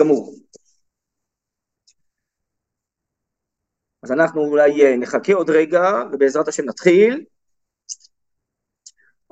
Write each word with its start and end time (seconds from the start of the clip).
גמור. 0.00 0.34
אז 4.02 4.12
אנחנו 4.12 4.40
אולי 4.40 4.84
אה, 4.84 4.96
נחכה 4.96 5.34
עוד 5.34 5.50
רגע, 5.50 5.82
ובעזרת 6.12 6.48
השם 6.48 6.64
נתחיל. 6.64 7.24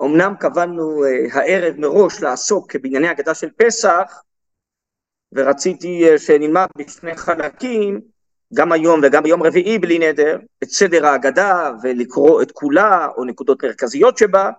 אמנם 0.00 0.34
קבענו 0.40 1.04
אה, 1.04 1.40
הערב 1.40 1.74
מראש 1.78 2.22
לעסוק 2.22 2.76
בענייני 2.76 3.08
הגדה 3.08 3.34
של 3.34 3.50
פסח, 3.56 4.22
ורציתי 5.32 6.10
אה, 6.10 6.18
שנלמד 6.18 6.66
בשני 6.78 7.16
חלקים, 7.16 8.00
גם 8.54 8.72
היום 8.72 9.00
וגם 9.04 9.22
ביום 9.22 9.42
רביעי 9.42 9.78
בלי 9.78 9.98
נדר, 9.98 10.38
את 10.62 10.68
סדר 10.68 11.06
ההגדה 11.06 11.70
ולקרוא 11.82 12.42
את 12.42 12.52
כולה 12.52 13.08
או 13.16 13.24
נקודות 13.24 13.64
מרכזיות 13.64 14.18
שבה, 14.18 14.50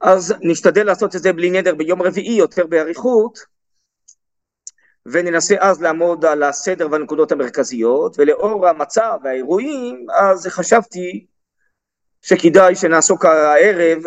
אז 0.00 0.34
נשתדל 0.40 0.86
לעשות 0.86 1.16
את 1.16 1.22
זה 1.22 1.32
בלי 1.32 1.50
נדר 1.50 1.74
ביום 1.74 2.02
רביעי 2.02 2.34
יותר 2.34 2.66
באריכות, 2.66 3.55
וננסה 5.12 5.54
אז 5.60 5.82
לעמוד 5.82 6.24
על 6.24 6.42
הסדר 6.42 6.88
והנקודות 6.90 7.32
המרכזיות, 7.32 8.18
ולאור 8.18 8.68
המצב 8.68 9.18
והאירועים, 9.24 10.06
אז 10.14 10.46
חשבתי 10.46 11.26
שכדאי 12.22 12.74
שנעסוק 12.74 13.24
הערב 13.24 14.02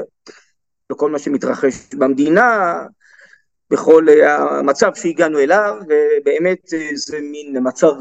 בכל 0.90 1.12
מה 1.12 1.20
שמתרחש 1.20 1.94
במדינה, 1.94 2.74
בכל 3.72 4.08
המצב 4.28 4.96
שהגענו 4.96 5.40
אליו, 5.40 5.76
ובאמת 5.88 6.60
זה 6.96 7.20
מין 7.22 7.58
מצב 7.68 7.92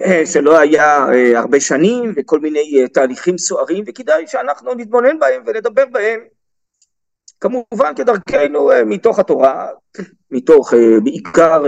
אה, 0.00 0.26
שלא 0.26 0.58
היה 0.58 1.06
אה, 1.12 1.38
הרבה 1.38 1.60
שנים, 1.60 2.14
וכל 2.16 2.40
מיני 2.40 2.80
אה, 2.82 2.88
תהליכים 2.88 3.38
סוערים, 3.38 3.84
וכדאי 3.86 4.26
שאנחנו 4.26 4.74
נתבונן 4.74 5.18
בהם 5.18 5.42
ונדבר 5.46 5.86
בהם. 5.86 6.20
כמובן 7.40 7.94
כדרכנו 7.96 8.70
מתוך 8.86 9.18
התורה, 9.18 9.68
מתוך 10.30 10.74
בעיקר 11.04 11.62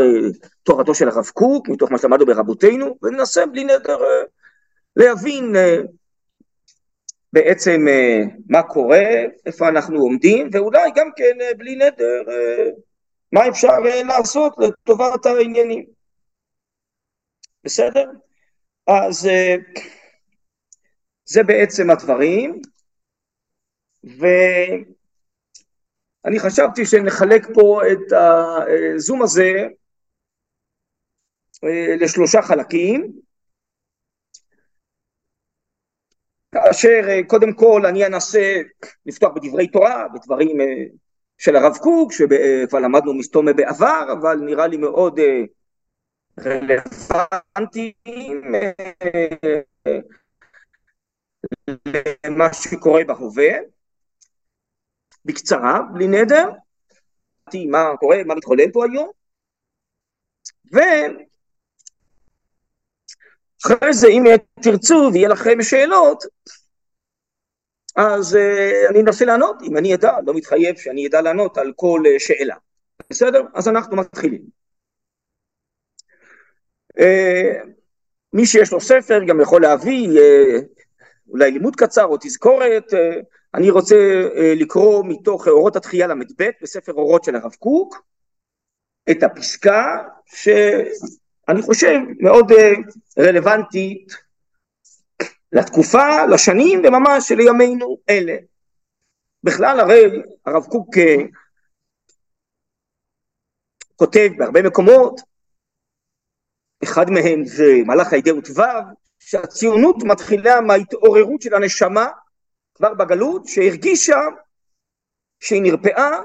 תורתו 0.63 0.95
של 0.95 1.09
הרב 1.09 1.27
קוק, 1.27 1.69
מתוך 1.69 1.93
מה 1.93 1.99
שלמדנו 1.99 2.27
ברבותינו, 2.27 2.99
וננסה 3.03 3.47
בלי 3.47 3.65
נדר 3.65 3.99
להבין 4.97 5.55
בעצם 7.33 7.87
מה 8.49 8.63
קורה, 8.63 9.05
איפה 9.47 9.69
אנחנו 9.69 9.99
עומדים, 9.99 10.49
ואולי 10.53 10.91
גם 10.95 11.09
כן 11.17 11.39
בלי 11.59 11.77
נדר 11.77 12.23
מה 13.33 13.49
אפשר 13.49 13.79
לעשות 14.05 14.55
לטובת 14.59 15.27
העניינים. 15.27 15.85
בסדר? 17.65 18.11
אז 18.87 19.29
זה 21.25 21.43
בעצם 21.43 21.91
הדברים, 21.91 22.63
ואני 26.25 26.41
חשבתי 26.41 26.87
שנחלק 26.87 27.47
פה 27.55 27.81
את 27.93 28.13
הזום 28.13 29.23
הזה 29.23 29.53
לשלושה 32.01 32.43
חלקים, 32.43 33.13
כאשר 36.55 37.01
קודם 37.27 37.53
כל 37.53 37.83
אני 37.89 38.07
אנסה 38.07 38.61
לפתוח 39.07 39.33
בדברי 39.35 39.69
תורה, 39.69 40.07
בדברים 40.15 40.59
של 41.39 41.57
הרב 41.57 41.77
קוק, 41.77 42.13
שכבר 42.13 42.79
למדנו 42.79 43.15
מסתומה 43.15 43.53
בעבר, 43.53 44.05
אבל 44.21 44.37
נראה 44.37 44.67
לי 44.67 44.77
מאוד 44.77 45.21
רלוונטיים 46.41 47.95
למה 52.27 52.53
שקורה 52.53 53.05
בהווה. 53.05 53.53
בקצרה, 55.25 55.81
בלי 55.95 56.09
נדר, 56.09 56.51
מה 57.71 57.97
קורה, 58.01 58.17
מה 58.27 58.35
מתחולל 58.35 58.71
פה 58.73 58.85
היום, 58.85 59.11
ואחרי 63.63 63.93
זה 63.93 64.09
אם 64.09 64.25
תרצו 64.63 65.11
ויהיה 65.13 65.29
לכם 65.29 65.63
שאלות, 65.63 66.25
אז 67.97 68.35
uh, 68.35 68.91
אני 68.91 69.01
אנסה 69.01 69.25
לענות, 69.25 69.57
אם 69.63 69.77
אני 69.77 69.95
אדע, 69.95 70.13
לא 70.27 70.35
מתחייב 70.35 70.77
שאני 70.77 71.07
אדע 71.07 71.21
לענות 71.21 71.59
על 71.59 71.73
כל 71.77 72.03
uh, 72.07 72.09
שאלה. 72.19 72.57
בסדר? 73.11 73.43
אז 73.55 73.69
אנחנו 73.69 73.97
מתחילים. 73.97 74.43
אה, 76.99 77.53
מי 78.33 78.47
שיש 78.47 78.73
לו 78.73 78.81
ספר 78.81 79.25
גם 79.27 79.41
יכול 79.41 79.63
להביא 79.63 80.09
אה, 80.21 80.59
אולי 81.29 81.51
לימוד 81.51 81.77
קצר 81.77 82.05
או 82.05 82.17
תזכורת, 82.21 82.93
אני 83.55 83.71
רוצה 83.71 83.97
לקרוא 84.57 85.05
מתוך 85.09 85.49
אורות 85.49 85.77
התחייה 85.77 86.07
ל"ב 86.07 86.51
בספר 86.63 86.93
אורות 86.93 87.25
של 87.25 87.37
הרב 87.37 87.55
קוק 87.55 88.03
את 89.11 89.23
הפסקה 89.23 89.99
שאני 90.27 91.63
חושב 91.63 91.99
מאוד 92.21 92.53
רלוונטית 93.19 94.13
לתקופה, 95.53 96.27
לשנים 96.27 96.83
וממש 96.85 97.33
לימינו 97.33 97.99
אלה. 98.11 98.37
בכלל 99.45 99.81
הרי 99.81 100.23
הרב 100.47 100.65
קוק 100.65 100.89
כותב 103.97 104.29
בהרבה 104.39 104.63
מקומות 104.63 105.21
אחד 106.85 107.11
מהם 107.11 107.45
זה 107.45 107.73
מלאך 107.87 108.13
הידיעות 108.13 108.49
ו', 108.51 108.63
שהציונות 109.19 109.97
מתחילה 110.03 110.61
מההתעוררות 110.61 111.43
של 111.43 111.55
הנשמה 111.55 112.07
כבר 112.75 112.95
בגלות, 112.95 113.47
שהרגישה 113.47 114.21
שהיא 115.41 115.63
נרפאה, 115.63 116.19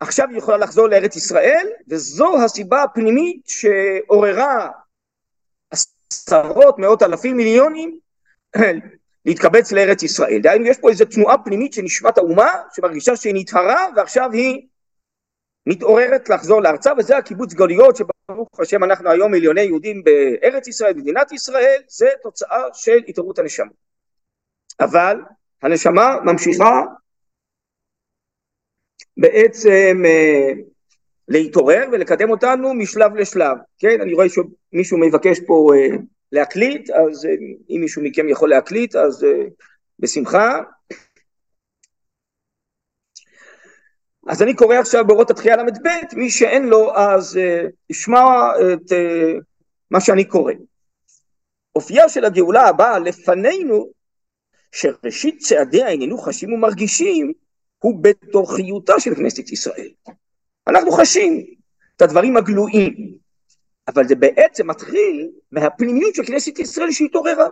עכשיו 0.00 0.28
היא 0.30 0.38
יכולה 0.38 0.56
לחזור 0.56 0.88
לארץ 0.88 1.16
ישראל, 1.16 1.68
וזו 1.88 2.42
הסיבה 2.44 2.82
הפנימית 2.82 3.42
שעוררה 3.46 4.68
עשרות, 5.70 6.78
מאות 6.78 7.02
אלפים, 7.02 7.36
מיליונים 7.36 7.98
להתקבץ 9.26 9.72
לארץ 9.72 10.02
ישראל. 10.02 10.38
דהיינו, 10.42 10.66
יש 10.66 10.78
פה 10.78 10.90
איזו 10.90 11.04
תנועה 11.04 11.38
פנימית 11.38 11.72
של 11.72 11.82
נשמת 11.82 12.18
האומה, 12.18 12.52
שמרגישה 12.72 13.16
שהיא 13.16 13.34
נטהרה, 13.36 13.86
ועכשיו 13.96 14.32
היא 14.32 14.66
מתעוררת 15.66 16.28
לחזור 16.28 16.62
לארצה, 16.62 16.92
וזה 16.98 17.16
הקיבוץ 17.16 17.54
גלויות 17.54 17.96
שברוך 17.96 18.60
השם 18.60 18.84
אנחנו 18.84 19.10
היום 19.10 19.32
מיליוני 19.32 19.60
יהודים 19.60 20.02
בארץ 20.04 20.68
ישראל, 20.68 20.92
במדינת 20.92 21.32
ישראל, 21.32 21.80
זה 21.88 22.08
תוצאה 22.22 22.62
של 22.72 22.98
התעוררות 23.08 23.38
הנשמה. 23.38 23.72
אבל 24.80 25.20
הנשמה 25.62 26.16
ממשיכה 26.24 26.82
בעצם 29.16 30.02
אה, 30.04 30.52
להתעורר 31.28 31.84
ולקדם 31.92 32.30
אותנו 32.30 32.74
משלב 32.74 33.14
לשלב, 33.16 33.56
כן? 33.78 34.00
אני 34.00 34.14
רואה 34.14 34.26
שמישהו 34.28 34.98
מבקש 34.98 35.40
פה 35.46 35.70
אה, 35.74 35.96
להקליט, 36.32 36.90
אז 36.90 37.26
אה, 37.26 37.30
אם 37.70 37.80
מישהו 37.80 38.02
מכם 38.02 38.28
יכול 38.28 38.50
להקליט, 38.50 38.96
אז 38.96 39.26
בשמחה. 39.98 40.60
אז 44.28 44.42
אני 44.42 44.54
קורא 44.56 44.76
עכשיו 44.76 45.06
באורות 45.06 45.30
התחייה 45.30 45.56
ל"ב, 45.56 45.88
מי 46.16 46.30
שאין 46.30 46.66
לו 46.68 46.96
אז 46.96 47.38
ישמע 47.90 48.24
את 48.72 48.92
מה 49.90 50.00
שאני 50.00 50.24
קורא. 50.24 50.52
אופייה 51.76 52.08
של 52.08 52.24
הגאולה 52.24 52.62
הבאה 52.68 52.98
לפנינו, 52.98 53.90
שראשית 54.72 55.38
צעדיה 55.38 55.88
איננו 55.88 56.18
חשים 56.18 56.52
ומרגישים, 56.52 57.32
הוא 57.78 58.02
בתוכיותה 58.02 59.00
של 59.00 59.14
כנסת 59.14 59.52
ישראל. 59.52 59.90
אנחנו 60.68 60.90
חשים 60.90 61.44
את 61.96 62.02
הדברים 62.02 62.36
הגלויים, 62.36 63.18
אבל 63.88 64.08
זה 64.08 64.14
בעצם 64.14 64.70
מתחיל 64.70 65.30
מהפנימיות 65.52 66.14
של 66.14 66.24
כנסת 66.24 66.58
ישראל 66.58 66.92
שהתעוררה. 66.92 67.48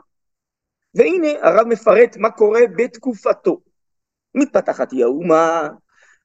והנה 0.94 1.28
הרב 1.42 1.66
מפרט 1.66 2.16
מה 2.16 2.30
קורה 2.30 2.60
בתקופתו. 2.76 3.60
מתפתחת 4.34 4.92
היא 4.92 5.04
האומה, 5.04 5.68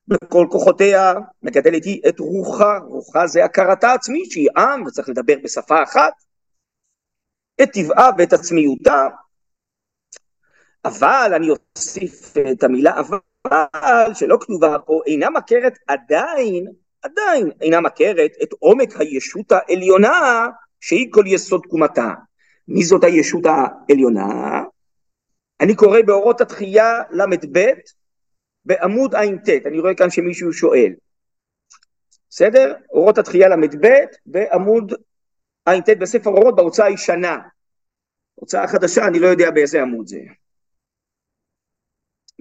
בכל 0.07 0.47
כוחותיה, 0.51 1.13
מגדלת 1.43 1.85
היא 1.85 2.01
את 2.09 2.19
רוחה, 2.19 2.77
רוחה 2.77 3.27
זה 3.27 3.45
הכרתה 3.45 3.93
עצמית 3.93 4.31
שהיא 4.31 4.49
עם 4.57 4.85
וצריך 4.85 5.09
לדבר 5.09 5.35
בשפה 5.43 5.83
אחת, 5.83 6.13
את 7.61 7.69
טבעה 7.73 8.09
ואת 8.17 8.33
עצמיותה, 8.33 9.07
אבל 10.85 11.31
אני 11.35 11.47
אוסיף 11.49 12.33
את 12.51 12.63
המילה 12.63 12.99
אבל 12.99 14.13
שלא 14.13 14.37
כתובה 14.41 14.79
פה, 14.85 15.01
אינה 15.05 15.29
מכרת 15.29 15.77
עדיין, 15.87 16.67
עדיין 17.01 17.51
אינה 17.61 17.81
מכרת 17.81 18.31
את 18.43 18.53
עומק 18.59 19.01
הישות 19.01 19.51
העליונה 19.51 20.47
שהיא 20.79 21.07
כל 21.11 21.23
יסוד 21.27 21.61
תקומתה. 21.63 22.09
מי 22.67 22.83
זאת 22.83 23.03
הישות 23.03 23.43
העליונה? 23.45 24.63
אני 25.61 25.75
קורא 25.75 26.01
באורות 26.05 26.41
התחייה 26.41 27.01
ל"ב 27.11 27.59
בעמוד 28.65 29.15
ע"ט, 29.15 29.49
אני 29.65 29.79
רואה 29.79 29.95
כאן 29.95 30.09
שמישהו 30.09 30.53
שואל. 30.53 30.93
בסדר? 32.29 32.75
אורות 32.91 33.17
התחייה 33.17 33.49
ל"ב 33.49 33.87
בעמוד 34.25 34.93
ע"ט 35.65 35.89
בספר 35.99 36.29
אורות 36.29 36.55
בהוצאה 36.55 36.85
הישנה. 36.85 37.37
הוצאה 38.35 38.67
חדשה, 38.67 39.07
אני 39.07 39.19
לא 39.19 39.27
יודע 39.27 39.51
באיזה 39.51 39.81
עמוד 39.81 40.07
זה. 40.07 40.19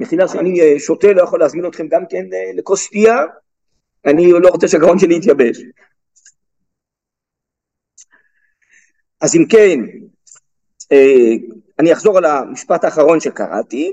מחילה 0.00 0.28
שאני 0.28 0.60
אה, 0.60 0.78
שותה, 0.78 1.12
לא 1.12 1.22
יכול 1.22 1.40
להזמין 1.40 1.66
אתכם 1.66 1.88
גם 1.88 2.04
כן 2.10 2.24
אה, 2.32 2.50
לכוס 2.54 2.82
שתייה, 2.82 3.16
אני 4.06 4.32
לא 4.32 4.48
רוצה 4.48 4.68
שהגרון 4.68 4.98
שלי 4.98 5.16
יתייבש. 5.16 5.62
אז 9.20 9.36
אם 9.36 9.44
כן, 9.50 9.80
אה, 10.92 11.32
אני 11.78 11.92
אחזור 11.92 12.18
על 12.18 12.24
המשפט 12.24 12.84
האחרון 12.84 13.20
שקראתי, 13.20 13.92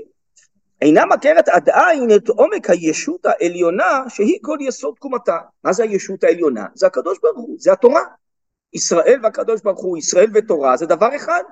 אינה 0.80 1.06
מכרת 1.06 1.48
עד 1.48 1.68
עין 1.70 2.10
את 2.16 2.28
עומק 2.28 2.70
הישות 2.70 3.26
העליונה 3.26 4.04
שהיא 4.08 4.38
כל 4.42 4.58
יסוד 4.60 4.94
תקומתה. 4.94 5.38
מה 5.64 5.72
זה 5.72 5.82
הישות 5.82 6.24
העליונה? 6.24 6.66
זה 6.74 6.86
הקדוש 6.86 7.18
ברוך 7.22 7.38
הוא, 7.38 7.56
זה 7.58 7.72
התורה. 7.72 8.02
ישראל 8.72 9.20
והקדוש 9.22 9.62
ברוך 9.62 9.80
הוא, 9.80 9.98
ישראל 9.98 10.30
ותורה 10.34 10.76
זה 10.76 10.86
דבר 10.86 11.16
אחד. 11.16 11.42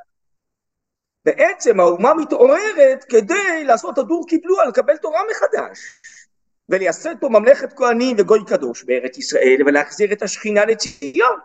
בעצם 1.27 1.81
האומה 1.81 2.15
מתעוררת 2.15 3.05
כדי 3.09 3.65
לעשות 3.65 3.99
הדור 3.99 4.27
קיבלו 4.29 4.57
לקבל 4.69 4.97
תורה 4.97 5.21
מחדש 5.31 5.79
ולייסד 6.69 7.15
פה 7.21 7.29
ממלכת 7.29 7.73
כהנים 7.73 8.17
וגוי 8.19 8.45
קדוש 8.47 8.85
בארץ 8.85 9.19
ישראל 9.19 9.57
ולהחזיר 9.67 10.13
את 10.13 10.23
השכינה 10.23 10.65
לציון. 10.65 11.39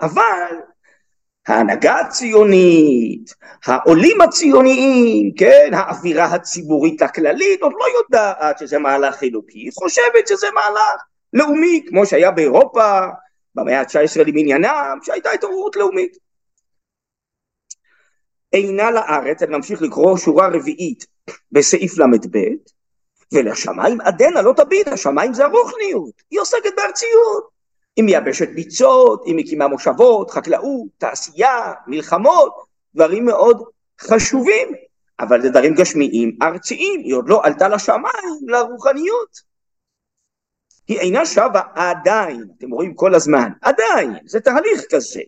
אבל 0.00 0.52
ההנהגה 1.46 2.00
הציונית, 2.00 3.34
העולים 3.66 4.20
הציוניים, 4.20 5.34
כן, 5.34 5.70
האווירה 5.72 6.24
הציבורית 6.24 7.02
הכללית 7.02 7.62
עוד 7.62 7.72
לא 7.78 7.84
יודעת 7.98 8.58
שזה 8.58 8.78
מהלך 8.78 9.22
אלוקי, 9.22 9.58
היא 9.58 9.72
חושבת 9.74 10.28
שזה 10.28 10.46
מהלך 10.54 11.02
לאומי 11.32 11.84
כמו 11.88 12.06
שהיה 12.06 12.30
באירופה 12.30 13.00
במאה 13.54 13.80
ה-19 13.80 14.22
למניינם 14.26 14.98
שהייתה 15.02 15.30
התעוררות 15.30 15.76
לאומית 15.76 16.25
אינה 18.56 18.90
לארץ, 18.90 19.42
אני 19.42 19.56
ממשיך 19.56 19.82
לקרוא 19.82 20.16
שורה 20.16 20.48
רביעית 20.48 21.06
בסעיף 21.52 21.98
ל"ב, 21.98 22.38
ולשמיים 23.32 24.00
עדנה 24.00 24.42
לא 24.42 24.52
תביט, 24.56 24.88
השמיים 24.88 25.34
זה 25.34 25.44
הרוחניות, 25.44 26.22
היא 26.30 26.40
עוסקת 26.40 26.72
בארציות, 26.76 27.48
היא 27.96 28.04
מייבשת 28.04 28.48
ביצות, 28.48 29.22
היא 29.26 29.34
מקימה 29.36 29.68
מושבות, 29.68 30.30
חקלאות, 30.30 30.88
תעשייה, 30.98 31.72
מלחמות, 31.86 32.54
דברים 32.94 33.24
מאוד 33.24 33.62
חשובים, 34.00 34.68
אבל 35.20 35.42
זה 35.42 35.50
דברים 35.50 35.74
גשמיים 35.74 36.36
ארציים, 36.42 37.00
היא 37.00 37.14
עוד 37.14 37.28
לא 37.28 37.40
עלתה 37.44 37.68
לשמיים, 37.68 38.38
לרוחניות. 38.46 39.56
היא 40.88 40.98
אינה 40.98 41.26
שווה 41.26 41.62
עדיין, 41.74 42.44
אתם 42.58 42.70
רואים 42.70 42.94
כל 42.94 43.14
הזמן, 43.14 43.50
עדיין, 43.62 44.12
זה 44.24 44.40
תהליך 44.40 44.82
כזה. 44.90 45.20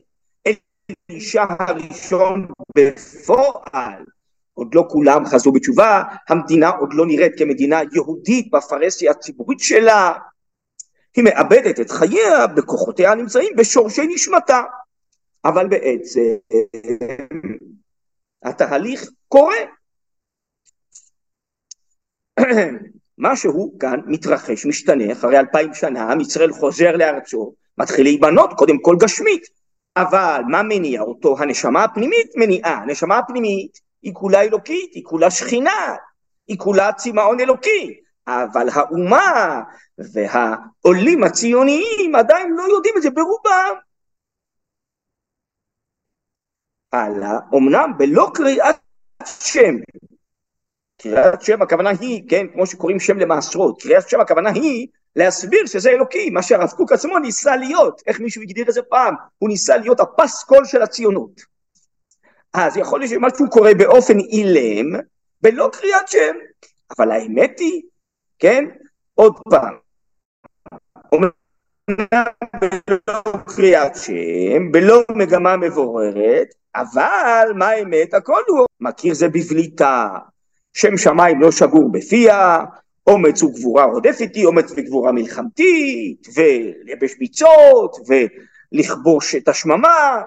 אלישע 1.11 1.45
הראשון 1.59 2.49
בפועל, 2.79 4.05
עוד 4.55 4.75
לא 4.75 4.85
כולם 4.91 5.27
חזרו 5.27 5.53
בתשובה, 5.53 6.03
המדינה 6.29 6.69
עוד 6.69 6.89
לא 6.93 7.07
נראית 7.07 7.33
כמדינה 7.39 7.81
יהודית 7.93 8.51
בפרהסיה 8.51 9.11
הציבורית 9.11 9.61
שלה, 9.61 10.13
היא 11.17 11.25
מאבדת 11.25 11.81
את 11.81 11.91
חייה 11.91 12.47
בכוחותיה 12.47 13.13
הנמצאים 13.13 13.57
בשורשי 13.57 14.07
נשמתה, 14.07 14.63
אבל 15.45 15.69
בעצם 15.69 16.35
התהליך 18.43 19.11
קורה. 19.29 19.57
משהו 23.19 23.77
כאן 23.81 24.01
מתרחש, 24.07 24.67
משתנה, 24.67 25.13
אחרי 25.13 25.39
אלפיים 25.39 25.75
שנה, 25.75 26.13
עם 26.13 26.21
ישראל 26.21 26.53
חוזר 26.53 26.97
לארצו, 26.97 27.55
מתחיל 27.79 28.05
להיבנות 28.05 28.51
קודם 28.53 28.79
כל 28.83 28.97
גשמית, 29.01 29.58
אבל 30.03 30.43
מה 30.49 30.63
מניע 30.63 31.01
אותו? 31.01 31.37
הנשמה 31.39 31.85
הפנימית 31.85 32.33
מניעה. 32.37 32.75
הנשמה 32.75 33.19
הפנימית 33.19 33.79
היא 34.03 34.15
כולה 34.15 34.43
אלוקית, 34.43 34.95
היא 34.95 35.05
כולה 35.05 35.31
שכינה, 35.31 35.95
היא 36.49 36.59
כולה 36.59 36.93
צמאון 36.93 37.41
אלוקי. 37.41 38.01
אבל 38.29 38.69
האומה 38.75 39.63
והעולים 39.99 41.25
הציוניים 41.25 42.15
עדיין 42.15 42.53
לא 42.57 42.63
יודעים 42.63 42.95
את 42.97 43.03
זה 43.03 43.11
ברובם. 43.11 43.75
הלאה, 46.93 47.39
אמנם 47.55 47.93
בלא 47.99 48.31
קריאת 48.35 48.77
שם, 49.25 49.75
קריאת 50.99 51.43
שם 51.43 51.63
הכוונה 51.63 51.91
היא, 52.01 52.23
כן, 52.29 52.47
כמו 52.53 52.67
שקוראים 52.67 53.01
שם 53.01 53.19
למעשרות, 53.19 53.83
קריאת 53.83 54.09
שם 54.09 54.21
הכוונה 54.21 54.51
היא 54.51 54.87
להסביר 55.19 55.67
שזה 55.67 55.91
אלוקי, 55.91 56.31
מה 56.31 56.43
שהרב 56.43 56.71
קוק 56.71 56.93
עצמו 56.93 57.19
ניסה 57.19 57.57
להיות, 57.57 58.03
איך 58.07 58.21
מישהו 58.21 58.43
הגדיר 58.43 58.69
את 58.69 58.75
זה 58.75 58.83
פעם, 58.83 59.15
הוא 59.39 59.49
ניסה 59.49 59.77
להיות 59.77 60.01
הפסקול 60.01 60.65
של 60.65 60.83
הציונות. 60.83 61.41
אז 62.55 62.77
יכול 62.77 63.01
להיות 63.01 63.11
שמשהו 63.11 63.51
קורה 63.51 63.75
באופן 63.75 64.19
אילם, 64.19 65.01
בלא 65.43 65.71
קריאת 65.73 66.09
שם, 66.09 66.37
אבל 66.99 67.11
האמת 67.11 67.59
היא, 67.59 67.83
כן, 68.39 68.65
עוד 69.15 69.33
פעם, 69.51 69.75
בלא 72.61 73.23
קריאת 73.47 73.97
שם, 73.97 74.73
בלא 74.73 75.03
מגמה 75.11 75.57
מבוררת, 75.57 76.49
אבל 76.77 77.53
מה 77.55 77.69
האמת? 77.69 78.15
הכל 78.15 78.43
הוא 78.49 78.67
מכיר 78.81 79.15
זה 79.15 79.29
בבליטה, 79.29 80.09
שם 80.73 80.97
שמיים 80.97 81.41
לא 81.41 81.53
שגור 81.53 81.93
בפיה, 81.93 82.65
אומץ 83.09 83.43
וגבורה 83.43 83.85
רודפת 83.85 84.35
היא, 84.35 84.47
אומץ 84.47 84.73
וגבורה 84.77 85.13
מלחמתית, 85.13 86.27
ולייבש 86.35 87.15
ביצות, 87.19 87.97
ולכבוש 88.09 89.35
את 89.35 89.49
השממה, 89.49 90.23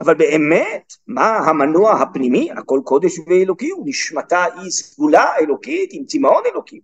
אבל 0.00 0.14
באמת, 0.14 0.92
מה 1.06 1.36
המנוע 1.36 1.92
הפנימי? 1.92 2.52
הכל 2.52 2.80
קודש 2.84 3.18
ואלוקי, 3.18 3.70
הוא 3.70 3.84
נשמתה 3.88 4.44
היא 4.44 4.70
סגולה 4.70 5.36
אלוקית 5.36 5.90
עם 5.92 6.04
צמאון 6.04 6.42
אלוקי. 6.46 6.80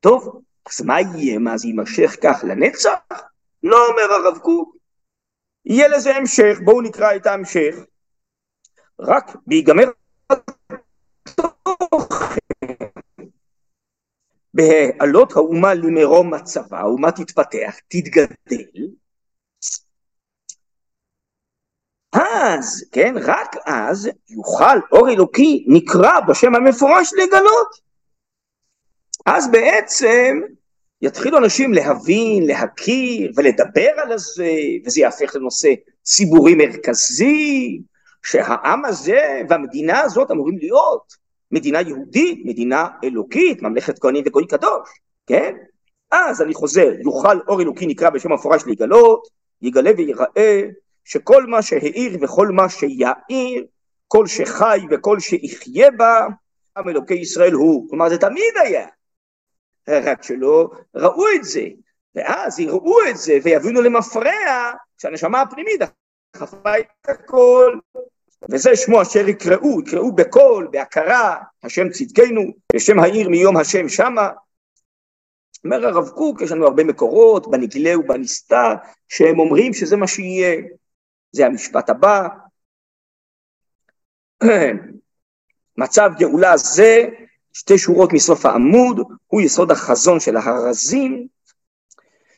טוב, 0.00 0.40
אז 0.66 0.80
מה 0.82 1.00
יהיה? 1.00 1.38
מה 1.38 1.56
זה 1.56 1.68
יימשך 1.68 2.16
כך 2.22 2.44
לנצח? 2.48 2.98
לא 3.62 3.86
אומר 3.88 4.12
הרב 4.14 4.38
קוק. 4.38 4.76
יהיה 5.66 5.88
לזה 5.88 6.16
המשך, 6.16 6.58
בואו 6.64 6.80
נקרא 6.80 7.16
את 7.16 7.26
ההמשך. 7.26 7.74
רק 9.00 9.36
בהיגמר 9.46 9.84
בהעלות 14.54 15.32
האומה 15.32 15.74
למרום 15.74 16.34
מצבה, 16.34 16.78
האומה 16.78 17.12
תתפתח, 17.12 17.74
תתגדל, 17.88 18.88
אז, 22.14 22.84
כן, 22.92 23.14
רק 23.22 23.56
אז 23.66 24.10
יוכל 24.28 24.78
אור 24.92 25.08
אלוקי 25.08 25.64
נקרא 25.68 26.20
בשם 26.20 26.54
המפורש 26.54 27.12
לגלות. 27.14 27.68
אז 29.26 29.50
בעצם 29.50 30.40
יתחילו 31.02 31.38
אנשים 31.38 31.72
להבין, 31.72 32.46
להכיר 32.46 33.32
ולדבר 33.36 33.90
על 33.96 34.18
זה, 34.18 34.50
וזה 34.86 35.00
יהפך 35.00 35.36
לנושא 35.36 35.74
ציבורי 36.02 36.54
מרכזי, 36.54 37.80
שהעם 38.22 38.84
הזה 38.84 39.42
והמדינה 39.48 40.00
הזאת 40.00 40.30
אמורים 40.30 40.58
להיות 40.58 41.23
מדינה 41.54 41.80
יהודית, 41.80 42.42
מדינה 42.44 42.88
אלוקית, 43.04 43.62
ממלכת 43.62 43.98
כהנים 43.98 44.24
וגוי 44.26 44.46
קדוש, 44.46 44.88
כן? 45.26 45.56
אז 46.10 46.42
אני 46.42 46.54
חוזר, 46.54 46.92
יוכל 47.00 47.40
אור 47.48 47.62
אלוקי 47.62 47.86
נקרא 47.86 48.10
בשם 48.10 48.32
המפורש 48.32 48.62
להיגלות, 48.66 49.28
יגלה 49.62 49.90
ויראה 49.96 50.62
שכל 51.04 51.46
מה 51.46 51.62
שהאיר 51.62 52.18
וכל 52.20 52.48
מה 52.48 52.68
שיאיר, 52.68 53.66
כל 54.08 54.26
שחי 54.26 54.80
וכל 54.90 55.20
שיחיה 55.20 55.90
בה, 55.90 56.26
עם 56.76 56.88
אלוקי 56.88 57.14
ישראל 57.14 57.52
הוא. 57.52 57.90
כלומר 57.90 58.08
זה 58.08 58.18
תמיד 58.18 58.54
היה, 58.62 58.86
רק 59.88 60.22
שלא 60.22 60.70
ראו 60.94 61.24
את 61.36 61.44
זה, 61.44 61.66
ואז 62.14 62.60
יראו 62.60 62.96
את 63.10 63.16
זה 63.16 63.38
ויבינו 63.42 63.82
למפרע 63.82 64.72
שהנשמה 64.98 65.40
הפנימית 65.40 65.80
דחפה 66.36 66.78
את 66.78 67.08
הכל. 67.08 67.78
וזה 68.50 68.76
שמו 68.76 69.02
אשר 69.02 69.28
יקראו, 69.28 69.80
יקראו 69.80 70.12
בקול, 70.12 70.68
בהכרה, 70.70 71.36
השם 71.62 71.88
צדקנו, 71.88 72.42
בשם 72.74 72.98
העיר 72.98 73.28
מיום 73.28 73.56
השם 73.56 73.88
שמה. 73.88 74.30
אומר 75.64 75.86
הרב 75.86 76.08
קוק, 76.08 76.40
יש 76.40 76.52
לנו 76.52 76.66
הרבה 76.66 76.84
מקורות, 76.84 77.50
בנגלה 77.50 77.98
ובנסתר, 77.98 78.74
שהם 79.08 79.38
אומרים 79.38 79.74
שזה 79.74 79.96
מה 79.96 80.06
שיהיה. 80.06 80.62
זה 81.32 81.46
המשפט 81.46 81.90
הבא. 81.90 82.28
מצב 85.78 86.10
גאולה 86.18 86.56
זה, 86.56 87.08
שתי 87.52 87.78
שורות 87.78 88.12
מסוף 88.12 88.46
העמוד, 88.46 89.00
הוא 89.26 89.40
יסוד 89.40 89.70
החזון 89.70 90.20
של 90.20 90.36
ההרזים, 90.36 91.26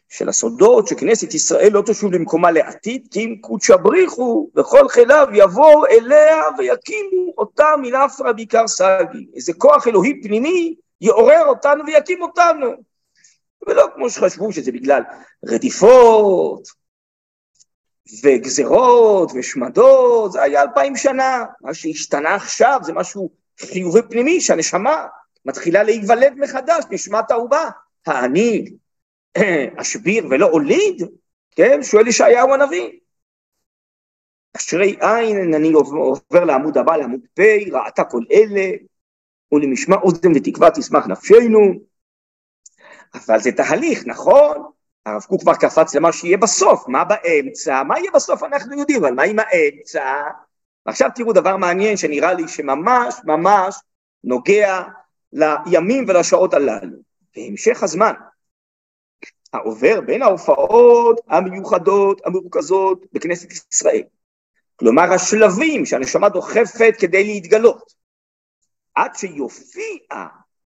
של 0.08 0.28
הסודות 0.28 0.88
שכנסת 0.88 1.34
ישראל 1.34 1.72
לא 1.72 1.82
תשוב 1.86 2.12
למקומה 2.12 2.50
לעתיד 2.50 3.08
כי 3.10 3.24
אם 3.24 3.36
קודשא 3.40 3.76
בריחו 3.76 4.50
וכל 4.56 4.88
חיליו 4.88 5.28
יבואו 5.32 5.86
אליה 5.86 6.42
ויקימו 6.58 7.32
אותה 7.38 7.66
מנפרא 7.82 8.32
בעיקר 8.32 8.68
סגי. 8.68 9.26
איזה 9.36 9.52
כוח 9.52 9.88
אלוהי 9.88 10.22
פנימי 10.22 10.74
יעורר 11.00 11.46
אותנו 11.46 11.86
ויקים 11.86 12.22
אותנו. 12.22 12.66
ולא 13.66 13.86
כמו 13.94 14.10
שחשבו 14.10 14.52
שזה 14.52 14.72
בגלל 14.72 15.02
רדיפות 15.46 16.68
וגזרות 18.22 19.32
ושמדות 19.34 20.32
זה 20.32 20.42
היה 20.42 20.62
אלפיים 20.62 20.96
שנה. 20.96 21.44
מה 21.60 21.74
שהשתנה 21.74 22.34
עכשיו 22.34 22.80
זה 22.82 22.92
משהו 22.92 23.30
חיובי 23.60 24.02
פנימי 24.10 24.40
שהנשמה 24.40 25.06
מתחילה 25.44 25.82
להיוולד 25.82 26.32
מחדש 26.36 26.84
נשמת 26.90 27.30
העובה 27.30 27.68
העני 28.06 28.64
אשביר 29.80 30.26
ולא 30.30 30.46
הוליד? 30.46 31.02
כן? 31.50 31.82
שואל 31.82 32.08
ישעיהו 32.08 32.54
הנביא. 32.54 32.90
אשרי 34.56 34.96
עין, 35.00 35.54
אני 35.54 35.72
עובר 35.72 36.44
לעמוד 36.44 36.78
הבא, 36.78 36.96
לעמוד 36.96 37.20
פ', 37.34 37.40
ראתה 37.72 38.04
כל 38.04 38.22
אלה, 38.32 38.70
ולמשמע 39.52 39.96
אוזן 39.96 40.32
ותקווה 40.36 40.70
תשמח 40.70 41.06
נפשנו. 41.06 41.74
אבל 43.14 43.38
זה 43.38 43.52
תהליך, 43.52 44.06
נכון? 44.06 44.70
הרב 45.06 45.22
קוק 45.22 45.40
כבר 45.40 45.54
קפץ 45.54 45.94
למה 45.94 46.12
שיהיה 46.12 46.36
בסוף, 46.36 46.88
מה 46.88 47.04
באמצע? 47.04 47.82
מה 47.82 47.98
יהיה 47.98 48.10
בסוף 48.14 48.42
אנחנו 48.42 48.78
יודעים, 48.78 49.04
אבל 49.04 49.14
מה 49.14 49.22
עם 49.22 49.36
האמצע? 49.38 50.22
ועכשיו 50.86 51.10
תראו 51.14 51.32
דבר 51.32 51.56
מעניין 51.56 51.96
שנראה 51.96 52.34
לי 52.34 52.48
שממש 52.48 53.14
ממש 53.24 53.76
נוגע 54.24 54.82
לימים 55.32 56.04
ולשעות 56.08 56.54
הללו. 56.54 56.98
בהמשך 57.36 57.82
הזמן, 57.82 58.12
העובר 59.56 60.00
בין 60.00 60.22
ההופעות 60.22 61.20
המיוחדות, 61.28 62.20
המרוכזות 62.24 63.06
בכנסת 63.12 63.52
ישראל. 63.72 64.02
כלומר 64.76 65.12
השלבים 65.12 65.86
שהנשמה 65.86 66.28
דוחפת 66.28 66.94
כדי 66.98 67.24
להתגלות. 67.24 67.92
עד 68.94 69.10
שיופיע 69.14 70.26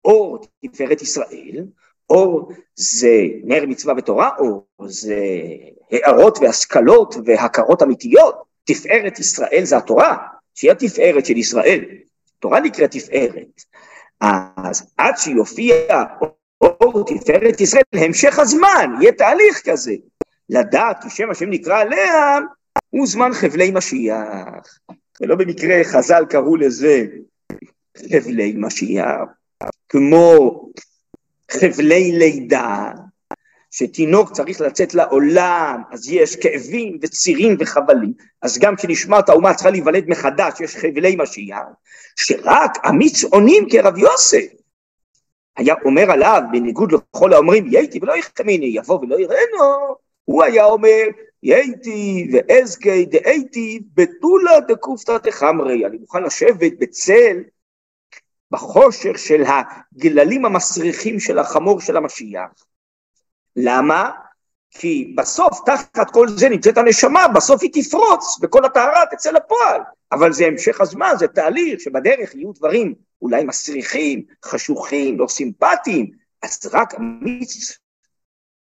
אור 0.04 0.38
תפארת 0.62 1.02
ישראל, 1.02 1.64
אור 2.10 2.52
זה 2.74 3.26
נר 3.44 3.66
מצווה 3.66 3.94
ותורה, 3.96 4.30
אור 4.38 4.66
זה 4.88 5.16
הערות 5.90 6.38
והשכלות 6.40 7.14
והכרות 7.24 7.82
אמיתיות, 7.82 8.42
תפארת 8.64 9.18
ישראל 9.18 9.60
זה 9.64 9.76
התורה, 9.76 10.16
שהיא 10.54 10.70
התפארת 10.70 11.26
של 11.26 11.36
ישראל, 11.36 11.84
תורה 12.38 12.60
נקראת 12.60 12.90
תפארת, 12.90 13.62
אז 14.20 14.94
עד 14.96 15.14
שיופיע 15.16 16.04
אור 16.60 17.04
תפארת 17.06 17.60
ישראל, 17.60 17.82
להמשך 17.92 18.38
הזמן, 18.38 18.90
יהיה 19.00 19.12
תהליך 19.12 19.62
כזה, 19.64 19.94
לדעת 20.48 21.02
כי 21.02 21.10
שם 21.10 21.30
השם 21.30 21.50
נקרא 21.50 21.80
עליה, 21.80 22.38
הוא 22.90 23.06
זמן 23.06 23.30
חבלי 23.34 23.70
משיח, 23.70 24.78
ולא 25.20 25.34
במקרה 25.34 25.84
חז"ל 25.84 26.24
קראו 26.30 26.56
לזה 26.56 27.04
חבלי 27.96 28.54
משיח, 28.56 29.24
כמו 29.88 30.60
חבלי 31.50 32.12
לידה, 32.12 32.92
שתינוק 33.70 34.32
צריך 34.32 34.60
לצאת 34.60 34.94
לעולם, 34.94 35.82
אז 35.90 36.08
יש 36.10 36.36
כאבים 36.36 36.98
וצירים 37.02 37.56
וחבלים, 37.58 38.12
אז 38.42 38.58
גם 38.58 38.76
כשנשמעת 38.76 39.28
האומה 39.28 39.54
צריכה 39.54 39.70
להיוולד 39.70 40.04
מחדש, 40.08 40.60
יש 40.60 40.76
חבלי 40.76 41.16
משיח, 41.18 41.66
שרק 42.16 42.86
אמיץ 42.88 43.24
עונים 43.24 43.66
כרב 43.70 43.98
יוסף, 43.98 44.44
היה 45.58 45.74
אומר 45.84 46.10
עליו, 46.10 46.42
בניגוד 46.52 46.92
לכל 46.92 47.32
האומרים, 47.32 47.66
יהייתי 47.66 47.98
ולא 48.02 48.16
יחמיני, 48.16 48.66
יבוא 48.66 49.00
ולא 49.00 49.20
יראינו, 49.20 49.96
הוא 50.24 50.44
היה 50.44 50.64
אומר, 50.64 51.02
יהייתי 51.42 52.30
ואזקי 52.32 53.04
דאייתי 53.04 53.80
בתולה 53.94 54.60
דקופתא 54.68 55.18
דחמרי, 55.18 55.86
אני 55.86 55.98
מוכן 55.98 56.22
לשבת 56.22 56.72
בצל 56.78 57.36
בחושך 58.50 59.18
של 59.18 59.42
הגללים 59.46 60.44
המסריחים 60.44 61.20
של 61.20 61.38
החמור 61.38 61.80
של 61.80 61.96
המשיח. 61.96 62.50
למה? 63.56 64.10
כי 64.70 65.14
בסוף, 65.16 65.60
תחת 65.66 66.10
כל 66.10 66.28
זה 66.28 66.48
נמצאת 66.48 66.78
הנשמה, 66.78 67.28
בסוף 67.28 67.62
היא 67.62 67.70
תפרוץ 67.74 68.38
וכל 68.42 68.64
הטהרה 68.64 69.04
תצא 69.10 69.30
לפועל. 69.30 69.80
אבל 70.12 70.32
זה 70.32 70.46
המשך 70.46 70.80
הזמן, 70.80 71.14
זה 71.18 71.28
תהליך 71.28 71.80
שבדרך 71.80 72.34
יהיו 72.34 72.52
דברים 72.52 72.94
אולי 73.22 73.44
מסריחים, 73.44 74.22
חשוכים, 74.44 75.18
לא 75.18 75.26
סימפטיים, 75.26 76.10
אז 76.42 76.60
רק 76.72 76.94
אמיץ 76.94 77.78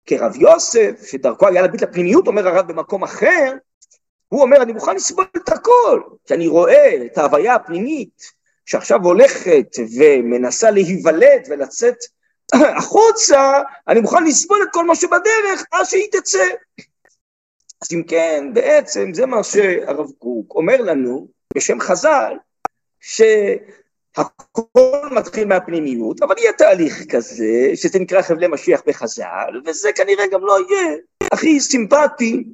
כרב 0.06 0.36
יוסף, 0.36 1.06
שדרכו 1.06 1.48
היה 1.48 1.62
להביט 1.62 1.82
לפנימיות, 1.82 2.26
אומר 2.26 2.48
הרב 2.48 2.72
במקום 2.72 3.02
אחר, 3.04 3.52
הוא 4.28 4.42
אומר, 4.42 4.62
אני 4.62 4.72
מוכן 4.72 4.96
לסבול 4.96 5.26
את 5.36 5.48
הכל, 5.48 6.02
כי 6.26 6.34
אני 6.34 6.46
רואה 6.46 7.06
את 7.06 7.18
ההוויה 7.18 7.54
הפנימית 7.54 8.22
שעכשיו 8.66 9.00
הולכת 9.04 9.66
ומנסה 9.98 10.70
להיוולד 10.70 11.42
ולצאת 11.50 11.96
החוצה, 12.78 13.62
אני 13.88 14.00
מוכן 14.00 14.24
לסבול 14.24 14.62
את 14.62 14.68
כל 14.72 14.84
מה 14.86 14.94
שבדרך 14.94 15.64
עד 15.70 15.84
שהיא 15.84 16.08
תצא. 16.12 16.44
אז 17.82 17.92
אם 17.92 18.02
כן, 18.02 18.50
בעצם 18.52 19.14
זה 19.14 19.26
מה 19.26 19.42
שהרב 19.42 20.10
קוק 20.18 20.54
אומר 20.54 20.80
לנו 20.80 21.28
בשם 21.56 21.80
חז"ל, 21.80 22.32
שהכל 23.00 24.22
מתחיל 25.10 25.48
מהפנימיות, 25.48 26.22
אבל 26.22 26.34
יהיה 26.38 26.52
תהליך 26.52 27.02
כזה, 27.10 27.70
שזה 27.74 27.98
נקרא 27.98 28.22
חבלי 28.22 28.46
משיח 28.48 28.82
בחז"ל, 28.86 29.60
וזה 29.66 29.92
כנראה 29.92 30.24
גם 30.32 30.40
לא 30.40 30.58
יהיה 30.68 30.96
הכי 31.32 31.60
סימפטי 31.60 32.44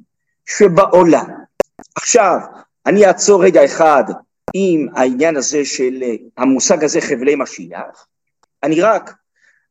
שבעולם. 0.45 1.25
עכשיו, 1.95 2.37
אני 2.85 3.05
אעצור 3.05 3.43
רגע 3.43 3.65
אחד 3.65 4.03
עם 4.53 4.87
העניין 4.95 5.37
הזה 5.37 5.65
של 5.65 6.03
המושג 6.37 6.83
הזה 6.83 7.01
חבלי 7.01 7.35
משיח, 7.35 8.07
אני 8.63 8.81
רק 8.81 9.13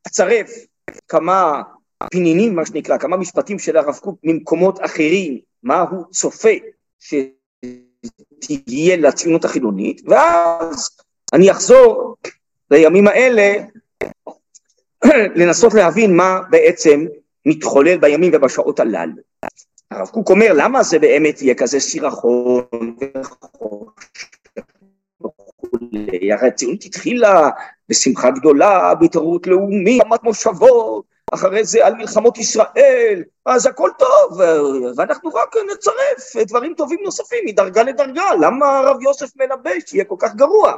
אצרף 0.06 0.50
כמה 1.09 1.62
פנינים, 2.11 2.56
מה 2.56 2.66
שנקרא, 2.66 2.99
כמה 2.99 3.16
משפטים 3.16 3.59
של 3.59 3.76
הרב 3.76 3.94
קוק 3.94 4.18
ממקומות 4.25 4.85
אחרים, 4.85 5.38
מה 5.62 5.80
הוא 5.80 6.04
צופה 6.11 6.49
שתהיה 8.40 8.97
לציונות 8.97 9.44
החילונית, 9.44 10.02
ואז 10.06 10.90
אני 11.32 11.50
אחזור 11.50 12.16
לימים 12.71 13.09
האלה 13.09 13.54
לנסות 15.35 15.75
להבין 15.75 16.16
מה 16.16 16.40
בעצם 16.50 17.06
מתחולל 17.47 17.99
בימים 17.99 18.32
ובשעות 18.35 18.80
הללו. 18.80 19.12
הרב 19.90 20.09
קוק 20.09 20.30
אומר, 20.30 20.52
למה 20.56 20.82
זה 20.82 20.99
באמת 20.99 21.42
יהיה 21.42 21.54
כזה 21.54 21.80
סירחון 21.80 22.97
וחושך? 23.00 24.31
הרי 25.92 26.49
הציונות 26.49 26.84
התחילה 26.84 27.50
בשמחה 27.88 28.30
גדולה, 28.30 28.94
בהתעוררות 28.94 29.46
לאומית, 29.46 30.02
רמת 30.02 30.22
מושבות, 30.22 31.04
אחרי 31.34 31.64
זה 31.64 31.87
על 31.87 31.94
מלחמות 31.94 32.38
ישראל, 32.38 33.22
אז 33.46 33.66
הכל 33.66 33.90
טוב, 33.99 34.40
ואנחנו 34.96 35.30
רק 35.34 35.56
נצרף 35.72 36.46
דברים 36.46 36.75
טובים 36.75 36.99
נוספים 37.02 37.44
מדרגה 37.46 37.82
לדרגה, 37.82 38.25
למה 38.40 38.78
הרב 38.78 39.02
יוסף 39.02 39.37
מנבא 39.37 39.70
שיהיה 39.87 40.04
כל 40.04 40.16
כך 40.18 40.34
גרוע? 40.34 40.76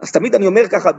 אז 0.00 0.12
תמיד 0.12 0.34
אני 0.34 0.46
אומר 0.46 0.68
ככה 0.68 0.90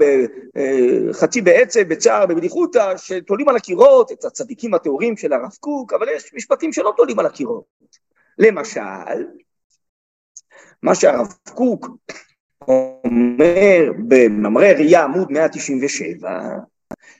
בחצי 1.09 1.41
בעצב, 1.41 1.81
בצער, 1.81 2.25
בבדיחותא, 2.25 2.97
שתולים 2.97 3.49
על 3.49 3.55
הקירות 3.55 4.11
את 4.11 4.25
הצדיקים 4.25 4.73
הטהורים 4.73 5.17
של 5.17 5.33
הרב 5.33 5.51
קוק, 5.59 5.93
אבל 5.93 6.09
יש 6.15 6.33
משפטים 6.33 6.73
שלא 6.73 6.93
תולים 6.97 7.19
על 7.19 7.25
הקירות. 7.25 7.63
למשל, 8.37 9.25
מה 10.83 10.95
שהרב 10.95 11.33
קוק 11.53 11.87
אומר 12.67 13.91
בממרי 14.07 14.73
ראייה 14.73 15.03
עמוד 15.03 15.31
197, 15.31 16.39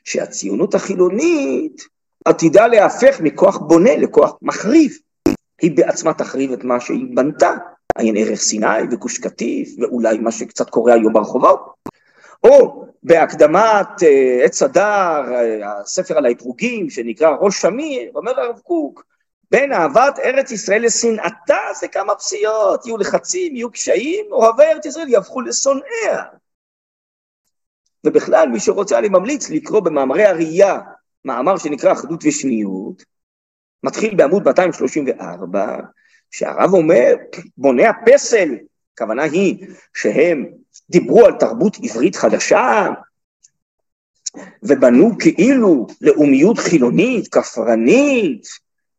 שהציונות 0.04 0.76
החילונית 0.76 1.82
עתידה 2.26 2.68
להפך 2.68 3.22
מכוח 3.22 3.58
בונה 3.58 3.96
לכוח 3.96 4.34
מחריב. 4.42 4.98
היא 5.62 5.72
בעצמה 5.78 6.14
תחריב 6.14 6.52
את 6.52 6.64
מה 6.64 6.80
שהיא 6.80 7.06
בנתה, 7.16 7.54
עין 7.96 8.18
ערך 8.18 8.40
סיני 8.40 8.82
וגוש 8.92 9.18
קטיף, 9.18 9.70
ואולי 9.80 10.18
מה 10.18 10.32
שקצת 10.32 10.70
קורה 10.70 10.94
היום 10.94 11.14
ברחובות. 11.14 11.60
או 12.44 12.86
בהקדמת 13.04 14.04
אה, 14.04 14.42
עץ 14.44 14.62
הדר, 14.62 15.24
אה, 15.34 15.80
הספר 15.82 16.18
על 16.18 16.26
האתרוגים, 16.26 16.90
שנקרא 16.90 17.36
ראש 17.40 17.62
שמיר, 17.62 18.12
אומר 18.16 18.40
הרב 18.40 18.60
קוק, 18.60 19.04
בין 19.52 19.74
אהבת 19.74 20.20
ארץ 20.20 20.52
ישראל 20.52 20.86
לשנאתה 20.86 21.58
זה 21.80 21.88
כמה 21.88 22.16
פסיעות, 22.16 22.86
יהיו 22.86 22.98
לחצים, 22.98 23.56
יהיו 23.56 23.72
קשיים, 23.72 24.26
אוהבי 24.32 24.64
ארץ 24.64 24.86
ישראל 24.86 25.10
יהפכו 25.10 25.42
לשונאיה. 25.42 26.24
ובכלל, 28.04 28.50
מי 28.50 28.60
שרוצה, 28.60 29.00
אני 29.00 29.10
ממליץ 29.10 29.50
לקרוא 29.50 29.80
במאמרי 29.80 30.26
הראייה, 30.26 30.80
מאמר 31.26 31.58
שנקרא 31.58 31.92
אחדות 31.92 32.24
ושניות, 32.26 33.04
מתחיל 33.84 34.16
בעמוד 34.16 34.44
234, 34.48 35.78
שהרב 36.32 36.74
אומר, 36.74 37.16
בוני 37.58 37.88
הפסל, 37.88 38.56
הכוונה 38.94 39.24
היא 39.24 39.68
שהם 39.94 40.46
דיברו 40.90 41.26
על 41.26 41.34
תרבות 41.40 41.78
עברית 41.84 42.16
חדשה, 42.16 42.88
ובנו 44.64 45.12
כאילו 45.20 45.88
לאומיות 46.02 46.58
חילונית, 46.58 47.28
כפרנית, 47.28 48.48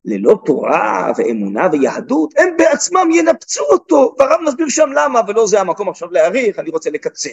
ללא 0.04 0.38
תורה 0.44 1.12
ואמונה 1.16 1.68
ויהדות, 1.72 2.34
הם 2.38 2.56
בעצמם 2.56 3.08
ינפצו 3.12 3.62
אותו, 3.70 4.14
והרב 4.18 4.40
מסביר 4.46 4.68
שם 4.68 4.88
למה, 4.94 5.20
ולא 5.28 5.46
זה 5.46 5.60
המקום 5.60 5.88
עכשיו 5.88 6.10
להעריך, 6.10 6.58
אני 6.58 6.70
רוצה 6.70 6.90
לקצר. 6.90 7.30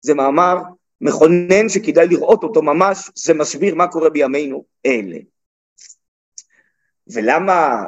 זה 0.00 0.14
מאמר 0.14 0.56
מכונן 1.00 1.68
שכדאי 1.68 2.08
לראות 2.08 2.42
אותו 2.42 2.62
ממש, 2.62 3.10
זה 3.14 3.34
מסביר 3.34 3.74
מה 3.74 3.86
קורה 3.86 4.10
בימינו 4.10 4.64
אלה. 4.86 5.18
ולמה 7.06 7.84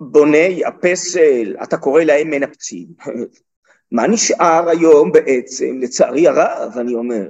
בוני 0.00 0.64
הפסל, 0.64 1.56
אתה 1.62 1.76
קורא 1.76 2.02
להם 2.02 2.30
מנפצים? 2.30 2.86
מה 3.92 4.06
נשאר 4.06 4.68
היום 4.68 5.12
בעצם, 5.12 5.78
לצערי 5.80 6.28
הרב, 6.28 6.78
אני 6.78 6.94
אומר, 6.94 7.28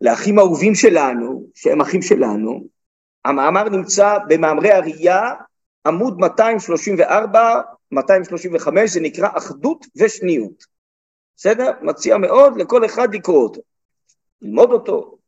לאחים 0.00 0.38
האהובים 0.38 0.74
שלנו, 0.74 1.46
שהם 1.54 1.80
אחים 1.80 2.02
שלנו, 2.02 2.66
המאמר 3.26 3.68
נמצא 3.68 4.18
במאמרי 4.28 4.72
הראייה, 4.72 5.34
עמוד 5.86 6.18
234, 6.18 7.60
235, 7.92 8.90
זה 8.90 9.00
נקרא 9.00 9.28
אחדות 9.38 9.86
ושניות. 9.96 10.64
בסדר? 11.36 11.70
מציע 11.82 12.18
מאוד 12.18 12.56
לכל 12.56 12.84
אחד 12.84 13.14
לקרוא 13.14 13.42
אותו, 13.42 13.60
ללמוד 14.42 14.70
אותו. 14.70 15.18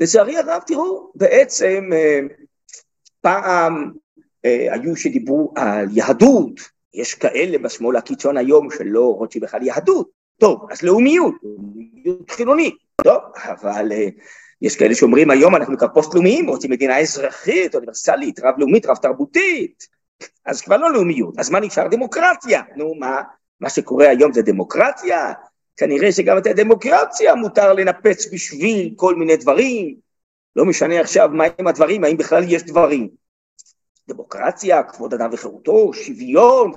לצערי 0.00 0.36
הרב, 0.36 0.62
תראו, 0.66 1.12
בעצם 1.14 1.90
אה, 1.92 2.20
פעם 3.20 3.92
אה, 4.44 4.74
היו 4.74 4.96
שדיברו 4.96 5.52
על 5.56 5.86
יהדות, 5.92 6.60
יש 6.94 7.14
כאלה 7.14 7.58
בשמאל 7.58 7.96
הקיצון 7.96 8.36
היום 8.36 8.68
שלא 8.70 9.14
רוצים 9.18 9.42
בכלל 9.42 9.62
יהדות, 9.62 10.10
טוב, 10.38 10.66
אז 10.70 10.82
לאומיות, 10.82 11.34
לאומיות 11.42 12.30
חילונית, 12.30 12.74
טוב, 13.04 13.22
אבל 13.44 13.92
uh, 13.92 14.22
יש 14.62 14.76
כאלה 14.76 14.94
שאומרים 14.94 15.30
היום 15.30 15.56
אנחנו 15.56 15.78
כבר 15.78 15.88
פוסט-לאומיים, 15.94 16.48
רוצים 16.48 16.70
מדינה 16.70 16.98
אזרחית, 16.98 17.74
אוניברסלית, 17.74 18.40
רב-לאומית, 18.40 18.86
רב-תרבותית, 18.86 19.86
אז 20.46 20.60
כבר 20.60 20.76
לא 20.76 20.92
לאומיות, 20.92 21.38
אז 21.38 21.50
מה 21.50 21.60
נשאר? 21.60 21.88
דמוקרטיה, 21.88 22.62
נו 22.76 22.94
מה, 22.94 23.22
מה 23.60 23.70
שקורה 23.70 24.08
היום 24.08 24.32
זה 24.32 24.42
דמוקרטיה? 24.42 25.32
כנראה 25.76 26.12
שגם 26.12 26.38
את 26.38 26.46
הדמוקרטיה 26.46 27.34
מותר 27.34 27.72
לנפץ 27.72 28.32
בשביל 28.32 28.92
כל 28.96 29.14
מיני 29.14 29.36
דברים, 29.36 29.96
לא 30.56 30.64
משנה 30.64 31.00
עכשיו 31.00 31.28
מהם 31.32 31.66
הדברים, 31.66 32.04
האם 32.04 32.16
בכלל 32.16 32.44
יש 32.48 32.62
דברים. 32.62 33.08
דמוקרטיה, 34.08 34.82
כבוד 34.82 35.14
אדם 35.14 35.30
וחירותו, 35.32 35.92
שוויון, 35.94 36.72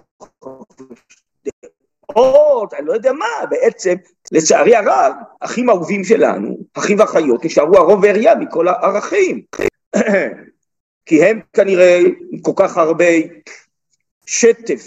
דעות, 2.12 2.74
אני 2.74 2.86
לא 2.86 2.94
יודע 2.94 3.12
מה, 3.12 3.46
בעצם, 3.50 3.96
לצערי 4.34 4.76
הרב, 4.76 5.14
אחים 5.40 5.70
אהובים 5.70 6.04
שלנו, 6.04 6.58
אחים 6.74 7.00
ואחיות, 7.00 7.46
נשארו 7.46 7.78
הרוב 7.78 8.04
והעירייה 8.04 8.36
מכל 8.36 8.68
הערכים. 8.68 9.42
כי 11.06 11.24
הם 11.24 11.40
כנראה 11.54 12.00
כל 12.42 12.52
כך 12.56 12.78
הרבה 12.78 13.06
שטף 14.26 14.84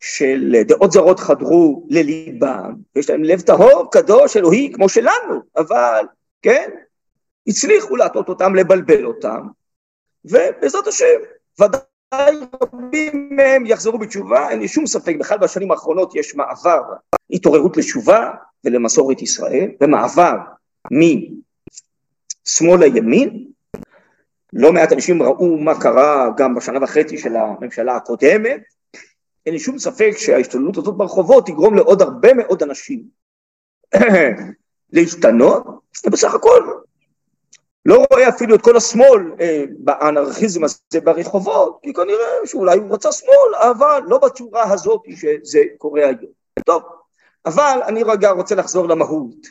של 0.00 0.62
דעות 0.66 0.92
זרות 0.92 1.20
חדרו 1.20 1.86
לליבם, 1.90 2.74
ויש 2.96 3.10
להם 3.10 3.24
לב 3.24 3.40
טהור, 3.40 3.90
קדוש, 3.92 4.36
אלוהי, 4.36 4.72
כמו 4.74 4.88
שלנו, 4.88 5.40
אבל, 5.56 6.04
כן, 6.42 6.70
הצליחו 7.46 7.96
להטות 7.96 8.28
אותם, 8.28 8.54
לבלבל 8.54 9.04
אותם, 9.04 9.40
ובעזרת 10.24 10.86
השם, 10.86 11.18
ודאי 11.60 11.80
רבים 12.62 13.28
מהם 13.36 13.66
יחזרו 13.66 13.98
בתשובה, 13.98 14.50
אין 14.50 14.58
לי 14.58 14.68
שום 14.68 14.86
ספק, 14.86 15.16
בכלל 15.20 15.38
בשנים 15.38 15.70
האחרונות 15.70 16.14
יש 16.14 16.34
מעבר, 16.34 16.82
התעוררות 17.30 17.76
לתשובה 17.76 18.30
ולמסורת 18.64 19.22
ישראל, 19.22 19.70
ומעבר 19.80 20.36
משמאל 22.46 22.80
לימין, 22.80 23.46
לא 24.52 24.72
מעט 24.72 24.92
אנשים 24.92 25.22
ראו 25.22 25.58
מה 25.58 25.80
קרה 25.80 26.30
גם 26.36 26.54
בשנה 26.54 26.84
וחצי 26.84 27.18
של 27.18 27.36
הממשלה 27.36 27.96
הקודמת, 27.96 28.60
אין 29.46 29.54
לי 29.54 29.60
שום 29.60 29.78
ספק 29.78 30.10
שההשתוללות 30.16 30.76
הזאת 30.76 30.96
ברחובות 30.96 31.46
תגרום 31.46 31.74
לעוד 31.74 32.02
הרבה 32.02 32.34
מאוד 32.34 32.62
אנשים 32.62 33.02
להשתנות, 34.92 35.66
ובסך 36.06 36.34
הכל 36.34 36.81
לא 37.86 38.04
רואה 38.10 38.28
אפילו 38.28 38.54
את 38.54 38.62
כל 38.62 38.76
השמאל 38.76 39.32
אה, 39.40 39.64
באנרכיזם 39.78 40.64
הזה 40.64 41.00
ברחובות, 41.04 41.78
כי 41.82 41.92
כנראה 41.92 42.26
שאולי 42.44 42.78
הוא 42.78 42.94
רצה 42.94 43.12
שמאל, 43.12 43.54
אבל 43.54 44.02
לא 44.06 44.18
בצורה 44.18 44.72
הזאת 44.72 45.02
שזה 45.16 45.60
קורה 45.78 46.02
היום. 46.02 46.32
טוב, 46.66 46.82
אבל 47.46 47.80
אני 47.86 48.02
רגע 48.02 48.30
רוצה 48.30 48.54
לחזור 48.54 48.88
למהות. 48.88 49.46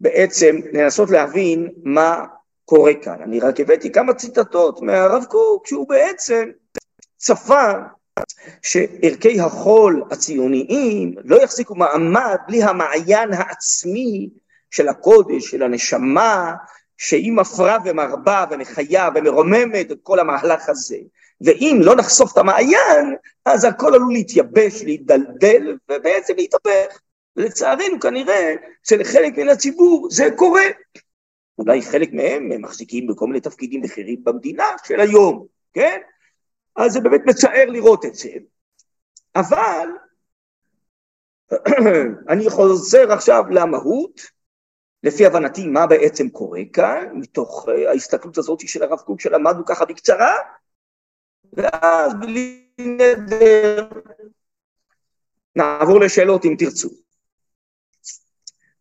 בעצם 0.00 0.56
לנסות 0.72 1.10
להבין 1.10 1.68
מה 1.84 2.26
קורה 2.64 2.94
כאן. 3.02 3.22
אני 3.22 3.40
רק 3.40 3.60
הבאתי 3.60 3.92
כמה 3.92 4.14
ציטטות 4.14 4.82
מהרב 4.82 5.24
קוק, 5.24 5.66
שהוא 5.66 5.88
בעצם 5.88 6.50
צפה 7.16 7.72
שערכי 8.62 9.40
החול 9.40 10.04
הציוניים 10.10 11.14
לא 11.24 11.42
יחזיקו 11.42 11.74
מעמד 11.74 12.36
בלי 12.46 12.62
המעיין 12.62 13.32
העצמי 13.32 14.30
של 14.70 14.88
הקודש, 14.88 15.50
של 15.50 15.62
הנשמה, 15.62 16.54
שהיא 17.00 17.32
מפרה 17.32 17.78
ומרבה 17.84 18.44
ומחיה 18.50 19.08
ומרוממת 19.14 19.90
את 19.90 19.98
כל 20.02 20.18
המהלך 20.18 20.68
הזה. 20.68 20.96
ואם 21.40 21.78
לא 21.82 21.96
נחשוף 21.96 22.32
את 22.32 22.38
המעיין, 22.38 23.16
אז 23.44 23.64
הכל 23.64 23.94
עלול 23.94 24.12
להתייבש, 24.12 24.82
להתדלדל 24.82 25.76
ובעצם 25.90 26.34
להתהפך. 26.36 27.00
ולצערנו 27.36 28.00
כנראה 28.00 28.54
שלחלק 28.84 29.38
מן 29.38 29.48
הציבור 29.48 30.08
זה 30.10 30.28
קורה. 30.36 30.64
אולי 31.58 31.82
חלק 31.82 32.12
מהם 32.12 32.52
הם 32.52 32.62
מחזיקים 32.62 33.06
בכל 33.06 33.26
מיני 33.26 33.40
תפקידים 33.40 33.82
בכירים 33.82 34.24
במדינה 34.24 34.66
של 34.84 35.00
היום, 35.00 35.46
כן? 35.72 36.00
אז 36.76 36.92
זה 36.92 37.00
באמת 37.00 37.20
מצער 37.26 37.66
לראות 37.66 38.04
את 38.04 38.14
זה. 38.14 38.30
אבל 39.36 39.88
אני 42.30 42.50
חוזר 42.50 43.12
עכשיו 43.12 43.44
למהות, 43.50 44.20
לפי 45.04 45.26
הבנתי 45.26 45.66
מה 45.66 45.86
בעצם 45.86 46.28
קורה 46.28 46.60
כאן, 46.72 47.08
מתוך 47.14 47.68
אה, 47.68 47.90
ההסתכלות 47.90 48.38
הזאת 48.38 48.68
של 48.68 48.82
הרב 48.82 48.98
קוק 48.98 49.20
שלמדנו 49.20 49.64
ככה 49.64 49.84
בקצרה, 49.84 50.34
ואז 51.52 52.14
בלי 52.20 52.66
נדר 52.78 53.88
נעבור 55.56 56.00
לשאלות 56.00 56.44
אם 56.44 56.54
תרצו. 56.58 56.88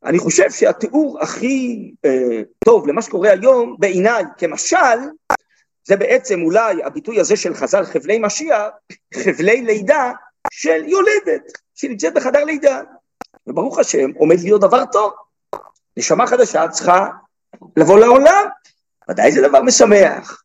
אני 0.03 0.19
חושב 0.19 0.51
שהתיאור 0.51 1.19
הכי 1.21 1.91
אה, 2.05 2.41
טוב 2.65 2.87
למה 2.87 3.01
שקורה 3.01 3.31
היום 3.31 3.75
בעיניי 3.79 4.23
כמשל 4.37 4.97
זה 5.83 5.95
בעצם 5.97 6.41
אולי 6.41 6.83
הביטוי 6.83 7.19
הזה 7.19 7.37
של 7.37 7.53
חז"ל 7.53 7.83
חבלי 7.83 8.19
משיח, 8.19 8.63
חבלי 9.13 9.61
לידה 9.61 10.11
של 10.51 10.85
יולדת 10.87 11.51
שנמצאת 11.75 12.13
בחדר 12.13 12.43
לידה. 12.43 12.81
וברוך 13.47 13.79
השם 13.79 14.11
עומד 14.17 14.39
להיות 14.39 14.61
דבר 14.61 14.83
טוב. 14.91 15.13
נשמה 15.99 16.27
חדשה 16.27 16.67
צריכה 16.67 17.07
לבוא 17.77 17.99
לעולם, 17.99 18.45
ודאי 19.09 19.31
זה 19.31 19.47
דבר 19.47 19.61
משמח, 19.61 20.43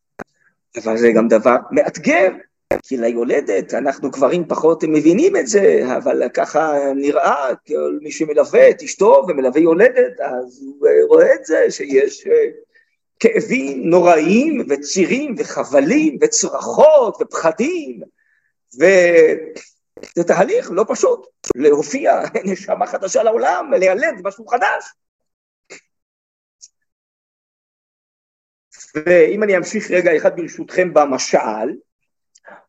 אבל 0.83 0.97
זה 0.97 1.11
גם 1.11 1.27
דבר 1.27 1.55
מאתגר, 1.71 2.29
כי 2.83 2.97
ליולדת, 2.97 3.73
אנחנו 3.73 4.11
גברים 4.11 4.47
פחות 4.47 4.83
מבינים 4.87 5.37
את 5.37 5.47
זה, 5.47 5.81
אבל 5.97 6.29
ככה 6.33 6.73
נראה, 6.95 7.47
כל 7.67 7.97
מי 8.01 8.11
שמלווה 8.11 8.69
את 8.69 8.81
אשתו 8.81 9.25
ומלווה 9.27 9.61
יולדת, 9.61 10.19
אז 10.19 10.63
הוא 10.65 10.87
רואה 11.07 11.33
את 11.33 11.45
זה 11.45 11.65
שיש 11.69 12.27
אה, 12.27 12.47
כאבים 13.19 13.89
נוראיים 13.89 14.65
וצירים 14.69 15.35
וחבלים 15.37 16.17
וצרחות 16.21 17.17
ופחדים, 17.21 18.01
וזה 18.75 20.23
תהליך 20.27 20.71
לא 20.71 20.85
פשוט, 20.87 21.27
להופיע 21.55 22.21
נשמה 22.51 22.87
חדשה 22.87 23.23
לעולם, 23.23 23.73
להיילד 23.77 24.21
משהו 24.23 24.47
חדש. 24.47 24.83
ואם 28.95 29.43
אני 29.43 29.57
אמשיך 29.57 29.91
רגע 29.91 30.17
אחד 30.17 30.35
ברשותכם 30.35 30.93
במשל, 30.93 31.69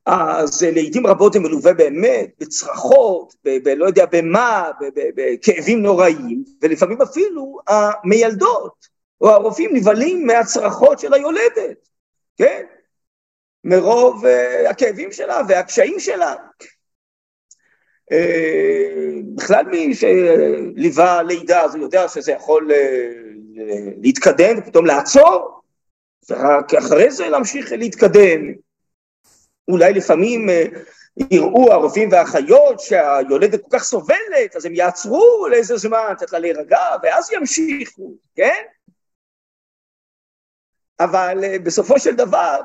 אז 0.07 0.63
לעיתים 0.63 1.07
רבות 1.07 1.33
זה 1.33 1.41
מלווה 1.41 1.75
באמת 1.75 2.31
בצרחות, 2.39 3.35
בלא 3.45 3.87
יודע 3.87 4.05
במה, 4.13 4.71
בכאבים 4.97 5.83
נוראיים, 5.83 6.45
ולפעמים 6.63 7.03
אפילו 7.03 7.59
המיילדות 7.67 8.87
או 9.21 9.31
הרופאים 9.31 9.77
נבהלים 9.77 10.27
מהצרחות 10.27 10.99
של 10.99 11.15
היולדת, 11.15 11.89
כן? 12.37 12.65
מרוב 13.65 14.25
uh, 14.25 14.69
הכאבים 14.71 15.13
שלה 15.13 15.41
והקשיים 15.49 16.01
שלה. 16.01 16.35
Uh, 18.13 18.17
בכלל 19.35 19.65
מי 19.67 19.95
שליווה 19.95 21.23
לידה 21.23 21.63
אז 21.63 21.75
הוא 21.75 21.83
יודע 21.83 22.09
שזה 22.09 22.33
יכול 22.33 22.71
uh, 22.71 22.75
להתקדם 24.03 24.59
ופתאום 24.59 24.87
לעצור, 24.87 25.56
ורק 26.31 26.75
אחרי 26.75 27.11
זה 27.11 27.29
להמשיך 27.29 27.73
להתקדם. 27.73 28.53
אולי 29.69 29.93
לפעמים 29.93 30.49
אה, 30.49 30.65
יראו 31.31 31.73
הרופאים 31.73 32.13
והאחיות 32.13 32.81
שהיולדת 32.81 33.63
כל 33.63 33.79
כך 33.79 33.83
סובלת, 33.83 34.57
אז 34.57 34.67
הם 34.67 34.75
יעצרו 34.75 35.47
לאיזה 35.51 35.77
זמן, 35.77 35.99
לתת 36.13 36.33
לה 36.33 36.39
להירגע, 36.39 36.87
ואז 37.03 37.33
ימשיכו, 37.33 38.13
כן? 38.35 38.63
אבל 41.01 41.45
אה, 41.45 41.59
בסופו 41.59 41.99
של 42.01 42.15
דבר, 42.17 42.61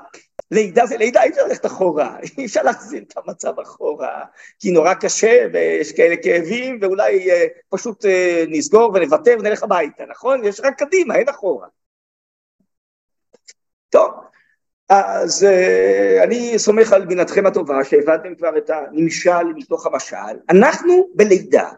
לידה 0.52 0.86
זה 0.86 0.98
לידה, 0.98 1.24
אי 1.24 1.30
אפשר 1.30 1.48
ללכת 1.48 1.66
אחורה, 1.66 2.18
אי 2.38 2.46
אפשר 2.46 2.64
להחזיר 2.64 3.04
את 3.08 3.14
המצב 3.18 3.60
אחורה, 3.60 4.24
כי 4.60 4.72
נורא 4.72 4.94
קשה 4.94 5.46
ויש 5.54 5.92
כאלה 5.92 6.16
כאבים, 6.24 6.80
ואולי 6.82 7.32
אה, 7.32 7.46
פשוט 7.70 8.06
נסגור 8.48 8.92
ונוותר 8.94 9.36
ונלך 9.40 9.64
הביתה, 9.64 10.04
נכון? 10.06 10.44
יש 10.44 10.60
רק 10.60 10.80
קדימה, 10.80 11.16
אין 11.16 11.30
אחורה. 11.30 11.68
טוב, 13.92 14.12
אז 14.90 15.44
uh, 15.44 16.24
אני 16.24 16.60
סומך 16.60 16.94
על 16.94 17.06
בינתכם 17.06 17.46
הטובה 17.46 17.84
שהבנתם 17.84 18.36
כבר 18.36 18.58
את 18.58 18.70
הנמשל 18.70 19.44
מתוך 19.56 19.86
המשל. 19.86 20.38
אנחנו 20.50 21.10
בלידה. 21.16 21.70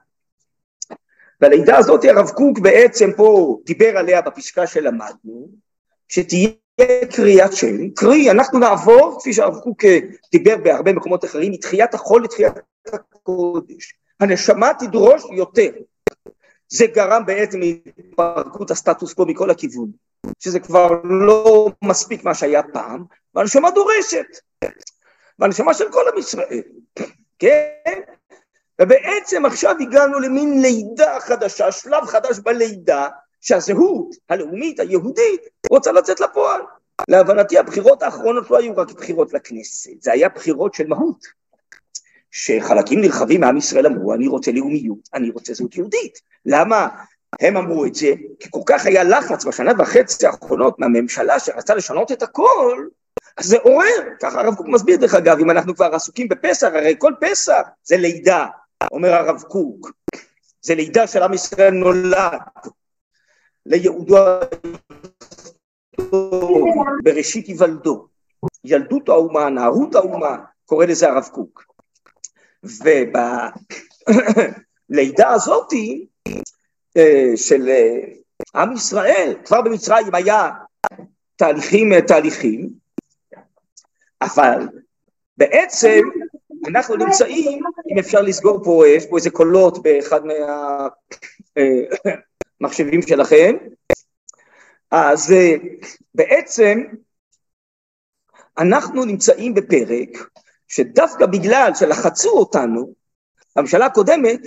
והלידה 1.42 1.78
הזאת 1.78 2.06
הרב 2.06 2.30
קוק 2.30 2.60
בעצם 2.60 3.10
פה 3.18 3.58
דיבר 3.66 3.98
עליה 3.98 4.22
בפסקה 4.22 4.68
שלמדנו, 4.68 5.48
שתהיה 6.08 6.50
קריאת 7.16 7.54
שם, 7.54 7.90
קרי 7.90 8.32
אנחנו 8.32 8.60
נעבור, 8.60 9.18
כפי 9.20 9.34
שהרב 9.34 9.60
קוק 9.60 9.86
דיבר 10.32 10.58
בהרבה 10.58 10.94
מקומות 10.94 11.26
אחרים, 11.26 11.52
מתחיית 11.52 11.94
החול 11.94 12.24
לתחיית 12.24 12.54
הקודש. 12.94 13.94
הנשמה 14.20 14.72
תדרוש 14.80 15.24
יותר. 15.38 15.72
זה 16.70 16.86
גרם 16.88 17.26
בעצם 17.26 17.60
להתפרקות 17.60 18.72
הסטטוס 18.72 19.14
קוו 19.14 19.26
מכל 19.26 19.50
הכיוון, 19.50 19.92
שזה 20.40 20.60
כבר 20.60 20.90
לא 21.04 21.68
מספיק 21.84 22.24
מה 22.24 22.34
שהיה 22.34 22.64
פעם, 22.64 23.04
והנשמה 23.36 23.72
דורשת. 23.72 24.26
והנשמה 25.40 25.74
של 25.74 25.92
כל 25.92 26.04
עם 26.14 26.18
ישראל, 26.18 26.62
כן? 27.40 28.00
ובעצם 28.82 29.46
עכשיו 29.46 29.76
הגענו 29.82 30.20
למין 30.20 30.62
לידה 30.62 31.20
חדשה, 31.20 31.72
שלב 31.72 32.06
חדש 32.06 32.40
בלידה, 32.40 33.08
שהזהות 33.42 34.16
הלאומית 34.30 34.80
היהודית 34.80 35.42
רוצה 35.70 35.92
לצאת 35.92 36.20
לפועל. 36.20 36.62
להבנתי 37.10 37.58
הבחירות 37.58 38.04
האחרונות 38.04 38.52
לא 38.52 38.58
היו 38.58 38.78
רק 38.78 38.92
בחירות 38.92 39.34
לכנסת, 39.34 40.02
זה 40.02 40.12
היה 40.12 40.30
בחירות 40.30 40.74
של 40.74 40.88
מהות. 40.88 41.26
שחלקים 42.32 43.02
נרחבים 43.02 43.42
מעם 43.42 43.58
ישראל 43.58 43.88
אמרו, 43.88 44.14
אני 44.14 44.28
רוצה 44.28 44.52
לאומיות, 44.52 45.10
אני 45.14 45.30
רוצה 45.30 45.54
זהות 45.54 45.76
יהודית. 45.76 46.22
למה 46.46 46.88
הם 47.42 47.58
אמרו 47.58 47.86
את 47.86 47.96
זה? 47.96 48.14
כי 48.40 48.48
כל 48.52 48.62
כך 48.66 48.86
היה 48.86 49.04
לחץ 49.04 49.46
בשנה 49.46 49.72
וחצי 49.80 50.28
האחרונות 50.28 50.80
מהממשלה 50.80 51.40
שרצה 51.40 51.76
לשנות 51.76 52.12
את 52.12 52.24
הכל, 52.24 52.88
אז 53.38 53.46
זה 53.46 53.58
עורר, 53.58 54.04
ככה 54.22 54.42
הרב 54.42 54.56
קוק 54.56 54.68
מסביר 54.68 54.98
דרך 54.98 55.14
אגב, 55.16 55.40
אם 55.40 55.50
אנחנו 55.50 55.76
כבר 55.76 55.96
עסוקים 55.96 56.28
בפסח, 56.28 56.68
הרי 56.68 56.96
כל 56.98 57.14
פסח 57.22 57.62
זה 57.84 57.98
לידה, 57.98 58.46
אומר 58.92 59.14
הרב 59.14 59.42
קוק, 59.42 59.92
זה 60.62 60.76
לידה 60.76 61.08
של 61.08 61.24
עם 61.24 61.34
ישראל 61.34 61.74
נולד, 61.74 62.16
ליהודו 63.66 64.18
בראשית 67.04 67.48
היוולדו, 67.48 68.08
ילדות 68.64 69.10
האומה, 69.10 69.50
נערות 69.50 69.96
האומה, 69.96 70.38
קורא 70.66 70.86
לזה 70.86 71.10
הרב 71.10 71.30
קוק. 71.32 71.64
ובלידה 74.90 75.30
הזאתי 75.36 76.08
של 77.36 77.70
אה, 77.70 78.00
עם 78.56 78.74
ישראל, 78.74 79.36
כבר 79.46 79.62
במצרים 79.62 80.16
היה 80.16 80.50
תהליכים 81.36 82.02
תהליכים, 82.08 82.70
אבל 84.22 84.68
בעצם 85.38 86.02
אנחנו 86.68 86.96
נמצאים, 86.96 87.64
אם 87.92 88.00
אפשר 88.00 88.22
לסגור 88.22 88.64
פה, 88.64 88.84
יש 88.88 89.06
פה 89.06 89.18
איזה 89.18 89.30
קולות 89.30 89.84
באחד 89.84 90.22
מהמחשבים 92.62 93.02
אה, 93.02 93.08
שלכם, 93.08 93.56
אז 94.92 95.34
בעצם 96.16 96.84
אנחנו 98.58 99.06
נמצאים 99.06 99.54
בפרק 99.54 100.10
שדווקא 100.68 101.26
בגלל 101.26 101.72
שלחצו 101.76 102.30
אותנו, 102.30 102.94
הממשלה 103.56 103.86
הקודמת, 103.86 104.40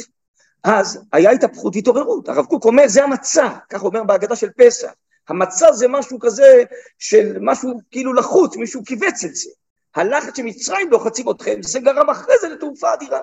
אז 0.66 1.00
היה 1.12 1.31
התהפכות 1.31 1.76
התעוררות. 1.76 2.29
הרב 2.29 2.46
קוק 2.46 2.64
אומר, 2.64 2.88
זה 2.88 3.05
המצע, 3.05 3.48
כך 3.70 3.85
אומר 3.85 4.05
בהגדה 4.05 4.37
של 4.37 4.50
פסח. 4.50 4.92
המצע 5.29 5.72
זה 5.72 5.88
משהו 5.88 6.18
כזה 6.20 6.62
של 6.98 7.37
משהו 7.40 7.81
כאילו 7.90 8.12
לחוץ, 8.12 8.57
מישהו 8.57 8.85
כיווץ 8.85 9.24
את 9.24 9.35
זה. 9.35 9.50
הלחץ 9.94 10.37
שמצרים 10.37 10.90
לוחצים 10.90 11.31
אתכם, 11.31 11.62
זה 11.62 11.81
גרם 11.81 12.11
אחרי 12.11 12.35
זה 12.40 12.48
לתעופה 12.48 12.94
אדירה. 12.94 13.20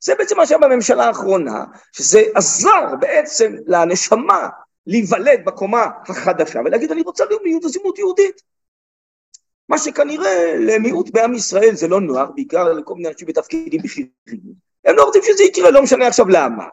זה 0.00 0.14
בעצם 0.14 0.36
מה 0.36 0.46
שהיה 0.46 0.58
בממשלה 0.58 1.04
האחרונה, 1.04 1.64
שזה 1.92 2.22
עזר 2.34 2.96
בעצם 3.00 3.54
לנשמה 3.66 4.48
להיוולד 4.86 5.44
בקומה 5.44 5.86
החדשה 6.08 6.60
ולהגיד 6.64 6.92
אני 6.92 7.02
רוצה 7.02 7.24
לאומיות 7.24 7.64
וזימות 7.64 7.98
יהודית. 7.98 8.42
מה 9.68 9.78
שכנראה 9.78 10.54
למיעוט 10.58 11.10
בעם 11.10 11.34
ישראל 11.34 11.74
זה 11.74 11.88
לא 11.88 12.00
נוח, 12.00 12.28
בעיקר 12.34 12.72
לכל 12.72 12.94
מיני 12.94 13.08
אנשים 13.08 13.28
בתפקידים 13.28 13.82
בכירים. 13.82 14.37
לא 14.98 15.04
רוצים 15.04 15.22
שזה 15.24 15.42
יקרה, 15.42 15.70
לא 15.70 15.82
משנה 15.82 16.06
עכשיו 16.06 16.28
למה. 16.28 16.64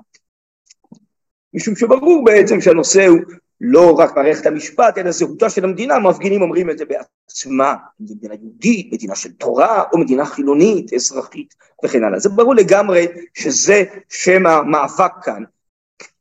משום 1.54 1.76
שברור 1.76 2.24
בעצם 2.26 2.62
שהנושא 2.62 3.08
הוא 3.08 3.20
לא 3.62 3.96
רק 4.00 4.16
מערכת 4.16 4.46
המשפט, 4.46 4.98
אלא 4.98 5.12
זהותה 5.12 5.50
של 5.50 5.64
המדינה, 5.64 5.96
המפגינים 5.96 6.42
אומרים 6.42 6.70
את 6.70 6.78
זה 6.78 6.86
בעצמה, 6.86 7.76
מדינה 8.00 8.34
יהודית, 8.34 8.94
מדינה 8.94 9.16
של 9.16 9.32
תורה, 9.32 9.84
או 9.94 9.98
מדינה 9.98 10.26
חילונית, 10.26 10.94
אזרחית 10.94 11.54
וכן 11.86 12.04
הלאה. 12.04 12.20
זה 12.20 12.30
ברור 12.30 12.56
לגמרי 12.56 13.08
שזה 13.34 13.84
שם 14.10 14.46
המאבק 14.46 15.12
כאן, 15.24 15.44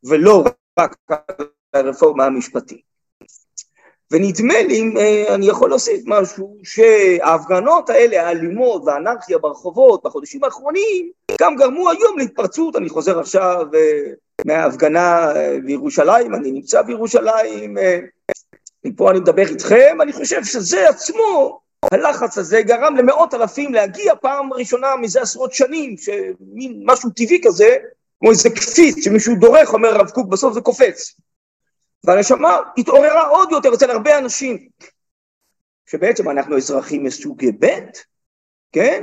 ולא 0.05 0.45
רק 0.79 0.97
הרפורמה 1.75 2.25
המשפטית. 2.25 2.94
ונדמה 4.11 4.63
לי, 4.63 4.93
אה, 4.99 5.35
אני 5.35 5.47
יכול 5.47 5.69
להוסיף 5.69 6.03
משהו, 6.07 6.57
שההפגנות 6.63 7.91
האלה, 7.91 8.27
האלימות 8.27 8.83
והאנרכיה 8.87 9.39
ברחובות 9.39 10.03
בחודשים 10.05 10.45
האחרונים, 10.45 11.11
גם 11.41 11.57
גרמו 11.57 11.91
היום 11.91 12.19
להתפרצות, 12.19 12.77
אני 12.77 12.89
חוזר 12.89 13.21
עכשיו 13.21 13.67
אה, 13.75 14.13
מההפגנה 14.47 15.37
אה, 15.37 15.57
בירושלים, 15.65 16.35
אני 16.35 16.53
נמצא 16.53 16.83
בירושלים, 16.83 17.77
מפה 18.85 19.11
אני 19.11 19.21
מדבר 19.21 19.49
איתכם, 19.49 19.99
אני 20.03 20.13
חושב 20.13 20.45
שזה 20.45 20.89
עצמו, 20.89 21.61
הלחץ 21.93 22.39
הזה 22.39 22.63
גרם 22.63 22.97
למאות 22.97 23.35
אלפים 23.35 23.75
להגיע 23.75 24.13
פעם 24.21 24.53
ראשונה 24.53 24.97
מזה 24.97 25.23
עשרות 25.23 25.53
שנים, 25.53 25.97
שמין 25.97 26.83
משהו 26.85 27.11
טבעי 27.11 27.41
כזה, 27.45 27.77
כמו 28.21 28.31
איזה 28.31 28.51
קפיץ 28.51 29.05
שמישהו 29.05 29.35
דורך, 29.35 29.73
אומר 29.73 29.89
הרב 29.89 30.11
קוק, 30.11 30.29
בסוף 30.29 30.55
זה 30.55 30.61
קופץ. 30.61 31.15
והנשמה 32.05 32.59
התעוררה 32.79 33.29
עוד 33.29 33.53
יותר 33.53 33.75
אצל 33.75 33.91
הרבה 33.91 34.19
אנשים, 34.19 34.69
שבעצם 35.87 36.31
אנחנו 36.31 36.57
אזרחים 36.57 37.05
מסוג 37.05 37.43
ב', 37.59 37.67
כן? 38.73 39.03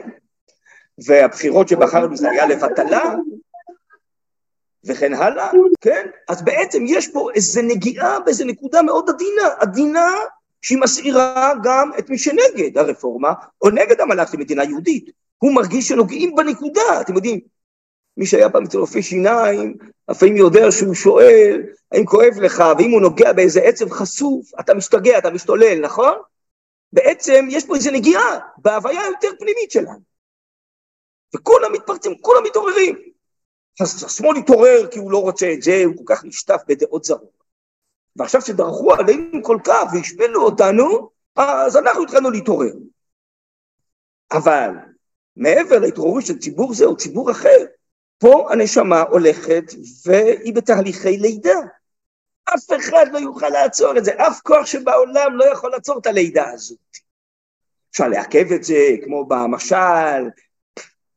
והבחירות 1.06 1.68
שבחרנו 1.68 2.18
זה 2.18 2.30
היה 2.30 2.48
לבטלה, 2.48 3.14
וכן 4.86 5.14
הלאה, 5.14 5.52
כן? 5.82 6.08
אז 6.28 6.42
בעצם 6.42 6.84
יש 6.88 7.08
פה 7.08 7.30
איזו 7.36 7.62
נגיעה 7.62 8.20
באיזו 8.20 8.46
נקודה 8.46 8.82
מאוד 8.82 9.10
עדינה, 9.10 9.48
עדינה 9.60 10.08
שהיא 10.62 10.78
מסעירה 10.78 11.54
גם 11.64 11.92
את 12.00 12.10
מי 12.10 12.18
שנגד 12.18 12.78
הרפורמה, 12.78 13.34
או 13.62 13.70
נגד 13.70 14.02
המלאך 14.02 14.34
למדינה 14.34 14.64
יהודית. 14.64 15.10
הוא 15.38 15.56
מרגיש 15.56 15.88
שנוגעים 15.88 16.36
בנקודה, 16.36 17.02
אתם 17.02 17.16
יודעים, 17.16 17.40
מי 18.18 18.26
שהיה 18.26 18.50
פעם 18.50 18.64
אצל 18.64 18.78
רופא 18.78 19.02
שיניים, 19.02 19.78
לפעמים 20.10 20.36
יודע 20.36 20.72
שהוא 20.72 20.94
שואל, 20.94 21.64
האם 21.92 22.06
כואב 22.06 22.34
לך, 22.42 22.64
ואם 22.78 22.92
הוא 22.92 23.02
נוגע 23.02 23.34
באיזה 23.34 23.62
עצב 23.62 23.90
חשוף, 23.90 24.52
אתה 24.60 24.74
משתגע, 24.74 25.18
אתה 25.18 25.30
משתולל, 25.30 25.80
נכון? 25.82 26.18
בעצם 26.94 27.48
יש 27.50 27.66
פה 27.66 27.76
איזו 27.76 27.92
נגיעה 27.92 28.40
בהוויה 28.58 29.02
היותר 29.02 29.28
פנימית 29.40 29.72
שלנו. 29.72 30.00
וכולם 31.36 31.74
מתפרצים, 31.74 32.18
כולם 32.22 32.44
מתעוררים. 32.44 32.96
אז 33.82 34.04
השמאל 34.04 34.38
התעורר 34.38 34.88
כי 34.92 35.00
הוא 35.00 35.12
לא 35.12 35.22
רוצה 35.22 35.54
את 35.54 35.62
זה, 35.62 35.84
הוא 35.86 35.98
כל 35.98 36.04
כך 36.16 36.26
נשטף 36.26 36.62
בדעות 36.68 37.04
זרות. 37.04 37.42
ועכשיו 38.16 38.42
שדרכו 38.42 38.94
עלינו 38.94 39.44
כל 39.44 39.58
כך 39.64 39.84
והשפלו 39.94 40.44
אותנו, 40.44 41.10
אז 41.36 41.78
אנחנו 41.78 42.04
התחלנו 42.04 42.32
להתעורר. 42.32 42.74
אבל 44.32 44.70
מעבר 45.36 45.80
להתעוררות 45.80 46.26
של 46.26 46.40
ציבור 46.40 46.74
זה 46.74 46.86
או 46.86 46.98
ציבור 46.98 47.32
אחר, 47.32 47.58
פה 48.22 48.48
הנשמה 48.52 49.02
הולכת 49.02 49.64
והיא 50.06 50.54
בתהליכי 50.54 51.18
לידה. 51.18 51.60
אף 52.56 52.72
אחד 52.80 53.06
לא 53.12 53.18
יוכל 53.18 53.50
לעצור 53.50 53.98
את 53.98 54.06
זה, 54.06 54.12
אף 54.18 54.40
כוח 54.44 54.66
שבעולם 54.66 55.38
לא 55.38 55.46
יכול 55.46 55.72
לעצור 55.72 55.98
את 55.98 56.06
הלידה 56.06 56.50
הזאת. 56.50 56.78
אפשר 57.92 58.08
לעכב 58.08 58.52
את 58.52 58.64
זה, 58.64 58.88
כמו 59.04 59.26
במשל, 59.26 60.30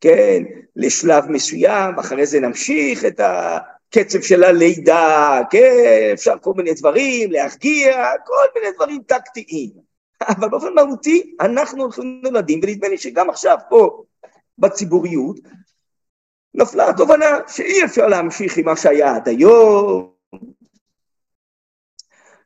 כן, 0.00 0.42
לשלב 0.76 1.30
מסוים, 1.30 1.98
אחרי 1.98 2.26
זה 2.26 2.40
נמשיך 2.40 3.04
את 3.04 3.20
הקצב 3.20 4.20
של 4.20 4.44
הלידה, 4.44 5.40
כן, 5.50 6.10
אפשר 6.12 6.34
כל 6.40 6.52
מיני 6.56 6.74
דברים, 6.74 7.32
להרגיע, 7.32 8.06
כל 8.24 8.60
מיני 8.60 8.72
דברים 8.76 9.02
טקטיים. 9.06 9.70
אבל 10.28 10.48
באופן 10.48 10.74
מהותי, 10.74 11.36
אנחנו 11.40 11.82
הולכים 11.82 12.20
נולדים, 12.22 12.60
ונדמה 12.62 12.88
לי 12.88 12.98
שגם 12.98 13.30
עכשיו 13.30 13.56
פה, 13.68 14.02
בציבוריות, 14.58 15.36
נפלה 16.54 16.88
התובנה 16.88 17.38
שאי 17.48 17.84
אפשר 17.84 18.06
להמשיך 18.06 18.56
עם 18.56 18.64
מה 18.64 18.76
שהיה 18.76 19.16
עד 19.16 19.28
היום. 19.28 20.14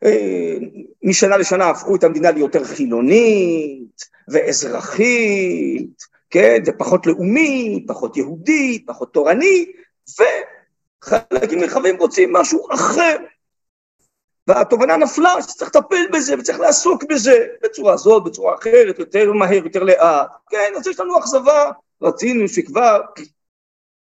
אה, 0.04 0.56
משנה 1.02 1.36
לשנה 1.36 1.70
הפכו 1.70 1.96
את 1.96 2.04
המדינה 2.04 2.30
ליותר 2.30 2.64
חילונית 2.64 4.02
ואזרחית, 4.28 6.02
כן, 6.30 6.62
ופחות 6.66 7.06
לאומית, 7.06 7.84
פחות 7.88 8.16
יהודית, 8.16 8.86
פחות 8.86 9.12
תורנית, 9.14 9.70
וחלקים 11.02 11.60
נרחבים 11.60 11.96
רוצים 11.96 12.32
משהו 12.32 12.66
אחר. 12.74 13.16
והתובנה 14.46 14.96
נפלה 14.96 15.42
שצריך 15.42 15.70
לטפל 15.76 16.06
בזה 16.12 16.34
וצריך 16.38 16.60
לעסוק 16.60 17.04
בזה 17.04 17.46
בצורה 17.62 17.96
זאת, 17.96 18.24
בצורה 18.24 18.54
אחרת, 18.54 18.98
יותר 18.98 19.32
מהר, 19.32 19.64
יותר 19.64 19.82
לאט. 19.82 20.30
כן, 20.50 20.72
אז 20.76 20.86
יש 20.86 21.00
לנו 21.00 21.18
אכזבה, 21.18 21.70
רצינו 22.02 22.48
שכבר 22.48 23.00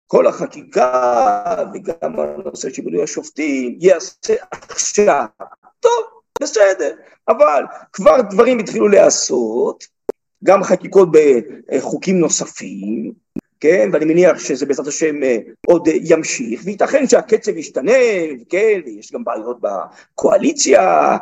כל 0.07 0.27
החקיקה 0.27 1.57
וגם 1.75 2.21
הנושא 2.21 2.71
של 2.71 2.83
מינוי 2.83 3.03
השופטים 3.03 3.79
ייעשה 3.81 4.35
עכשיו. 4.51 5.25
טוב, 5.81 6.05
בסדר, 6.43 6.95
אבל 7.29 7.65
כבר 7.93 8.21
דברים 8.31 8.59
התחילו 8.59 8.89
להיעשות, 8.89 9.85
גם 10.45 10.63
חקיקות 10.65 11.09
בחוקים 11.71 12.19
נוספים, 12.19 13.13
כן, 13.61 13.91
ואני 13.93 14.05
מניח 14.05 14.39
שזה 14.39 14.67
בעזרת 14.67 14.87
השם 14.87 15.23
אה, 15.23 15.39
עוד 15.67 15.89
ימשיך, 15.89 16.63
וייתכן 16.65 17.09
שהקצב 17.09 17.57
ישתנה, 17.57 17.93
כן, 18.49 18.81
ויש 18.87 19.13
גם 19.13 19.25
בעיות 19.25 19.59
בקואליציה, 19.61 21.17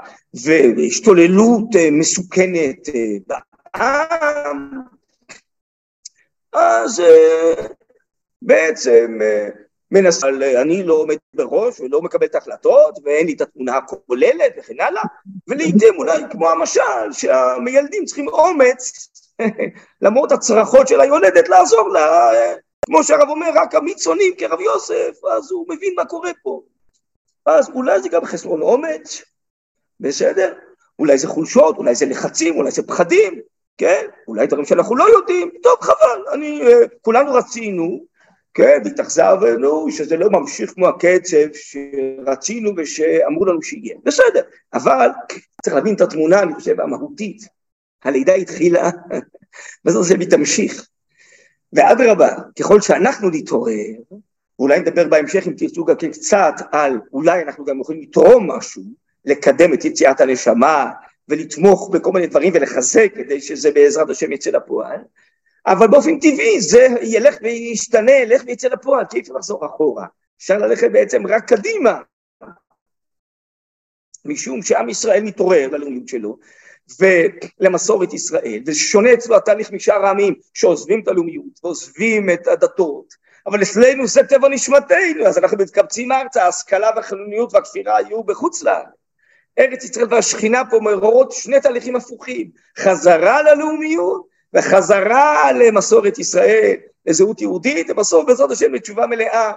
והשתוללות 0.77 1.77
אה, 1.77 1.89
מסוכנת 1.91 2.89
אה, 2.95 3.17
בעם, 3.27 4.71
אז 6.53 7.03
בעצם 8.45 9.19
מנסה, 9.91 10.29
אני 10.63 10.83
לא 10.83 10.95
עומד 10.95 11.17
בראש 11.35 11.81
ולא 11.81 12.03
מקבל 12.03 12.27
את 12.27 12.35
ההחלטות 12.35 12.99
ואין 13.05 13.27
לי 13.27 13.33
את 13.33 13.41
התמונה 13.41 13.77
הכוללת 13.77 14.53
וכן 14.59 14.81
הלאה 14.81 15.03
ולעיתים 15.49 15.95
אולי 15.99 16.23
כמו 16.31 16.51
המשל 16.51 17.13
שהמיילדים 17.13 18.05
צריכים 18.05 18.29
אומץ 18.29 19.09
למרות 20.03 20.33
הצרחות 20.33 20.89
של 20.89 21.01
היולדת 21.01 21.49
לעזור 21.49 21.89
לה 21.89 22.31
כמו 22.87 23.05
שהרב 23.05 23.29
אומר 23.29 23.51
רק 23.55 23.75
אמיץ 23.75 24.07
עונים 24.07 24.35
כרב 24.39 24.61
יוסף 24.61 25.25
אז 25.31 25.51
הוא 25.53 25.67
מבין 25.69 25.95
מה 25.97 26.05
קורה 26.05 26.31
פה. 26.43 26.63
אז 27.47 27.71
אולי 27.75 28.03
זה 28.03 28.09
גם 28.09 28.25
חסרון 28.25 28.63
אומץ 28.63 29.23
בסדר? 30.01 30.55
אולי 30.99 31.19
זה 31.19 31.29
חולשות 31.29 31.77
אולי 31.77 31.95
זה 31.95 32.07
לחצים 32.07 32.57
אולי 32.57 32.71
זה 32.71 32.83
פחדים 32.83 33.41
כן? 33.79 34.07
אולי 34.29 34.47
דברים 34.47 34.65
שאנחנו 34.65 34.97
לא 34.97 35.05
יודעים. 35.05 35.51
טוב 35.63 35.81
חבל 35.81 36.25
אני 36.33 36.63
כולנו 37.03 37.35
רצינו 37.35 38.05
כן, 38.55 38.79
והתאכזבנו 38.85 39.91
שזה 39.91 40.17
לא 40.17 40.31
ממשיך 40.31 40.73
כמו 40.75 40.89
הקצב 40.89 41.47
שרצינו 41.53 42.71
ושאמרו 42.77 43.45
לנו 43.45 43.63
שיהיה. 43.63 43.97
בסדר, 44.05 44.43
אבל 44.75 45.09
צריך 45.63 45.77
להבין 45.77 45.95
את 45.95 46.01
התמונה, 46.01 46.43
אני 46.43 46.55
חושב, 46.55 46.81
המהותית. 46.81 47.43
הלידה 48.05 48.35
התחילה, 48.35 48.91
וזאת 49.85 50.05
זה 50.05 50.15
תמשיך. 50.31 50.89
ואדרבה, 51.73 52.29
ככל 52.59 52.81
שאנחנו 52.81 53.31
נתעורר, 53.31 53.93
ואולי 54.59 54.81
נדבר 54.81 55.09
בהמשך 55.09 55.47
אם 55.47 55.53
תרצו 55.53 55.85
גם 55.85 55.97
כן 55.97 56.11
קצת 56.11 56.55
על 56.73 57.01
אולי 57.13 57.43
אנחנו 57.43 57.65
גם 57.65 57.81
יכולים 57.81 58.03
לתרום 58.03 58.51
משהו, 58.51 58.83
לקדם 59.25 59.75
את 59.75 59.85
יציאת 59.85 60.21
הנשמה 60.21 60.91
ולתמוך 61.29 61.91
בכל 61.93 62.13
מיני 62.13 62.27
דברים 62.27 62.53
ולחזק 62.55 63.09
כדי 63.15 63.41
שזה 63.41 63.71
בעזרת 63.71 64.11
השם 64.11 64.33
יצא 64.33 64.51
לפועל, 64.51 65.01
אבל 65.67 65.89
באופן 65.89 66.19
טבעי 66.19 66.61
זה 66.61 66.87
ילך 67.03 67.37
וישתנה, 67.43 68.13
ילך 68.13 68.43
ויצא 68.47 68.69
לפועל, 68.69 69.05
כי 69.11 69.17
אי 69.17 69.23
אפשר 69.23 69.35
לחזור 69.35 69.67
אחורה. 69.67 70.07
אפשר 70.39 70.59
ללכת 70.59 70.91
בעצם 70.93 71.27
רק 71.27 71.49
קדימה. 71.49 72.01
משום 74.25 74.63
שעם 74.63 74.89
ישראל 74.89 75.23
מתעורר 75.23 75.69
ללאומיות 75.69 76.09
שלו 76.09 76.39
ולמסורת 77.01 78.13
ישראל, 78.13 78.63
ושונה 78.67 79.13
אצלו 79.15 79.37
התהליך 79.37 79.73
משאר 79.73 80.07
העמים 80.07 80.35
שעוזבים 80.55 81.01
את 81.03 81.09
הלאומיות 81.09 81.65
ועוזבים 81.65 82.31
את 82.31 82.47
הדתות, 82.47 83.15
אבל 83.47 83.63
אצלנו 83.63 84.07
זה 84.07 84.21
טבע 84.29 84.49
נשמתנו, 84.49 85.27
אז 85.27 85.39
אנחנו 85.39 85.57
מתקבצים 85.57 86.13
ארצה, 86.13 86.45
ההשכלה 86.45 86.91
והחילוניות 86.97 87.55
והכפירה 87.55 87.97
היו 87.97 88.25
בחוץ 88.25 88.63
לארץ. 88.63 88.87
ארץ 89.59 89.85
ישראל 89.85 90.07
והשכינה 90.11 90.63
פה 90.71 90.81
מעוררות 90.81 91.33
שני 91.33 91.61
תהליכים 91.61 91.97
הפוכים, 91.97 92.51
חזרה 92.79 93.43
ללאומיות 93.43 94.32
וחזרה 94.55 95.53
למסורת 95.53 96.19
ישראל, 96.19 96.77
לזהות 97.07 97.41
יהודית, 97.41 97.91
ובסוף 97.91 98.27
בעזרת 98.27 98.51
השם 98.51 98.75
לתשובה 98.75 99.07
מלאה. 99.07 99.53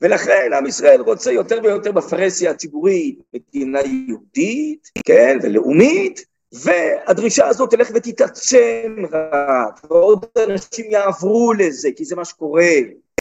ולכן 0.00 0.50
עם 0.56 0.66
ישראל 0.66 1.00
רוצה 1.00 1.32
יותר 1.32 1.58
ויותר 1.62 1.92
בפרהסיה 1.92 2.50
הציבורית 2.50 3.18
מדינה 3.34 3.80
יהודית, 3.80 4.90
כן, 5.04 5.38
ולאומית, 5.42 6.24
והדרישה 6.52 7.46
הזאת 7.46 7.70
תלך 7.70 7.90
ותתעצם 7.94 8.96
רק, 9.12 9.84
ועוד 9.90 10.24
אנשים 10.48 10.90
יעברו 10.90 11.52
לזה, 11.52 11.88
כי 11.96 12.04
זה 12.04 12.16
מה 12.16 12.24
שקורה. 12.24 12.70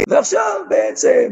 ועכשיו 0.09 0.61
בעצם, 0.69 1.31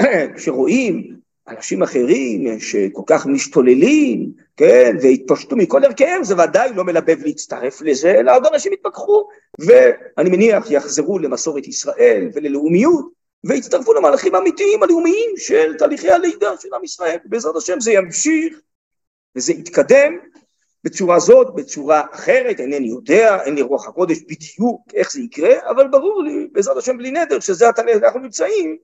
כשרואים 0.36 1.16
אנשים 1.48 1.82
אחרים 1.82 2.60
שכל 2.60 3.02
כך 3.06 3.26
משתוללים, 3.26 4.32
כן, 4.60 4.96
והתפשטו 5.02 5.56
מכל 5.56 5.84
ערכיהם, 5.84 6.24
זה 6.24 6.34
ודאי 6.38 6.72
לא 6.74 6.84
מלבב 6.84 7.16
להצטרף 7.24 7.80
לזה, 7.82 8.10
אלא 8.10 8.36
עוד 8.36 8.46
אנשים 8.46 8.72
יתפכחו, 8.72 9.28
ואני 9.58 10.30
מניח 10.30 10.70
יחזרו 10.70 11.18
למסורת 11.18 11.66
ישראל 11.66 12.28
וללאומיות, 12.34 13.10
ויצטרפו 13.44 13.92
למהלכים 13.92 14.34
האמיתיים 14.34 14.82
הלאומיים 14.82 15.30
של 15.36 15.76
תהליכי 15.78 16.10
הלידה 16.10 16.50
של 16.60 16.68
עם 16.74 16.84
ישראל. 16.84 17.16
בעזרת 17.24 17.56
השם 17.56 17.80
זה 17.80 17.92
ימשיך 17.92 18.60
וזה 19.36 19.52
יתקדם 19.52 20.18
בצורה 20.84 21.18
זאת, 21.18 21.54
בצורה 21.54 22.02
אחרת, 22.12 22.60
אינני 22.60 22.88
יודע, 22.88 23.42
אין 23.42 23.54
לי 23.54 23.62
רוח 23.62 23.88
הקודש 23.88 24.18
בדיוק 24.18 24.82
איך 24.94 25.12
זה 25.12 25.20
יקרה, 25.20 25.70
אבל 25.70 25.88
ברור 25.88 26.22
לי, 26.22 26.48
בעזרת 26.52 26.76
השם 26.76 26.98
בלי 26.98 27.10
נדר, 27.10 27.40
שזה 27.40 27.68
התהליך 27.68 28.02
אנחנו 28.02 28.20
נמצאים, 28.20 28.76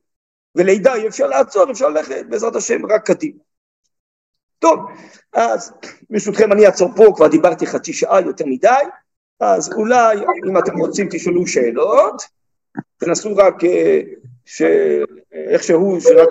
ולידה 0.55 0.95
אי 0.95 1.09
אפשר 1.09 1.27
לעצור, 1.27 1.71
אפשר 1.71 1.89
ללכת 1.89 2.27
בעזרת 2.29 2.57
השם 2.57 2.87
רק 2.87 3.07
קדימה. 3.07 3.39
טוב, 4.59 4.81
אז 5.33 5.73
ברשותכם 6.11 6.53
אני 6.53 6.67
אעצור 6.67 6.91
פה, 6.97 7.05
כבר 7.17 7.29
דיברתי 7.29 7.67
חצי 7.67 7.93
שעה 7.93 8.21
יותר 8.21 8.45
מדי, 8.47 8.69
אז 9.41 9.73
אולי 9.73 10.17
אם 10.49 10.59
אתם 10.59 10.79
רוצים 10.79 11.09
תשאלו 11.11 11.47
שאלות, 11.47 12.23
תנסו 12.97 13.37
רק 13.37 13.65
אה, 13.65 14.01
ש... 14.45 14.63
איכשהו, 15.33 16.01
שרק 16.01 16.29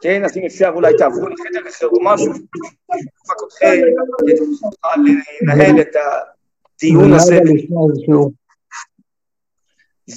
כן, 0.00 0.24
אז 0.24 0.36
אם 0.36 0.44
אפשר 0.46 0.72
אולי 0.74 0.92
תעברו 0.98 1.28
לחדר 1.28 1.68
אחר 1.68 1.86
או 1.86 2.04
משהו, 2.04 2.32
רק 2.92 3.36
אתכם, 3.46 3.80
לנהל 5.42 5.80
את 5.80 5.96
הדיון 6.82 7.12
הזה. 7.12 7.40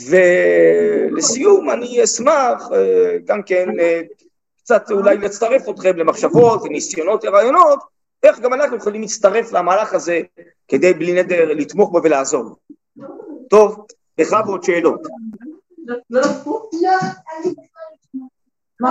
ולסיום 0.09 1.69
אני 1.69 2.03
אשמח 2.03 2.69
אה, 2.73 3.17
גם 3.25 3.43
כן 3.43 3.79
אה, 3.79 4.01
קצת 4.57 4.91
אולי 4.91 5.17
לצטרף 5.17 5.69
אתכם 5.69 5.97
למחשבות 5.97 6.61
וניסיונות 6.63 7.25
ורעיונות, 7.25 7.79
איך 8.23 8.39
גם 8.39 8.53
אנחנו 8.53 8.77
יכולים 8.77 9.01
להצטרף 9.01 9.53
למהלך 9.53 9.93
הזה 9.93 10.21
כדי 10.67 10.93
בלי 10.93 11.13
נדר 11.13 11.53
לתמוך 11.53 11.91
בו 11.91 12.01
ולעזור. 12.03 12.55
טוב, 13.49 13.85
בכבוד 14.17 14.63
שאלות. 14.63 15.01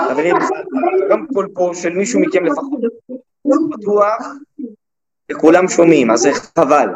חברים, 0.09 0.37
גם 1.11 1.27
קול 1.33 1.49
פה 1.55 1.71
של 1.75 1.93
מישהו 1.93 2.21
מכם 2.21 2.45
לפחות. 2.45 2.81
בטוח, 3.71 4.27
וכולם 5.33 5.69
שומעים, 5.69 6.11
אז 6.11 6.29
חבל. 6.59 6.89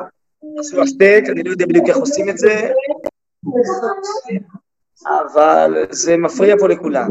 עשו 0.58 0.82
השתק, 0.82 1.22
אני 1.28 1.42
לא 1.42 1.50
יודע 1.50 1.66
בדיוק 1.66 1.88
איך 1.88 1.96
עושים 1.96 2.28
את 2.28 2.38
זה, 2.38 2.72
אבל 5.06 5.84
זה 5.90 6.16
מפריע 6.16 6.56
פה 6.58 6.68
לכולם. 6.68 7.10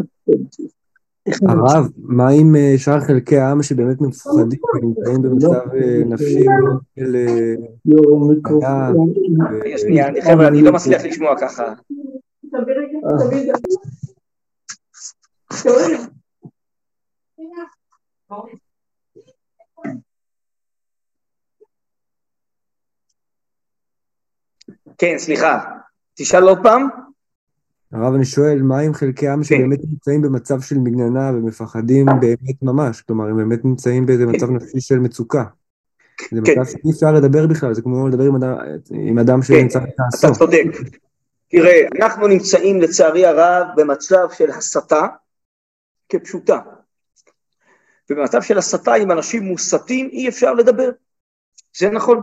הרב, 1.27 1.89
מה 1.97 2.29
עם 2.29 2.55
אה, 2.55 2.73
שאר 2.77 2.99
חלקי 2.99 3.37
העם 3.37 3.63
שבאמת 3.63 4.01
מפוחדים 4.01 4.59
ונמצאים 4.75 5.21
במצב 5.21 5.75
אה, 5.75 6.01
נפשי 6.05 6.45
של... 6.99 7.15
אה, 7.15 7.53
שנייה, 9.77 10.07
חבר'ה, 10.23 10.47
אני 10.47 10.61
לא 10.61 10.71
מצליח 10.71 11.05
לשמוע 11.05 11.35
ככה. 11.41 11.73
כן, 24.97 25.15
סליחה. 25.17 25.75
תשאל 26.15 26.43
עוד 26.43 26.59
פעם. 26.63 26.87
הרב, 27.91 28.13
אני 28.13 28.25
שואל, 28.25 28.61
מה 28.61 28.79
עם 28.79 28.93
חלקי 28.93 29.27
העם 29.27 29.43
שבאמת 29.43 29.79
נמצאים 29.89 30.21
במצב 30.21 30.61
של 30.61 30.77
מגננה 30.77 31.29
ומפחדים 31.29 32.05
באמת 32.05 32.61
ממש? 32.61 33.01
כלומר, 33.01 33.25
הם 33.25 33.37
באמת 33.37 33.65
נמצאים 33.65 34.05
באיזה 34.05 34.25
מצב 34.25 34.49
נפשי 34.49 34.79
של 34.79 34.99
מצוקה. 34.99 35.43
זה 36.31 36.41
מצב 36.41 36.65
שאי 36.71 36.91
אפשר 36.91 37.11
לדבר 37.11 37.47
בכלל, 37.47 37.73
זה 37.73 37.81
כמו 37.81 38.07
לדבר 38.07 38.23
עם 38.23 38.35
אדם, 38.35 38.55
עם 38.91 39.19
אדם 39.19 39.41
שנמצא 39.41 39.79
בתעשו. 39.79 40.27
אתה 40.27 40.35
צודק. 40.35 40.63
תראה, 41.49 41.81
אנחנו 41.95 42.27
נמצאים 42.27 42.81
לצערי 42.81 43.25
הרב 43.25 43.67
במצב 43.75 44.27
של 44.33 44.51
הסתה 44.51 45.07
כפשוטה. 46.09 46.59
ובמצב 48.09 48.41
של 48.41 48.57
הסתה 48.57 48.93
עם 48.93 49.11
אנשים 49.11 49.43
מוסתים 49.43 50.09
אי 50.11 50.29
אפשר 50.29 50.53
לדבר. 50.53 50.89
זה 51.77 51.89
נכון. 51.89 52.21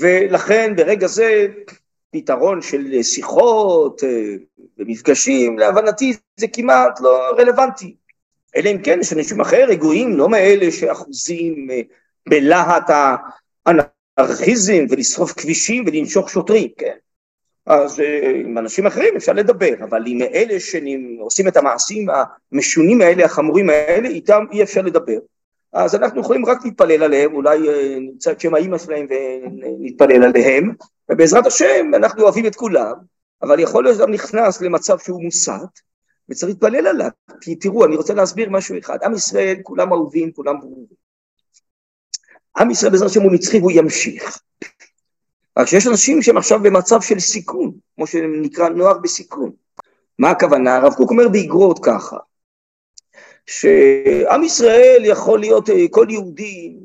ולכן 0.00 0.72
ברגע 0.76 1.06
זה 1.06 1.46
פתרון 2.10 2.62
של 2.62 3.02
שיחות 3.02 4.04
אה, 4.04 4.34
ומפגשים, 4.78 5.58
להבנתי 5.58 6.12
זה 6.36 6.46
כמעט 6.48 7.00
לא 7.00 7.30
רלוונטי. 7.38 7.94
אלא 8.56 8.70
אם 8.70 8.82
כן 8.82 8.98
יש 9.00 9.12
אנשים 9.12 9.40
אחר 9.40 9.64
רגועים, 9.68 10.16
לא 10.16 10.28
מאלה 10.28 10.70
שאחוזים 10.70 11.68
אה, 11.70 11.80
בלהט 12.28 12.90
האנרכיזם 13.66 14.84
ולשרוף 14.90 15.32
כבישים 15.32 15.84
ולנשוך 15.86 16.30
שוטרים, 16.30 16.68
כן? 16.78 16.96
אז 17.66 18.00
אה, 18.00 18.30
עם 18.44 18.58
אנשים 18.58 18.86
אחרים 18.86 19.16
אפשר 19.16 19.32
לדבר, 19.32 19.74
אבל 19.80 20.02
עם 20.06 20.22
אלה 20.22 20.60
שעושים 20.60 21.48
את 21.48 21.56
המעשים 21.56 22.06
המשונים 22.52 23.00
האלה, 23.00 23.24
החמורים 23.24 23.70
האלה, 23.70 24.08
איתם 24.08 24.44
אי 24.52 24.62
אפשר 24.62 24.82
לדבר. 24.82 25.18
אז 25.72 25.94
אנחנו 25.94 26.20
יכולים 26.20 26.46
רק 26.46 26.64
להתפלל 26.64 27.02
עליהם, 27.02 27.34
אולי 27.34 27.68
אה, 27.68 27.98
נמצא 28.00 28.32
את 28.32 28.40
שם 28.40 28.54
האימא 28.54 28.78
שלהם 28.78 29.06
ונתפלל 29.10 30.24
עליהם, 30.24 30.74
ובעזרת 31.10 31.46
השם 31.46 31.90
אנחנו 31.94 32.22
אוהבים 32.22 32.46
את 32.46 32.56
כולם, 32.56 32.94
אבל 33.42 33.60
יכול 33.60 33.84
להיות 33.84 33.96
שאדם 33.96 34.12
נכנס 34.12 34.60
למצב 34.60 34.98
שהוא 34.98 35.22
מוסת, 35.22 35.80
וצריך 36.28 36.52
להתפלל 36.52 36.86
עליו, 36.86 37.10
כי 37.40 37.56
תראו, 37.56 37.84
אני 37.84 37.96
רוצה 37.96 38.14
להסביר 38.14 38.50
משהו 38.50 38.78
אחד, 38.78 38.98
עם 39.04 39.14
ישראל 39.14 39.56
כולם 39.62 39.92
אהובים, 39.92 40.32
כולם 40.32 40.60
ברורים. 40.60 41.00
עם 42.58 42.70
ישראל 42.70 42.92
בעזרת 42.92 43.10
השם 43.10 43.22
הוא 43.22 43.32
נצחי 43.32 43.58
והוא 43.58 43.72
ימשיך. 43.74 44.38
רק 45.58 45.66
שיש 45.66 45.86
אנשים 45.86 46.22
שהם 46.22 46.36
עכשיו 46.36 46.62
במצב 46.62 47.00
של 47.00 47.20
סיכון, 47.20 47.72
כמו 47.96 48.06
שנקרא 48.06 48.68
נוער 48.68 48.98
בסיכון. 48.98 49.50
מה 50.18 50.30
הכוונה? 50.30 50.76
הרב 50.76 50.94
קוק 50.94 51.10
אומר 51.10 51.28
באגרות 51.28 51.84
ככה, 51.84 52.16
שעם 53.50 54.42
ישראל 54.42 55.02
יכול 55.04 55.40
להיות 55.40 55.70
אה, 55.70 55.84
כל 55.90 56.06
יהודי 56.10 56.76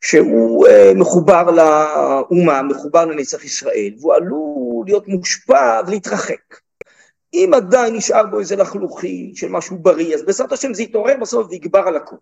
שהוא 0.00 0.66
אה, 0.66 0.92
מחובר 0.94 1.50
לאומה, 1.50 2.62
מחובר 2.62 3.04
לנצח 3.04 3.44
ישראל, 3.44 3.90
והוא 4.00 4.14
עלול 4.14 4.84
להיות 4.86 5.08
מושפע 5.08 5.80
ולהתרחק. 5.86 6.56
אם 7.34 7.50
עדיין 7.54 7.94
נשאר 7.94 8.26
בו 8.26 8.38
איזה 8.40 8.56
לחלוכי 8.56 9.32
של 9.34 9.48
משהו 9.48 9.78
בריא, 9.78 10.14
אז 10.14 10.24
בעזרת 10.24 10.52
השם 10.52 10.74
זה 10.74 10.82
יתעורר 10.82 11.14
בסוף 11.20 11.46
ויגבר 11.50 11.82
על 11.86 11.96
הכול. 11.96 12.18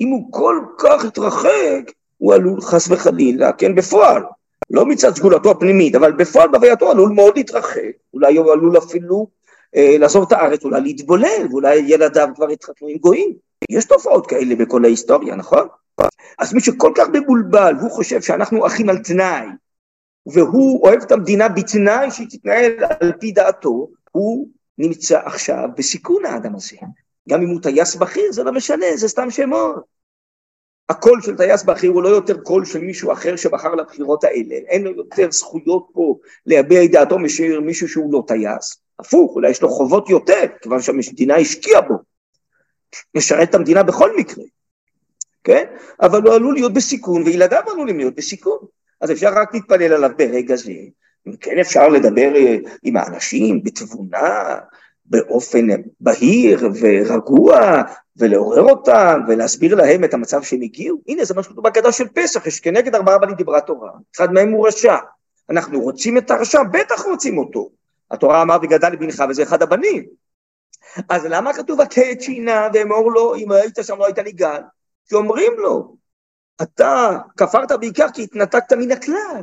אם 0.00 0.08
הוא 0.08 0.32
כל 0.32 0.58
כך 0.78 1.04
יתרחק, 1.04 1.92
הוא 2.18 2.34
עלול 2.34 2.60
חס 2.60 2.90
וחלילה, 2.90 3.52
כן, 3.52 3.74
בפועל, 3.74 4.22
לא 4.70 4.86
מצד 4.86 5.16
סגולתו 5.16 5.50
הפנימית, 5.50 5.94
אבל 5.94 6.12
בפועל 6.12 6.48
בהווייתו 6.48 6.90
עלול 6.90 7.10
מאוד 7.10 7.36
להתרחק, 7.36 7.90
אולי 8.14 8.36
הוא 8.36 8.52
עלול 8.52 8.78
אפילו 8.78 9.26
לעזוב 9.74 10.24
את 10.26 10.32
הארץ, 10.32 10.64
אולי 10.64 10.80
להתבולל, 10.80 11.46
ואולי 11.50 11.76
ילדיו 11.76 12.28
כבר 12.34 12.48
התחתנו 12.48 12.88
עם 12.88 12.96
גויים. 12.96 13.34
יש 13.70 13.84
תופעות 13.84 14.26
כאלה 14.26 14.54
בכל 14.54 14.84
ההיסטוריה, 14.84 15.34
נכון? 15.34 15.68
אז 16.38 16.54
מי 16.54 16.60
שכל 16.60 16.92
כך 16.96 17.06
מבולבל, 17.12 17.74
והוא 17.78 17.90
חושב 17.90 18.22
שאנחנו 18.22 18.66
אחים 18.66 18.88
על 18.88 18.98
תנאי, 18.98 19.46
והוא 20.26 20.82
אוהב 20.82 21.02
את 21.02 21.12
המדינה 21.12 21.48
בתנאי 21.48 22.10
שהיא 22.10 22.26
תתנהל 22.30 22.72
על 23.00 23.12
פי 23.20 23.32
דעתו, 23.32 23.88
הוא 24.12 24.48
נמצא 24.78 25.20
עכשיו 25.24 25.68
בסיכון 25.76 26.24
האדם 26.24 26.54
הזה. 26.54 26.76
גם 27.28 27.42
אם 27.42 27.48
הוא 27.48 27.60
טייס 27.62 27.96
בכיר, 27.96 28.32
זה 28.32 28.42
לא 28.42 28.52
משנה, 28.52 28.86
זה 28.96 29.08
סתם 29.08 29.30
שמות. 29.30 29.76
הקול 30.88 31.22
של 31.22 31.36
טייס 31.36 31.62
בכיר 31.62 31.90
הוא 31.90 32.02
לא 32.02 32.08
יותר 32.08 32.40
קול 32.40 32.64
של 32.64 32.80
מישהו 32.80 33.12
אחר 33.12 33.36
שבחר 33.36 33.74
לבחירות 33.74 34.24
האלה, 34.24 34.54
אין 34.54 34.84
לו 34.84 34.90
יותר 34.90 35.30
זכויות 35.30 35.88
פה 35.92 36.18
להביע 36.46 36.84
את 36.84 36.90
דעתו 36.90 37.18
מאשר 37.18 37.60
מישהו 37.60 37.88
שהוא 37.88 38.12
לא 38.12 38.24
טייס. 38.26 38.79
הפוך, 39.00 39.34
אולי 39.34 39.50
יש 39.50 39.62
לו 39.62 39.68
חובות 39.68 40.10
יותר, 40.10 40.44
כיוון 40.62 40.82
שהמדינה 40.82 41.36
השקיעה 41.36 41.80
בו. 41.80 41.94
משרת 43.14 43.48
את 43.48 43.54
המדינה 43.54 43.82
בכל 43.82 44.16
מקרה, 44.16 44.44
כן? 45.44 45.64
אבל 46.00 46.22
הוא 46.22 46.34
עלול 46.34 46.54
להיות 46.54 46.72
בסיכון, 46.72 47.22
וילדיו 47.22 47.62
עלולים 47.70 47.96
להיות 47.96 48.14
בסיכון. 48.14 48.58
אז 49.00 49.10
אפשר 49.10 49.32
רק 49.34 49.54
להתפלל 49.54 49.92
עליו 49.92 50.10
ברגע 50.16 50.56
זה. 50.56 50.72
כן 51.40 51.58
אפשר 51.58 51.88
לדבר 51.88 52.36
אה, 52.36 52.56
עם 52.82 52.96
האנשים 52.96 53.64
בתבונה, 53.64 54.58
באופן 55.04 55.66
בהיר 56.00 56.68
ורגוע, 56.80 57.82
ולעורר 58.16 58.62
אותם, 58.62 59.20
ולהסביר 59.28 59.74
להם 59.74 60.04
את 60.04 60.14
המצב 60.14 60.42
שהם 60.42 60.62
הגיעו. 60.62 61.00
הנה, 61.08 61.24
זה 61.24 61.34
מה 61.34 61.42
שכתוב 61.42 61.64
בהגדה 61.64 61.92
של 61.92 62.08
פסח, 62.08 62.46
יש 62.46 62.60
כנגד 62.60 62.94
ארבעה 62.94 63.18
בנים 63.18 63.34
דיברה 63.34 63.60
תורה. 63.60 63.90
אחד 64.16 64.32
מהם 64.32 64.50
הוא 64.50 64.68
רשע. 64.68 64.96
אנחנו 65.50 65.80
רוצים 65.80 66.18
את 66.18 66.30
הרשע? 66.30 66.62
בטח 66.62 67.06
רוצים 67.06 67.38
אותו. 67.38 67.70
התורה 68.10 68.42
אמר 68.42 68.56
וגדל 68.62 68.88
לבנך, 68.88 69.24
וזה 69.28 69.42
אחד 69.42 69.62
הבנים. 69.62 70.06
אז 71.08 71.24
למה 71.24 71.54
כתוב 71.54 71.80
הכה 71.80 72.12
את 72.12 72.22
שינה 72.22 72.68
ואמור 72.74 73.12
לו, 73.12 73.34
אם 73.34 73.52
היית 73.52 73.78
שם 73.82 73.98
לא 73.98 74.04
היית 74.06 74.18
ניגל? 74.18 74.60
כי 75.08 75.14
אומרים 75.14 75.52
לו, 75.58 75.96
אתה 76.62 77.18
כפרת 77.36 77.72
בעיקר 77.72 78.06
כי 78.14 78.22
התנתקת 78.22 78.72
מן 78.72 78.92
הכלל. 78.92 79.42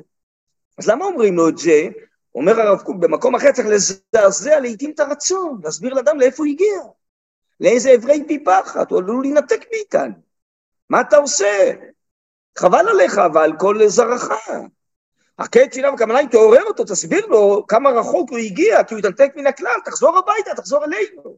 אז 0.77 0.87
למה 0.87 1.05
אומרים 1.05 1.35
לו 1.35 1.49
את 1.49 1.57
זה? 1.57 1.87
אומר 2.35 2.61
הרב 2.61 2.81
קוק, 2.81 2.95
במקום 2.99 3.35
אחר 3.35 3.51
צריך 3.51 3.67
לזעזע 3.67 4.59
לעיתים 4.59 4.91
את 4.91 4.99
הרצון, 4.99 5.59
להסביר 5.63 5.93
לאדם 5.93 6.19
לאיפה 6.19 6.43
הוא 6.43 6.51
הגיע, 6.51 6.81
לאיזה 7.59 7.95
אברי 7.95 8.23
פי 8.27 8.43
פחת, 8.43 8.91
הוא 8.91 8.99
עלול 8.99 9.21
להינתק 9.21 9.65
מאיתנו. 9.71 10.13
מה 10.89 11.01
אתה 11.01 11.17
עושה? 11.17 11.73
חבל 12.57 12.89
עליך, 12.89 13.17
אבל 13.17 13.51
כל 13.59 13.87
זרעך. 13.87 14.31
הקט 15.39 15.73
שלנו, 15.73 15.95
הכוונה 15.95 16.19
היא 16.19 16.29
תעורר 16.29 16.63
אותו, 16.63 16.83
תסביר 16.83 17.25
לו 17.25 17.65
כמה 17.67 17.89
רחוק 17.89 18.29
הוא 18.29 18.37
הגיע, 18.37 18.83
כי 18.83 18.93
הוא 18.93 18.99
התנתק 18.99 19.31
מן 19.35 19.47
הכלל, 19.47 19.75
תחזור 19.85 20.17
הביתה, 20.17 20.55
תחזור 20.55 20.85
אלינו. 20.85 21.37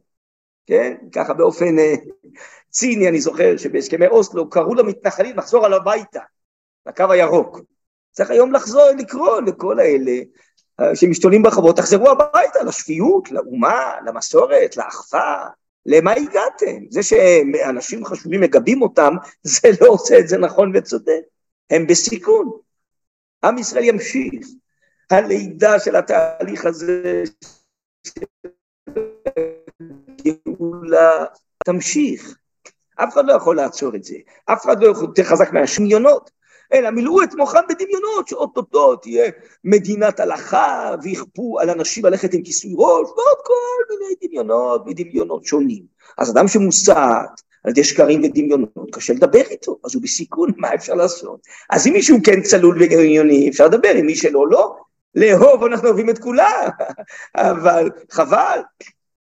כן? 0.66 0.96
ככה 1.12 1.34
באופן 1.34 1.78
uh, 1.78 2.28
ציני, 2.70 3.08
אני 3.08 3.20
זוכר 3.20 3.56
שבהסכמי 3.56 4.06
אוסלו 4.06 4.50
קראו 4.50 4.74
למתנחלים 4.74 5.36
לחזור 5.36 5.66
על 5.66 5.74
הביתה, 5.74 6.20
לקו 6.86 7.04
הירוק. 7.10 7.60
צריך 8.12 8.30
היום 8.30 8.52
לחזור, 8.52 8.90
לקרוא 8.98 9.40
לכל 9.40 9.78
האלה 9.78 10.12
אה, 10.80 10.96
שמשתולים 10.96 11.42
ברחובות, 11.42 11.76
תחזרו 11.76 12.10
הביתה, 12.10 12.62
לשפיות, 12.62 13.30
לאומה, 13.30 13.94
למסורת, 14.06 14.76
לאחווה, 14.76 15.48
למה 15.86 16.12
הגעתם? 16.12 16.84
זה 16.90 17.02
שאנשים 17.02 18.04
חשובים 18.04 18.40
מגבים 18.40 18.82
אותם, 18.82 19.14
זה 19.42 19.68
לא 19.80 19.86
עושה 19.86 20.18
את 20.18 20.28
זה 20.28 20.38
נכון 20.38 20.72
וצודק. 20.74 21.20
הם 21.70 21.86
בסיכון. 21.86 22.50
עם 23.44 23.58
ישראל 23.58 23.84
ימשיך. 23.84 24.48
הלידה 25.10 25.80
של 25.80 25.96
התהליך 25.96 26.64
הזה 26.64 27.22
גאולה 30.24 31.24
תמשיך. 31.62 32.36
אף 32.96 33.12
אחד 33.12 33.24
לא 33.24 33.32
יכול 33.32 33.56
לעצור 33.56 33.96
את 33.96 34.04
זה. 34.04 34.16
אף 34.46 34.64
אחד 34.64 34.82
לא 34.82 34.90
יכול 34.90 35.08
יותר 35.08 35.24
חזק 35.24 35.52
מהשמיונות. 35.52 36.30
אלה 36.72 36.90
מילאו 36.90 37.22
את 37.22 37.34
מוחם 37.34 37.60
בדמיונות 37.68 38.28
שאו-טו-טו 38.28 38.96
תהיה 38.96 39.30
מדינת 39.64 40.20
הלכה 40.20 40.94
ויכפו 41.02 41.60
על 41.60 41.70
אנשים 41.70 42.06
ללכת 42.06 42.34
עם 42.34 42.42
כיסוי 42.42 42.70
ראש 42.76 43.08
ועוד 43.08 43.38
כל 43.44 43.94
מיני 43.94 44.14
דמיונות 44.22 44.82
ודמיונות 44.86 45.44
שונים. 45.44 45.82
אז 46.18 46.30
אדם 46.30 46.48
שמוסת 46.48 46.96
על 47.64 47.70
ידי 47.70 47.84
שקרים 47.84 48.22
ודמיונות, 48.24 48.88
קשה 48.92 49.12
לדבר 49.12 49.42
איתו, 49.50 49.78
אז 49.84 49.94
הוא 49.94 50.02
בסיכון, 50.02 50.50
מה 50.56 50.74
אפשר 50.74 50.94
לעשות? 50.94 51.40
אז 51.70 51.86
אם 51.86 51.92
מישהו 51.92 52.18
כן 52.24 52.42
צלול 52.42 52.82
ודמיוני, 52.82 53.48
אפשר 53.48 53.66
לדבר, 53.66 53.90
עם 53.96 54.06
מי 54.06 54.16
שלא, 54.16 54.48
לא. 54.48 54.76
לאהוב, 55.14 55.64
אנחנו 55.64 55.88
אוהבים 55.88 56.10
את 56.10 56.18
כולם, 56.18 56.68
אבל 57.36 57.90
חבל, 58.10 58.58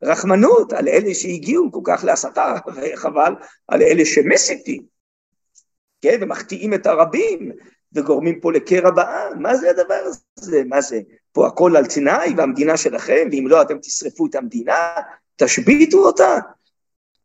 רחמנות 0.02 0.72
על 0.72 0.88
אלה 0.88 1.14
שהגיעו 1.14 1.72
כל 1.72 1.80
כך 1.84 2.04
להסתה, 2.04 2.54
וחבל 2.76 3.34
על 3.68 3.82
אלה 3.82 4.04
שמסיתים. 4.04 4.93
כן, 6.04 6.18
ומחטיאים 6.20 6.74
את 6.74 6.86
הרבים, 6.86 7.52
וגורמים 7.92 8.40
פה 8.40 8.52
לקרע 8.52 8.90
בעם, 8.90 9.42
מה 9.42 9.56
זה 9.56 9.70
הדבר 9.70 10.02
הזה? 10.36 10.62
מה 10.66 10.80
זה? 10.80 11.00
פה 11.32 11.46
הכל 11.46 11.76
על 11.76 11.86
תנאי 11.86 12.34
והמדינה 12.36 12.76
שלכם, 12.76 13.28
ואם 13.32 13.46
לא 13.48 13.62
אתם 13.62 13.78
תשרפו 13.78 14.26
את 14.26 14.34
המדינה, 14.34 14.76
תשביתו 15.36 15.98
אותה? 15.98 16.38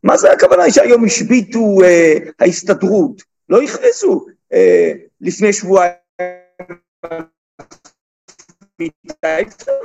מה 0.03 0.17
זה 0.17 0.31
הכוונה 0.31 0.71
שהיום 0.71 1.05
השביתו 1.05 1.77
אה, 1.83 2.17
ההסתדרות? 2.39 3.21
לא 3.49 3.61
הכריזו 3.61 4.25
אה, 4.53 4.91
לפני 5.21 5.53
שבועיים 5.53 5.93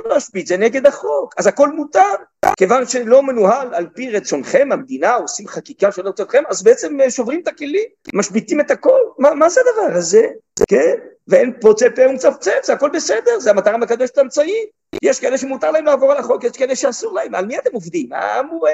להשבית, 0.05 0.47
זה 0.47 0.57
נגד 0.57 0.85
החוק, 0.85 1.33
אז 1.37 1.47
הכל 1.47 1.71
מותר. 1.71 2.13
כיוון 2.57 2.85
שלא 2.87 3.23
מנוהל 3.23 3.73
על 3.73 3.87
פי 3.95 4.11
רצונכם, 4.11 4.69
המדינה 4.71 5.15
עושים 5.15 5.47
חקיקה 5.47 5.91
שלא 5.91 6.09
רצונכם, 6.09 6.43
אז 6.49 6.63
בעצם 6.63 7.01
אה, 7.01 7.11
שוברים 7.11 7.41
את 7.41 7.47
הכלים, 7.47 7.85
משביתים 8.13 8.59
את 8.59 8.71
הכל. 8.71 8.99
מה, 9.19 9.33
מה 9.33 9.49
זה 9.49 9.61
הדבר 9.61 9.97
הזה? 9.97 10.27
כן? 10.69 10.95
ואין 11.27 11.53
פוצה 11.61 11.85
פה 11.95 12.01
ומצפצף, 12.09 12.59
זה 12.63 12.73
הכל 12.73 12.89
בסדר, 12.89 13.39
זה 13.39 13.49
המטרה 13.49 13.77
מקדשת 13.77 14.17
האמצעי. 14.17 14.65
יש 15.01 15.19
כאלה 15.19 15.37
שמותר 15.37 15.71
להם 15.71 15.85
לעבור 15.85 16.11
על 16.11 16.17
החוק, 16.17 16.43
יש 16.43 16.51
כאלה 16.51 16.75
שאסור 16.75 17.13
להם, 17.13 17.35
על 17.35 17.45
מי 17.45 17.57
אתם 17.57 17.69
עובדים? 17.73 18.13
העם 18.13 18.47
הוא 18.47 18.67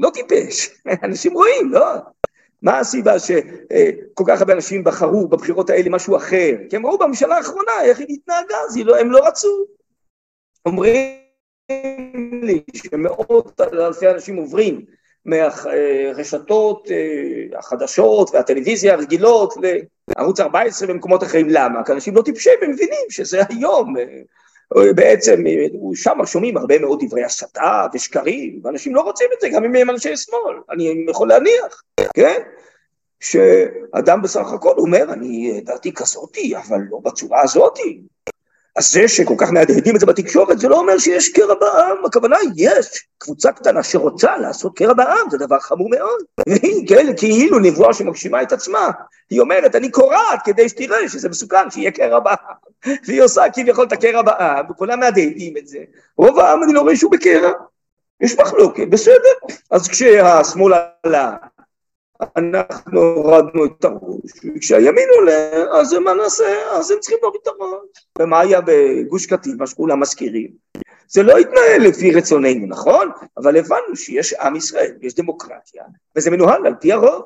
לא 0.00 0.10
טיפש, 0.10 0.70
אנשים 1.04 1.32
רואים, 1.32 1.72
לא? 1.72 1.86
מה 2.62 2.78
הסיבה 2.78 3.18
שכל 3.18 4.24
כך 4.26 4.40
הרבה 4.40 4.52
אנשים 4.52 4.84
בחרו 4.84 5.28
בבחירות 5.28 5.70
האלה 5.70 5.90
משהו 5.90 6.16
אחר? 6.16 6.56
כי 6.70 6.76
הם 6.76 6.86
ראו 6.86 6.98
בממשלה 6.98 7.36
האחרונה 7.36 7.72
איך 7.82 7.98
היא 7.98 8.06
התנהגה, 8.10 8.56
לא, 8.84 8.98
הם 9.00 9.10
לא 9.10 9.26
רצו. 9.26 9.64
אומרים 10.66 11.18
לי 12.42 12.62
שמאות 12.76 13.60
אלפי 13.60 14.10
אנשים 14.10 14.36
עוברים 14.36 14.84
מהרשתות 15.24 16.88
אה, 16.90 17.58
החדשות 17.58 18.30
והטלוויזיה 18.34 18.94
הרגילות 18.94 19.54
לערוץ 20.16 20.40
14 20.40 20.88
ומקומות 20.90 21.22
אחרים. 21.22 21.46
למה? 21.50 21.84
כי 21.84 21.92
אנשים 21.92 22.16
לא 22.16 22.22
טיפשים, 22.22 22.52
הם 22.62 22.70
מבינים 22.70 23.06
שזה 23.10 23.40
היום. 23.48 23.94
אה, 24.76 24.92
בעצם 24.92 25.44
שם 25.94 26.18
שומעים 26.26 26.56
הרבה 26.56 26.78
מאוד 26.78 27.04
דברי 27.04 27.24
הסתה 27.24 27.86
ושקרים, 27.94 28.60
ואנשים 28.64 28.94
לא 28.94 29.00
רוצים 29.00 29.26
את 29.36 29.40
זה, 29.40 29.48
גם 29.48 29.64
אם 29.64 29.74
הם 29.74 29.90
אנשי 29.90 30.16
שמאל, 30.16 30.56
אני 30.70 31.04
יכול 31.10 31.28
להניח, 31.28 31.82
כן? 32.14 32.42
שאדם 33.20 34.22
בסך 34.22 34.52
הכל 34.52 34.74
אומר, 34.78 35.12
אני 35.12 35.60
דעתי 35.60 35.92
כזאתי, 35.92 36.56
אבל 36.56 36.78
לא 36.90 36.98
בצורה 37.04 37.42
הזאתי. 37.42 38.00
אז 38.78 38.92
זה 38.92 39.08
שכל 39.08 39.34
כך 39.38 39.52
מהדהדים 39.52 39.94
את 39.94 40.00
זה 40.00 40.06
בתקשורת, 40.06 40.58
זה 40.58 40.68
לא 40.68 40.78
אומר 40.78 40.98
שיש 40.98 41.28
קרע 41.28 41.54
בעם, 41.54 42.04
הכוונה 42.04 42.36
יש 42.56 43.06
קבוצה 43.18 43.52
קטנה 43.52 43.82
שרוצה 43.82 44.36
לעשות 44.36 44.76
קרע 44.76 44.92
בעם, 44.92 45.30
זה 45.30 45.38
דבר 45.38 45.58
חמור 45.60 45.90
מאוד. 45.90 46.22
והיא 46.48 46.88
כאלה 46.88 47.12
כאילו 47.14 47.58
נבואה 47.58 47.94
שמגשימה 47.94 48.42
את 48.42 48.52
עצמה. 48.52 48.90
היא 49.30 49.40
אומרת, 49.40 49.74
אני 49.76 49.90
קורעת 49.90 50.40
כדי 50.44 50.68
שתראה 50.68 51.08
שזה 51.08 51.28
מסוכן, 51.28 51.70
שיהיה 51.70 51.90
קרע 51.90 52.20
בעם. 52.20 52.94
והיא 53.06 53.22
עושה 53.22 53.42
כביכול 53.54 53.86
את 53.86 53.92
הקרע 53.92 54.22
בעם, 54.22 54.70
וכולם 54.70 55.00
מהדהדים 55.00 55.56
את 55.56 55.68
זה. 55.68 55.78
רוב 56.16 56.38
העם 56.38 56.62
אני 56.62 56.72
לא 56.72 56.80
רואה 56.80 56.96
שהוא 56.96 57.12
בקרע. 57.12 57.52
יש 58.20 58.38
מחלוקת, 58.38 58.88
בסדר. 58.88 59.54
אז 59.70 59.88
כשהשמאל 59.88 60.72
עלה, 61.02 61.36
אנחנו 62.36 63.00
הורדנו 63.00 63.64
את 63.64 63.84
הראש, 63.84 64.30
וכשהימין 64.56 65.08
עולה, 65.18 65.50
אז 65.80 65.92
מה 65.92 66.14
נעשה? 66.14 66.44
אז 66.70 66.90
הם 66.90 66.98
צריכים 67.00 67.18
להוריד 67.22 67.40
את 67.42 67.48
הראש. 67.48 68.06
ומה 68.18 68.40
היה 68.40 68.60
בגוש 68.60 69.26
קטיף, 69.26 69.54
מה 69.58 69.66
שכולם 69.66 70.00
מזכירים? 70.00 70.50
זה 71.08 71.22
לא 71.22 71.38
התנהל 71.38 71.88
לפי 71.88 72.10
רצוננו, 72.10 72.66
נכון? 72.66 73.10
אבל 73.36 73.56
הבנו 73.56 73.96
שיש 73.96 74.32
עם 74.32 74.56
ישראל, 74.56 74.94
יש 75.00 75.14
דמוקרטיה, 75.14 75.84
וזה 76.16 76.30
מנוהל 76.30 76.66
על 76.66 76.74
פי 76.80 76.92
הרוב. 76.92 77.22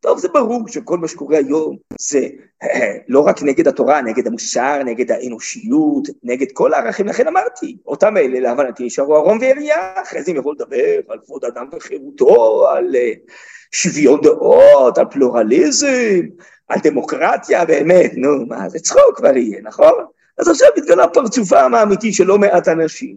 טוב, 0.00 0.18
זה 0.18 0.28
ברור 0.28 0.68
שכל 0.68 0.98
מה 0.98 1.08
שקורה 1.08 1.38
היום 1.38 1.76
זה 2.00 2.28
לא 3.08 3.20
רק 3.20 3.42
נגד 3.42 3.68
התורה, 3.68 4.02
נגד 4.02 4.26
המוסר, 4.26 4.82
נגד 4.82 5.10
האנושיות, 5.10 6.08
נגד 6.22 6.52
כל 6.52 6.74
הערכים, 6.74 7.06
לכן 7.06 7.28
אמרתי, 7.28 7.76
אותם 7.86 8.16
אלה 8.16 8.40
להבנתי 8.40 8.84
נשארו 8.84 9.16
ארום 9.16 9.38
וירייה, 9.40 10.02
אחרי 10.02 10.22
זה 10.22 10.30
הם 10.30 10.36
יבואו 10.36 10.54
לדבר 10.54 11.00
על 11.08 11.18
כבוד 11.24 11.44
אדם 11.44 11.68
וחירותו, 11.72 12.68
על 12.68 12.96
אה, 12.96 13.12
שוויון 13.72 14.20
דעות, 14.20 14.98
על 14.98 15.04
פלורליזם, 15.10 16.20
על 16.68 16.78
דמוקרטיה, 16.82 17.64
באמת, 17.64 18.10
נו, 18.14 18.46
מה, 18.46 18.68
זה 18.68 18.78
צחוק 18.78 19.16
כבר 19.16 19.36
יהיה, 19.36 19.60
נכון? 19.62 20.04
אז 20.38 20.48
עכשיו 20.48 20.68
מתגלה 20.76 21.08
פרצופם 21.08 21.74
האמיתי 21.74 22.12
של 22.12 22.24
לא 22.24 22.38
מעט 22.38 22.68
אנשים. 22.68 23.16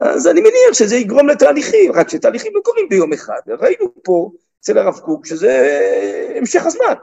אז 0.00 0.26
אני 0.26 0.40
מניח 0.40 0.72
שזה 0.72 0.96
יגרום 0.96 1.28
לתהליכים, 1.28 1.92
רק 1.92 2.08
שתהליכים 2.08 2.52
לא 2.54 2.60
קורים 2.60 2.88
ביום 2.88 3.12
אחד. 3.12 3.40
ראינו 3.48 3.94
פה 4.02 4.30
אצל 4.60 4.78
הרב 4.78 4.98
קוק 4.98 5.26
שזה 5.26 5.78
המשך 6.36 6.66
הזמן. 6.66 6.94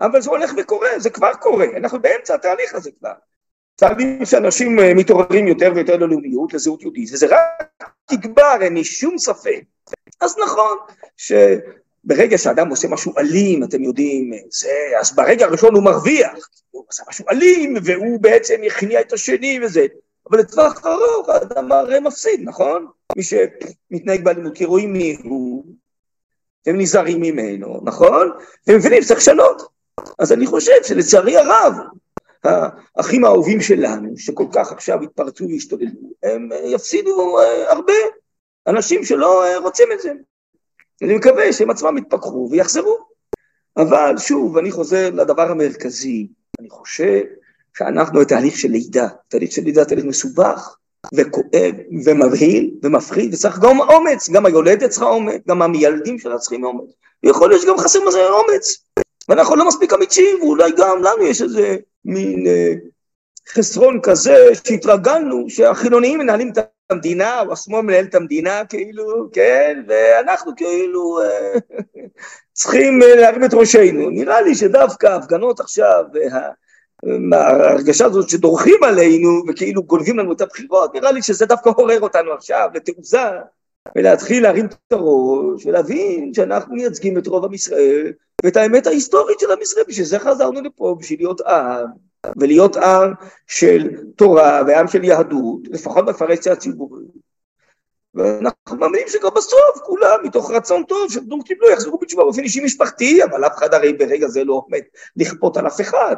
אבל 0.00 0.20
זה 0.20 0.30
הולך 0.30 0.52
וקורה, 0.56 0.88
זה 0.98 1.10
כבר 1.10 1.34
קורה, 1.34 1.66
אנחנו 1.76 2.02
באמצע 2.02 2.34
התהליך 2.34 2.74
הזה 2.74 2.90
כבר. 2.98 3.12
תהליך 3.76 4.26
שאנשים 4.26 4.76
מתעוררים 4.96 5.48
יותר 5.48 5.72
ויותר 5.74 5.96
ללאומיות, 5.96 6.54
לזהות 6.54 6.82
יהודית, 6.82 7.08
וזה 7.12 7.26
רק 7.30 7.88
תגבר, 8.04 8.56
אין 8.60 8.74
לי 8.74 8.84
שום 8.84 9.18
ספק. 9.18 9.62
אז 10.20 10.36
נכון 10.38 10.78
שברגע 11.16 12.38
שאדם 12.38 12.68
עושה 12.68 12.88
משהו 12.88 13.12
אלים, 13.18 13.64
אתם 13.64 13.82
יודעים, 13.82 14.30
זה, 14.50 14.72
אז 15.00 15.16
ברגע 15.16 15.46
הראשון 15.46 15.74
הוא 15.74 15.82
מרוויח, 15.82 16.48
הוא 16.70 16.84
עושה 16.88 17.02
משהו 17.08 17.24
אלים, 17.30 17.74
והוא 17.84 18.20
בעצם 18.20 18.60
הכניע 18.66 19.00
את 19.00 19.12
השני 19.12 19.60
וזה, 19.62 19.86
אבל 20.30 20.38
לטווח 20.38 20.86
ארוך 20.86 21.28
האדם 21.28 21.72
הרי 21.72 22.00
מפסיד, 22.00 22.40
נכון? 22.44 22.86
מי 23.16 23.22
שמתנהג 23.22 24.24
באלימות, 24.24 24.56
כי 24.56 24.64
רואים 24.64 24.92
מי 24.92 25.16
הוא, 25.24 25.64
הם 26.66 26.80
נזהרים 26.80 27.20
ממנו, 27.20 27.80
נכון? 27.84 28.30
הם 28.66 28.76
מבינים 28.76 29.02
שצריך 29.02 29.20
לשנות. 29.20 29.62
אז 30.18 30.32
אני 30.32 30.46
חושב 30.46 30.82
שלצערי 30.82 31.36
הרב, 31.36 31.74
האחים 32.96 33.24
האהובים 33.24 33.60
שלנו, 33.60 34.12
שכל 34.16 34.46
כך 34.52 34.72
עכשיו 34.72 35.02
התפרצו 35.02 35.48
והשתוללו, 35.48 36.10
הם 36.22 36.48
יפסידו 36.64 37.38
אה, 37.38 37.72
הרבה 37.72 37.92
אנשים 38.66 39.04
שלא 39.04 39.44
אה, 39.44 39.58
רוצים 39.58 39.88
את 39.92 40.00
זה. 40.00 40.12
אני 41.02 41.16
מקווה 41.16 41.52
שהם 41.52 41.70
עצמם 41.70 41.98
יתפכחו 41.98 42.48
ויחזרו. 42.50 42.98
אבל 43.76 44.14
שוב, 44.18 44.58
אני 44.58 44.70
חוזר 44.70 45.10
לדבר 45.10 45.50
המרכזי, 45.50 46.26
אני 46.60 46.70
חושב 46.70 47.20
שאנחנו 47.78 48.20
בתהליך 48.20 48.58
של 48.58 48.68
לידה, 48.68 49.08
תהליך 49.28 49.52
של 49.52 49.62
לידה 49.62 49.84
תהליך 49.84 50.04
מסובך 50.04 50.76
וכואב 51.14 51.74
ומבהיל 52.06 52.70
ומפחיד, 52.82 53.34
וצריך 53.34 53.58
גם 53.58 53.80
אומץ, 53.80 54.30
גם 54.30 54.46
היולדת 54.46 54.90
צריכה 54.90 55.06
אומץ, 55.06 55.42
גם 55.48 55.62
המיילדים 55.62 56.18
שלה 56.18 56.38
צריכים 56.38 56.64
אומץ, 56.64 56.90
ויכול 57.22 57.48
להיות 57.48 57.62
שגם 57.62 57.78
חסר 57.78 57.98
מזה 58.08 58.28
אומץ, 58.28 58.84
ואנחנו 59.28 59.56
לא 59.56 59.68
מספיק 59.68 59.92
אמיצים, 59.92 60.42
ואולי 60.42 60.72
גם 60.76 61.02
לנו 61.02 61.26
יש 61.26 61.42
איזה 61.42 61.76
מין 62.04 62.46
אה, 62.46 62.72
חסרון 63.48 64.00
כזה 64.02 64.36
שהתרגלנו 64.64 65.50
שהחילוניים 65.50 66.18
מנהלים 66.18 66.52
את 66.52 66.58
המדינה, 66.90 67.40
או 67.40 67.52
השמאל 67.52 67.80
מנהל 67.80 68.04
את 68.04 68.14
המדינה 68.14 68.64
כאילו, 68.64 69.28
כן, 69.32 69.82
ואנחנו 69.88 70.52
כאילו 70.56 71.20
אה, 71.22 71.58
צריכים 72.52 73.02
אה, 73.02 73.14
להרים 73.14 73.44
את 73.44 73.54
ראשנו. 73.54 74.10
נראה 74.10 74.40
לי 74.40 74.54
שדווקא 74.54 75.06
ההפגנות 75.06 75.60
עכשיו, 75.60 76.04
ההרגשה 77.32 78.06
הזאת 78.06 78.28
שדורכים 78.28 78.84
עלינו 78.84 79.42
וכאילו 79.48 79.82
גונבים 79.82 80.18
לנו 80.18 80.32
את 80.32 80.40
הבחירות, 80.40 80.94
נראה 80.94 81.12
לי 81.12 81.22
שזה 81.22 81.46
דווקא 81.46 81.70
עורר 81.76 82.00
אותנו 82.00 82.32
עכשיו 82.32 82.68
לתעוזה 82.74 83.28
ולהתחיל 83.96 84.42
להרים 84.42 84.66
את 84.66 84.92
הראש 84.92 85.66
ולהבין 85.66 86.34
שאנחנו 86.34 86.74
מייצגים 86.74 87.18
את 87.18 87.26
רוב 87.26 87.44
עם 87.44 87.54
ישראל 87.54 88.12
ואת 88.44 88.56
האמת 88.56 88.86
ההיסטורית 88.86 89.40
של 89.40 89.52
עם 89.52 89.62
ישראל, 89.62 89.84
בשביל 89.88 90.06
זה 90.06 90.18
חזרנו 90.18 90.60
לפה, 90.60 90.96
בשביל 90.98 91.18
להיות 91.18 91.40
עם. 91.40 92.09
ולהיות 92.36 92.76
עם 92.76 93.12
של 93.46 93.88
תורה 94.16 94.62
ועם 94.66 94.88
של 94.88 95.04
יהדות, 95.04 95.60
לפחות 95.70 96.06
בפרהסיה 96.06 96.52
הציבורית. 96.52 97.30
ואנחנו 98.14 98.76
מאמינים 98.76 99.08
שגם 99.08 99.30
בסוף 99.36 99.78
כולם 99.82 100.18
מתוך 100.22 100.50
רצון 100.50 100.84
טוב 100.84 101.12
שדום 101.12 101.42
קיבלו 101.42 101.70
יחזרו 101.70 101.98
בתשובה 101.98 102.24
באופן 102.24 102.42
אישי 102.42 102.64
משפחתי, 102.64 103.24
אבל 103.24 103.46
אף 103.46 103.58
אחד 103.58 103.74
הרי 103.74 103.92
ברגע 103.92 104.28
זה 104.28 104.44
לא 104.44 104.52
עומד 104.52 104.80
לכפות 105.16 105.56
על 105.56 105.66
אף 105.66 105.80
אחד. 105.80 106.16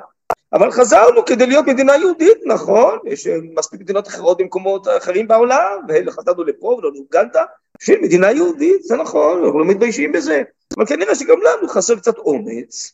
אבל 0.52 0.70
חזרנו 0.70 1.24
כדי 1.24 1.46
להיות 1.46 1.66
מדינה 1.66 1.96
יהודית, 1.96 2.38
נכון, 2.46 2.98
יש 3.06 3.26
מספיק 3.54 3.80
מדינות 3.80 4.08
אחרות 4.08 4.38
במקומות 4.38 4.88
אחרים 4.98 5.28
בעולם, 5.28 5.78
וחזרנו 5.88 6.44
לפה 6.44 6.66
ולא 6.66 6.92
לאוגנדה, 6.94 7.42
בשביל 7.80 8.00
מדינה 8.00 8.32
יהודית, 8.32 8.82
זה 8.82 8.96
נכון, 8.96 9.44
אנחנו 9.44 9.58
לא 9.58 9.64
מתביישים 9.64 10.12
בזה, 10.12 10.42
אבל 10.76 10.86
כנראה 10.86 11.14
שגם 11.14 11.36
לנו 11.40 11.68
חסר 11.68 11.96
קצת 11.96 12.18
אומץ 12.18 12.92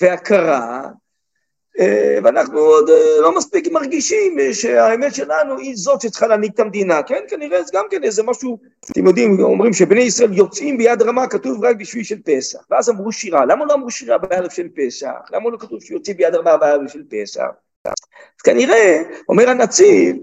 והכרה 0.00 0.88
ואנחנו 2.24 2.58
עוד 2.58 2.90
אה, 2.90 3.20
לא 3.20 3.36
מספיק 3.36 3.68
מרגישים 3.72 4.36
שהאמת 4.52 5.14
שלנו 5.14 5.58
היא 5.58 5.72
זאת 5.76 6.00
שצריכה 6.00 6.26
להנהיג 6.26 6.52
את 6.54 6.60
המדינה, 6.60 7.02
כן? 7.02 7.20
כנראה 7.28 7.62
זה 7.62 7.70
גם 7.74 7.84
כן 7.90 8.04
איזה 8.04 8.22
משהו, 8.22 8.58
אתם 8.90 9.06
יודעים, 9.06 9.40
אומרים 9.40 9.72
שבני 9.72 10.00
ישראל 10.00 10.32
יוצאים 10.32 10.78
ביד 10.78 11.02
רמה, 11.02 11.26
כתוב 11.26 11.64
רק 11.64 11.76
בשביל 11.76 12.04
של 12.04 12.18
פסח, 12.24 12.58
ואז 12.70 12.90
אמרו 12.90 13.12
שירה, 13.12 13.44
למה 13.44 13.64
לא 13.64 13.74
אמרו 13.74 13.90
שירה 13.90 14.18
בערב 14.18 14.50
של 14.50 14.68
פסח? 14.74 15.30
למה 15.32 15.50
לא 15.50 15.56
כתוב 15.58 15.82
שיוצאים 15.82 16.16
ביד 16.16 16.34
רמה 16.34 16.56
בערב 16.56 16.88
של 16.88 17.02
פסח? 17.10 17.46
אז 17.86 18.42
כנראה, 18.44 19.02
אומר 19.28 19.48
הנציב, 19.48 20.16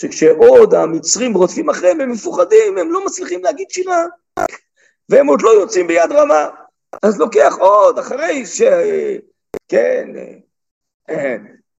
שכשעוד 0.00 0.74
המצרים 0.74 1.34
רודפים 1.34 1.70
אחריהם 1.70 2.00
הם 2.00 2.10
מפוחדים, 2.10 2.78
הם 2.78 2.92
לא 2.92 3.04
מצליחים 3.04 3.44
להגיד 3.44 3.70
שירה, 3.70 4.04
והם 5.08 5.26
עוד 5.26 5.42
לא 5.42 5.50
יוצאים 5.50 5.86
ביד 5.86 6.12
רמה. 6.12 6.48
אז 7.02 7.20
לוקח 7.20 7.56
עוד, 7.58 7.98
אחרי 7.98 8.46
ש... 8.46 8.62
כן, 9.68 10.08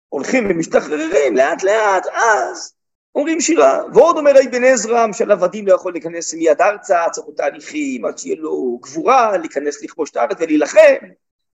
הולכים 0.09 0.47
ומשתחררים 0.51 1.37
לאט 1.37 1.63
לאט, 1.63 2.07
אז 2.07 2.75
אומרים 3.15 3.41
שירה. 3.41 3.83
ועוד 3.95 4.19
אומר 4.19 4.33
אבן 4.45 4.65
עזרא, 4.65 5.07
של 5.13 5.31
עבדים 5.31 5.67
לא 5.67 5.75
יכול 5.75 5.93
להיכנס 5.93 6.35
מיד 6.35 6.61
ארצה, 6.61 7.05
צריך 7.11 7.27
עוד 7.27 7.37
תהליכים, 7.37 8.05
עד 8.05 8.19
שיהיה 8.19 8.37
לו 8.39 8.79
גבורה, 8.83 9.37
להיכנס 9.37 9.83
לכבוש 9.83 10.11
את 10.11 10.17
הארץ 10.17 10.37
ולהילחם. 10.41 11.07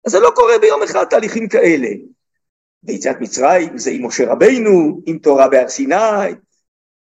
אז 0.07 0.13
זה 0.13 0.21
לא 0.21 0.33
קורה 0.35 0.59
ביום 0.59 0.83
אחד 0.83 1.05
תהליכים 1.05 1.49
כאלה. 1.49 1.89
ביציאת 2.83 3.21
מצרים 3.21 3.79
זה 3.79 3.91
עם 3.91 4.07
משה 4.07 4.33
רבינו, 4.33 5.01
עם 5.07 5.19
תורה 5.19 5.49
בהר 5.49 5.69
סיני, 5.69 6.35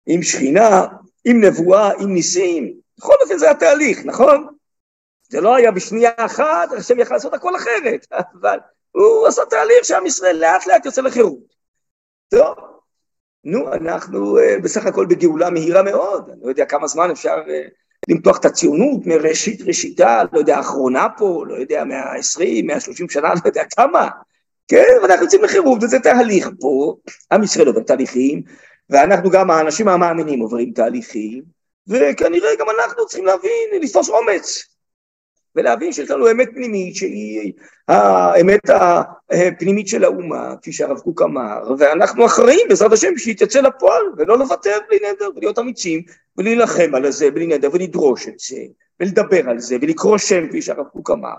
עם 0.06 0.22
שכינה, 0.22 0.86
עם 1.24 1.44
נבואה, 1.44 1.90
עם 2.00 2.14
ניסים. 2.14 2.74
בכל 2.98 3.14
אופן 3.22 3.38
זה 3.38 3.50
התהליך, 3.50 3.98
נכון? 4.04 4.46
זה 5.28 5.40
לא 5.40 5.54
היה 5.54 5.70
בשנייה 5.70 6.10
אחת, 6.16 6.72
השם 6.72 6.98
יכל 6.98 7.14
לעשות 7.14 7.34
הכל 7.34 7.56
אחרת, 7.56 8.06
אבל 8.40 8.58
הוא 8.92 9.26
עשה 9.26 9.42
תהליך 9.50 9.84
שעם 9.84 10.06
ישראל 10.06 10.36
לאט 10.36 10.66
לאט 10.66 10.86
יוצא 10.86 11.02
לחירות. 11.02 11.38
טוב, 12.28 12.54
נו, 13.44 13.72
אנחנו 13.72 14.38
uh, 14.38 14.62
בסך 14.62 14.86
הכל 14.86 15.06
בגאולה 15.06 15.50
מהירה 15.50 15.82
מאוד, 15.82 16.30
אני 16.30 16.40
לא 16.42 16.48
יודע 16.48 16.64
כמה 16.64 16.86
זמן 16.86 17.10
אפשר 17.10 17.36
uh, 17.46 17.70
למתוח 18.08 18.38
את 18.38 18.44
הציונות 18.44 19.06
מראשית 19.06 19.62
ראשיתה, 19.62 20.22
לא 20.32 20.38
יודע, 20.38 20.56
האחרונה 20.56 21.06
פה, 21.16 21.44
לא 21.48 21.54
יודע, 21.54 21.84
120, 21.84 22.66
130 22.66 23.08
שנה, 23.08 23.28
לא 23.28 23.40
יודע 23.44 23.62
כמה. 23.76 24.08
כן, 24.68 24.98
ואנחנו 25.02 25.24
יוצאים 25.24 25.42
לחירות, 25.42 25.82
וזה 25.82 25.98
תהליך 25.98 26.50
פה, 26.60 26.96
עם 27.32 27.42
ישראל 27.42 27.66
עובר 27.66 27.82
תהליכים, 27.82 28.42
ואנחנו 28.90 29.30
גם, 29.30 29.50
האנשים 29.50 29.88
המאמינים 29.88 30.40
עוברים 30.40 30.72
תהליכים, 30.72 31.42
וכנראה 31.88 32.50
גם 32.58 32.66
אנחנו 32.70 33.06
צריכים 33.06 33.26
להבין, 33.26 33.68
לתפוס 33.82 34.08
אומץ. 34.08 34.69
ולהבין 35.56 35.92
שיש 35.92 36.10
לנו 36.10 36.30
אמת 36.30 36.48
פנימית 36.54 36.96
שהיא 36.96 37.52
האמת 37.88 38.70
הפנימית 39.30 39.88
של 39.88 40.04
האומה, 40.04 40.54
כפי 40.62 40.72
שהרב 40.72 40.98
קוק 40.98 41.22
אמר, 41.22 41.74
ואנחנו 41.78 42.26
אחראים 42.26 42.66
בעזרת 42.68 42.92
השם 42.92 43.18
שהיא 43.18 43.36
תצא 43.36 43.60
לפועל 43.60 44.02
ולא 44.16 44.38
לוותר 44.38 44.76
בלי 44.88 44.98
נדר 44.98 45.28
ולהיות 45.36 45.58
אמיצים 45.58 46.02
ולהילחם 46.36 46.94
על 46.94 47.10
זה 47.10 47.30
בלי 47.30 47.46
נדר 47.46 47.68
ולדרוש 47.72 48.28
את 48.28 48.38
זה 48.38 48.60
ולדבר 49.00 49.50
על 49.50 49.58
זה 49.58 49.76
ולקרוא 49.80 50.18
שם 50.18 50.48
כפי 50.48 50.62
שהרב 50.62 50.86
קוק 50.86 51.10
אמר 51.10 51.34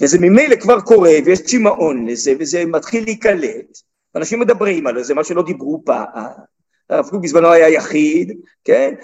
וזה 0.00 0.18
ממילא 0.20 0.56
כבר 0.56 0.80
קורה 0.80 1.12
ויש 1.24 1.42
צמאון 1.42 2.06
לזה 2.08 2.32
וזה 2.38 2.64
מתחיל 2.66 3.04
להיקלט 3.04 3.78
אנשים 4.16 4.40
מדברים 4.40 4.86
על 4.86 5.02
זה, 5.02 5.14
מה 5.14 5.24
שלא 5.24 5.42
דיברו 5.42 5.82
פעם. 5.84 6.30
הרב 6.90 7.08
קוק 7.10 7.22
בזמנו 7.22 7.52
היה 7.52 7.68
יחיד, 7.68 8.40
כן? 8.64 8.94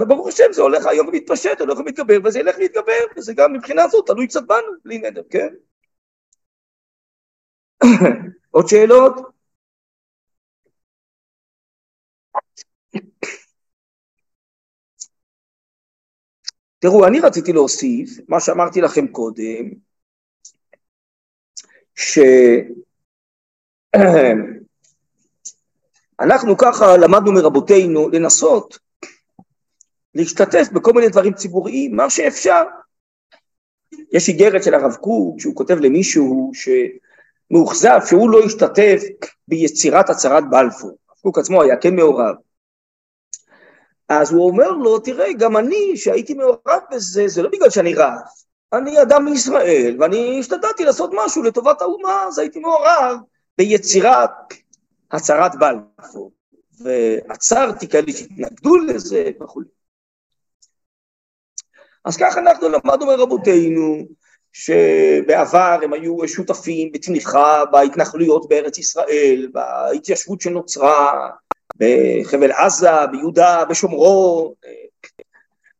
וברוך 0.00 0.28
השם 0.28 0.52
זה 0.52 0.62
הולך 0.62 0.86
היום 0.86 1.08
ומתפשט, 1.08 1.60
הולך 1.60 1.78
ומתגבר, 1.78 2.18
וזה 2.24 2.38
ילך 2.38 2.56
להתגבר, 2.58 2.92
וזה 3.16 3.34
גם 3.34 3.52
מבחינה 3.52 3.88
זו 3.88 4.02
תלוי 4.02 4.26
קצת 4.26 4.42
בנו, 4.46 4.72
בלי 4.84 4.98
נדר, 4.98 5.22
כן? 5.30 5.48
עוד 8.50 8.68
שאלות? 8.68 9.14
תראו, 16.78 17.06
אני 17.06 17.20
רציתי 17.20 17.52
להוסיף, 17.52 18.10
מה 18.28 18.40
שאמרתי 18.40 18.80
לכם 18.80 19.06
קודם, 19.06 19.70
שאנחנו 26.20 26.56
ככה 26.56 26.96
למדנו 26.96 27.32
מרבותינו 27.32 28.08
לנסות 28.08 28.78
להשתתף 30.14 30.68
בכל 30.72 30.92
מיני 30.92 31.08
דברים 31.08 31.32
ציבוריים, 31.32 31.96
מה 31.96 32.10
שאפשר. 32.10 32.62
יש 34.12 34.28
איגרת 34.28 34.64
של 34.64 34.74
הרב 34.74 34.94
קוק 34.94 35.40
שהוא 35.40 35.56
כותב 35.56 35.74
למישהו 35.74 36.52
שמאוכזב 36.54 38.00
שהוא 38.06 38.30
לא 38.30 38.40
השתתף 38.44 39.02
ביצירת 39.48 40.10
הצהרת 40.10 40.44
בלפור. 40.50 40.98
הרב 41.08 41.18
קוק 41.22 41.38
עצמו 41.38 41.62
היה 41.62 41.76
כן 41.76 41.96
מעורב. 41.96 42.34
אז 44.08 44.32
הוא 44.32 44.46
אומר 44.46 44.70
לו, 44.70 44.98
תראה, 44.98 45.32
גם 45.32 45.56
אני, 45.56 45.96
שהייתי 45.96 46.34
מעורב 46.34 46.80
בזה, 46.90 47.28
זה 47.28 47.42
לא 47.42 47.48
בגלל 47.48 47.70
שאני 47.70 47.94
רב, 47.94 48.18
אני 48.72 49.02
אדם 49.02 49.24
מישראל, 49.24 49.96
ואני 50.00 50.40
השתדלתי 50.40 50.84
לעשות 50.84 51.10
משהו 51.14 51.42
לטובת 51.42 51.82
האומה, 51.82 52.24
אז 52.28 52.38
הייתי 52.38 52.58
מעורב 52.58 53.18
ביצירת 53.58 54.30
הצהרת 55.12 55.52
בלפור, 55.58 56.32
ועצרתי 56.80 57.88
כאלה 57.88 58.12
שהתנגדו 58.12 58.76
לזה 58.76 59.30
וכו'. 59.42 59.62
אז 62.04 62.16
ככה 62.16 62.40
אנחנו 62.40 62.68
למדנו 62.68 63.06
מרבותינו, 63.06 64.06
שבעבר 64.52 65.78
הם 65.82 65.92
היו 65.92 66.28
שותפים 66.28 66.92
בתמיכה 66.92 67.64
בהתנחלויות 67.72 68.48
בארץ 68.48 68.78
ישראל, 68.78 69.48
בהתיישבות 69.52 70.40
שנוצרה 70.40 71.30
בחבל 71.76 72.52
עזה, 72.52 73.06
ביהודה, 73.12 73.64
בשומרון, 73.70 74.52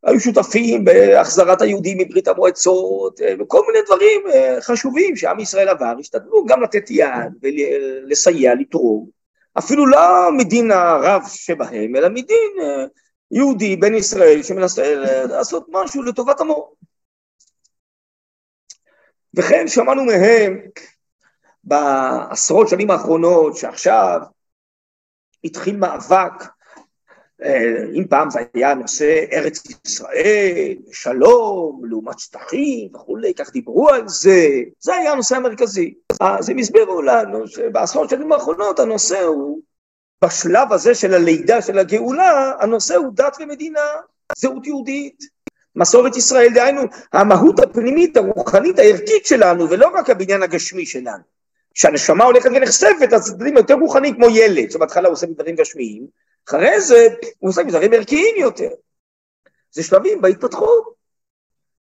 היו 0.03 0.21
שותפים 0.21 0.85
בהחזרת 0.85 1.63
היהודים 1.63 1.99
מברית 1.99 2.29
המועצות, 2.29 3.21
וכל 3.39 3.63
מיני 3.67 3.85
דברים 3.87 4.21
חשובים 4.61 5.17
שעם 5.17 5.41
ישראל 5.41 5.69
עבר, 5.69 5.95
השתדלו 6.01 6.47
גם 6.47 6.63
לתת 6.63 6.91
יד 6.91 7.33
ולסייע, 7.43 8.55
לתרום, 8.55 9.16
אפילו 9.59 9.87
לא 9.87 10.29
מדין 10.37 10.71
הרב 10.71 11.23
שבהם, 11.29 11.97
אלא 11.97 12.09
מדין 12.09 12.53
יהודי, 13.31 13.77
בן 13.77 13.95
ישראל, 13.95 14.43
שמנסה 14.43 14.95
לעשות 15.25 15.67
משהו 15.69 16.03
לטובת 16.03 16.41
עמו. 16.41 16.75
וכן 19.35 19.69
שמענו 19.69 20.05
מהם 20.05 20.61
בעשרות 21.65 22.69
שנים 22.69 22.91
האחרונות, 22.91 23.57
שעכשיו 23.57 24.21
התחיל 25.45 25.77
מאבק, 25.77 26.43
אה, 26.43 26.47
אם 27.95 28.05
פעם 28.11 28.31
זה 28.31 28.39
היה 28.55 28.75
נושא 28.75 29.25
ארץ 29.33 29.63
ישראל, 29.87 30.75
שלום, 30.93 31.83
לעומת 31.85 32.19
שטחים 32.19 32.89
וכולי, 32.95 33.35
כך 33.35 33.53
דיברו 33.53 33.89
על 33.89 34.09
זה, 34.09 34.49
זה 34.81 34.95
היה 34.95 35.13
הנושא 35.13 35.37
המרכזי. 35.37 35.95
אז 36.21 36.49
הם 36.49 36.59
הסבירו 36.59 37.03
לנו 37.03 37.49
שבעשרות 37.49 38.11
שנים 38.11 38.33
האחרונות 38.33 38.79
הנושא 38.79 39.23
הוא, 39.23 39.61
בשלב 40.25 40.73
הזה 40.73 40.95
של 40.95 41.15
הלידה 41.15 41.63
של 41.63 41.79
הגאולה, 41.79 42.53
הנושא 42.61 42.95
הוא 42.95 43.13
דת 43.15 43.37
ומדינה, 43.41 43.81
זהות 44.37 44.67
יהודית. 44.67 45.37
מסורת 45.77 46.17
ישראל, 46.17 46.49
דהיינו, 46.55 46.83
המהות 47.13 47.61
הפנימית, 47.61 48.17
הרוחנית, 48.17 48.79
הערכית 48.79 49.27
שלנו, 49.27 49.71
ולא 49.71 49.89
רק 49.95 50.11
הבניין 50.11 50.43
הגשמי 50.43 50.87
שלנו. 50.87 51.23
כשהנשמה 51.75 52.25
הולכת 52.25 52.51
ונחשפת, 52.55 53.13
אז 53.13 53.29
יודעים, 53.29 53.57
יותר 53.57 53.75
רוחני 53.75 54.15
כמו 54.15 54.27
ילד, 54.29 54.71
שבהתחלה 54.71 55.09
הוא 55.09 55.13
עושה 55.13 55.27
דברים 55.27 55.57
גשמיים, 55.57 56.07
אחרי 56.49 56.81
זה 56.81 57.09
הוא 57.39 57.51
עושה 57.51 57.63
דברים 57.63 57.93
ערכיים 57.93 58.37
יותר. 58.39 58.69
זה 59.73 59.83
שלבים 59.83 60.21
בהתפתחות, 60.21 60.95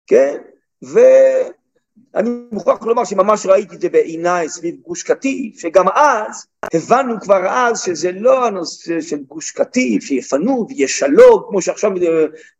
כן? 0.07 0.39
ואני 0.83 2.31
מוכרח 2.53 2.83
לומר 2.83 3.05
שממש 3.05 3.47
ראיתי 3.47 3.75
את 3.75 3.81
זה 3.81 3.89
בעיניי 3.89 4.49
סביב 4.49 4.77
גוש 4.81 5.03
קטיף, 5.03 5.59
שגם 5.59 5.89
אז, 5.89 6.47
הבנו 6.75 7.21
כבר 7.21 7.49
אז 7.49 7.81
שזה 7.81 8.13
לא 8.13 8.47
הנושא 8.47 9.01
של 9.01 9.23
גוש 9.23 9.51
קטיף, 9.51 10.05
שיפנו 10.05 10.67
ויש 10.69 10.99
שלום, 10.99 11.45
כמו 11.49 11.63
שעכשיו, 11.63 11.91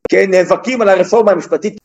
כן, 0.09 0.31
נאבקים 0.31 0.83
על 0.83 0.89
הרפורמה 0.89 1.33
המשפטית 1.33 1.82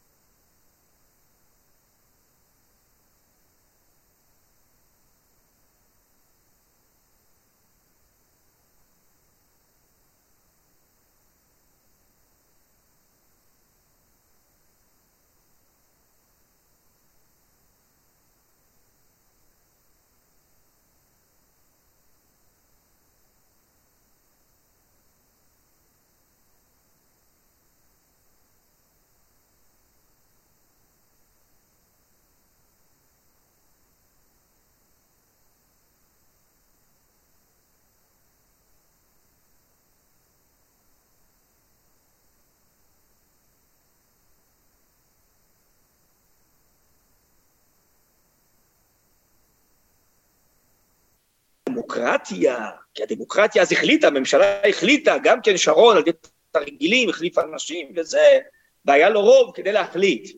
דמוקרטיה, 51.97 52.69
כי 52.93 53.03
הדמוקרטיה 53.03 53.61
אז 53.61 53.71
החליטה, 53.71 54.07
הממשלה 54.07 54.69
החליטה, 54.69 55.17
גם 55.23 55.41
כן 55.41 55.57
שרון 55.57 55.97
על 55.97 56.01
ידי 56.01 56.11
תרגילים, 56.51 57.09
החליף 57.09 57.37
אנשים 57.37 57.91
וזה, 57.95 58.39
והיה 58.85 59.09
לו 59.09 59.21
רוב 59.21 59.51
כדי 59.55 59.71
להחליט. 59.71 60.37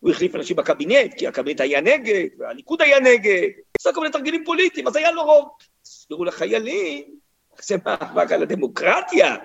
הוא 0.00 0.10
החליף 0.10 0.34
אנשים 0.34 0.56
בקבינט, 0.56 1.14
כי 1.14 1.26
הקבינט 1.26 1.60
היה 1.60 1.80
נגד, 1.80 2.28
והליכוד 2.38 2.82
היה 2.82 3.00
נגד, 3.00 3.48
עשה 3.78 3.92
כל 3.92 4.00
מיני 4.00 4.12
תרגילים 4.12 4.44
פוליטיים, 4.44 4.88
אז 4.88 4.96
היה 4.96 5.10
לו 5.10 5.24
רוב. 5.24 5.48
הסבירו 5.86 6.24
לחיילים, 6.24 7.04
זה 7.62 7.76
מאבק 7.86 8.32
על 8.32 8.42
הדמוקרטיה, 8.42 9.36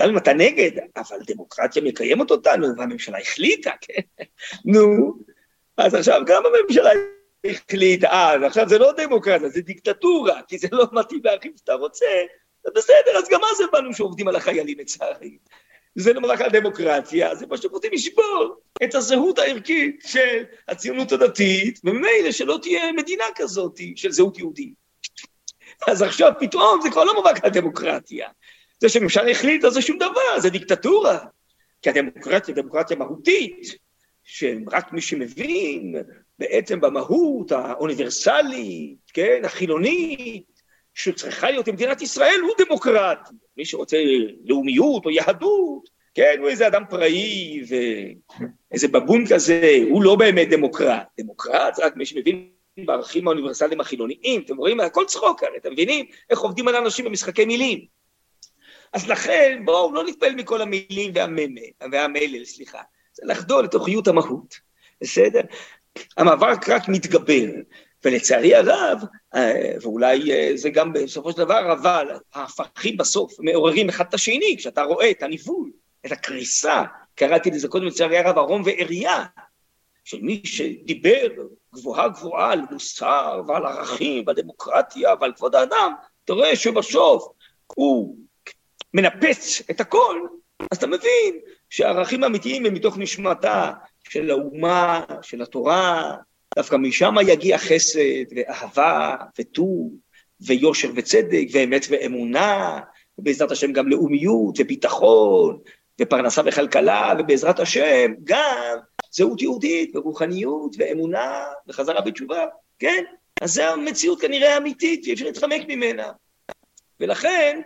גם 0.00 0.08
אם 0.08 0.18
אתה 0.18 0.32
נגד, 0.32 0.70
אבל 0.96 1.18
דמוקרטיה 1.26 1.82
מקיימת 1.82 2.30
אותנו, 2.30 2.66
והממשלה 2.78 3.18
החליטה, 3.18 3.70
כן? 3.80 4.02
נו, 4.64 5.14
אז 5.76 5.94
עכשיו 5.94 6.20
גם 6.26 6.42
הממשלה 6.46 6.90
החליט 7.50 8.04
אז, 8.04 8.42
עכשיו 8.42 8.68
זה 8.68 8.78
לא 8.78 8.92
דמוקרטיה, 8.92 9.48
זה 9.48 9.60
דיקטטורה, 9.60 10.40
כי 10.48 10.58
זה 10.58 10.68
לא 10.72 10.86
מתאים 10.92 11.20
לערכים 11.24 11.52
שאתה 11.56 11.74
רוצה, 11.74 12.06
זה 12.64 12.70
בסדר, 12.74 13.18
אז 13.18 13.28
גם 13.30 13.40
אז 13.52 13.60
הבנו 13.60 13.94
שעובדים 13.94 14.28
על 14.28 14.36
החיילים 14.36 14.78
לצערי. 14.78 15.38
זה 15.94 16.12
לא 16.12 16.28
רק 16.28 16.40
הדמוקרטיה, 16.40 17.34
זה 17.34 17.46
פשוט 17.46 17.72
רוצים 17.72 17.92
לשבור 17.92 18.56
את 18.84 18.94
הזהות 18.94 19.38
הערכית 19.38 20.02
של 20.06 20.44
הציונות 20.68 21.12
הדתית, 21.12 21.80
וממילא 21.84 22.32
שלא 22.32 22.58
תהיה 22.62 22.92
מדינה 22.92 23.24
כזאת 23.34 23.80
של 23.96 24.10
זהות 24.10 24.38
יהודית. 24.38 24.74
אז 25.86 26.02
עכשיו 26.02 26.32
פתאום 26.40 26.80
זה 26.82 26.90
כבר 26.90 27.04
לא 27.04 27.14
מאבק 27.14 27.44
על 27.44 27.50
דמוקרטיה. 27.50 28.28
זה 28.80 28.88
שממשלה 28.88 29.30
החליטה 29.30 29.70
זה 29.70 29.82
שום 29.82 29.98
דבר, 29.98 30.40
זה 30.40 30.50
דיקטטורה. 30.50 31.18
כי 31.82 31.90
הדמוקרטיה 31.90 32.54
היא 32.54 32.62
דמוקרטיה 32.62 32.96
מהותית, 32.96 33.78
שרק 34.24 34.92
מי 34.92 35.00
שמבין 35.00 35.94
בעצם 36.38 36.80
במהות 36.80 37.52
האוניברסלית, 37.52 39.10
כן, 39.12 39.42
החילונית, 39.44 40.56
שצריכה 40.94 41.50
להיות 41.50 41.68
במדינת 41.68 42.02
ישראל, 42.02 42.40
הוא 42.42 42.66
דמוקרט. 42.66 43.28
מי 43.56 43.64
שרוצה 43.64 43.96
לאומיות 44.44 45.04
או 45.04 45.10
יהדות, 45.10 45.88
כן, 46.14 46.36
הוא 46.40 46.48
איזה 46.48 46.66
אדם 46.66 46.82
פראי 46.90 47.62
ואיזה 47.68 48.88
בבון 48.88 49.24
כזה, 49.26 49.78
הוא 49.90 50.02
לא 50.02 50.16
באמת 50.16 50.48
דמוקרט. 50.50 51.06
דמוקרט 51.20 51.74
זה 51.74 51.86
רק 51.86 51.96
מי 51.96 52.06
שמבין 52.06 52.48
בערכים 52.86 53.28
האוניברסליים 53.28 53.80
החילוניים, 53.80 54.42
אתם 54.44 54.56
רואים, 54.56 54.80
הכל 54.80 55.04
צחוק 55.06 55.42
הרי, 55.42 55.56
אתם 55.56 55.72
מבינים 55.72 56.06
איך 56.30 56.38
עובדים 56.38 56.68
על 56.68 56.76
אנשים 56.76 57.04
במשחקי 57.04 57.44
מילים. 57.44 57.84
אז 58.92 59.08
לכן, 59.08 59.62
בואו 59.64 59.94
לא 59.94 60.04
נתפעל 60.04 60.34
מכל 60.34 60.62
המילים 60.62 61.12
והמלל, 61.92 62.44
סליחה. 62.44 62.80
זה 63.12 63.22
לחדור 63.26 63.60
לתוכיות 63.60 64.08
המהות, 64.08 64.54
בסדר? 65.00 65.40
המאבק 66.16 66.68
רק 66.68 66.88
מתגבר, 66.88 67.46
ולצערי 68.04 68.54
הרב, 68.54 69.04
אה, 69.34 69.72
ואולי 69.82 70.32
אה, 70.32 70.50
זה 70.54 70.70
גם 70.70 70.92
בסופו 70.92 71.32
של 71.32 71.38
דבר, 71.38 71.72
אבל 71.72 72.08
ההפכים 72.34 72.96
בסוף 72.96 73.32
מעוררים 73.38 73.88
אחד 73.88 74.04
את 74.08 74.14
השני, 74.14 74.54
כשאתה 74.58 74.82
רואה 74.82 75.10
את 75.10 75.22
הניבול, 75.22 75.70
את 76.06 76.12
הקריסה, 76.12 76.82
קראתי 77.14 77.50
לזה 77.50 77.68
קודם 77.68 77.86
לצערי 77.86 78.18
הרב, 78.18 78.38
ערום 78.38 78.62
ועריה, 78.64 79.24
של 80.04 80.18
מי 80.20 80.42
שדיבר 80.44 81.28
גבוהה 81.74 82.08
גבוהה 82.08 82.52
על 82.52 82.60
מוסר 82.70 83.42
ועל 83.48 83.66
ערכים 83.66 84.24
ועל 84.26 84.36
דמוקרטיה 84.36 85.14
ועל 85.20 85.32
כבוד 85.32 85.54
האדם, 85.54 85.92
אתה 86.24 86.32
רואה 86.32 86.56
שבסוף 86.56 87.28
הוא 87.66 88.16
מנפץ 88.94 89.62
את 89.70 89.80
הכל, 89.80 90.26
אז 90.70 90.78
אתה 90.78 90.86
מבין 90.86 91.38
שהערכים 91.70 92.22
האמיתיים 92.22 92.66
הם 92.66 92.74
מתוך 92.74 92.98
נשמתה 92.98 93.72
של 94.08 94.30
האומה, 94.30 95.04
של 95.22 95.42
התורה, 95.42 96.16
דווקא 96.56 96.76
משם 96.76 97.14
יגיע 97.28 97.58
חסד 97.58 98.24
ואהבה 98.36 99.16
וטוב 99.38 99.92
ויושר 100.40 100.90
וצדק 100.94 101.46
ואמת 101.52 101.86
ואמונה, 101.90 102.80
ובעזרת 103.18 103.50
השם 103.50 103.72
גם 103.72 103.88
לאומיות 103.88 104.54
וביטחון 104.58 105.58
ופרנסה 106.00 106.42
וכלכלה, 106.46 107.12
ובעזרת 107.18 107.60
השם 107.60 108.12
גם 108.24 108.76
זהות 109.10 109.42
יהודית 109.42 109.96
ורוחניות 109.96 110.76
ואמונה 110.78 111.44
וחזרה 111.68 112.00
בתשובה, 112.00 112.44
כן? 112.78 113.04
אז 113.40 113.54
זו 113.54 113.62
המציאות 113.62 114.20
כנראה 114.20 114.54
האמיתית, 114.54 115.04
שאי 115.04 115.12
אפשר 115.12 115.24
להתחמק 115.24 115.62
ממנה. 115.68 116.12
ולכן, 117.00 117.60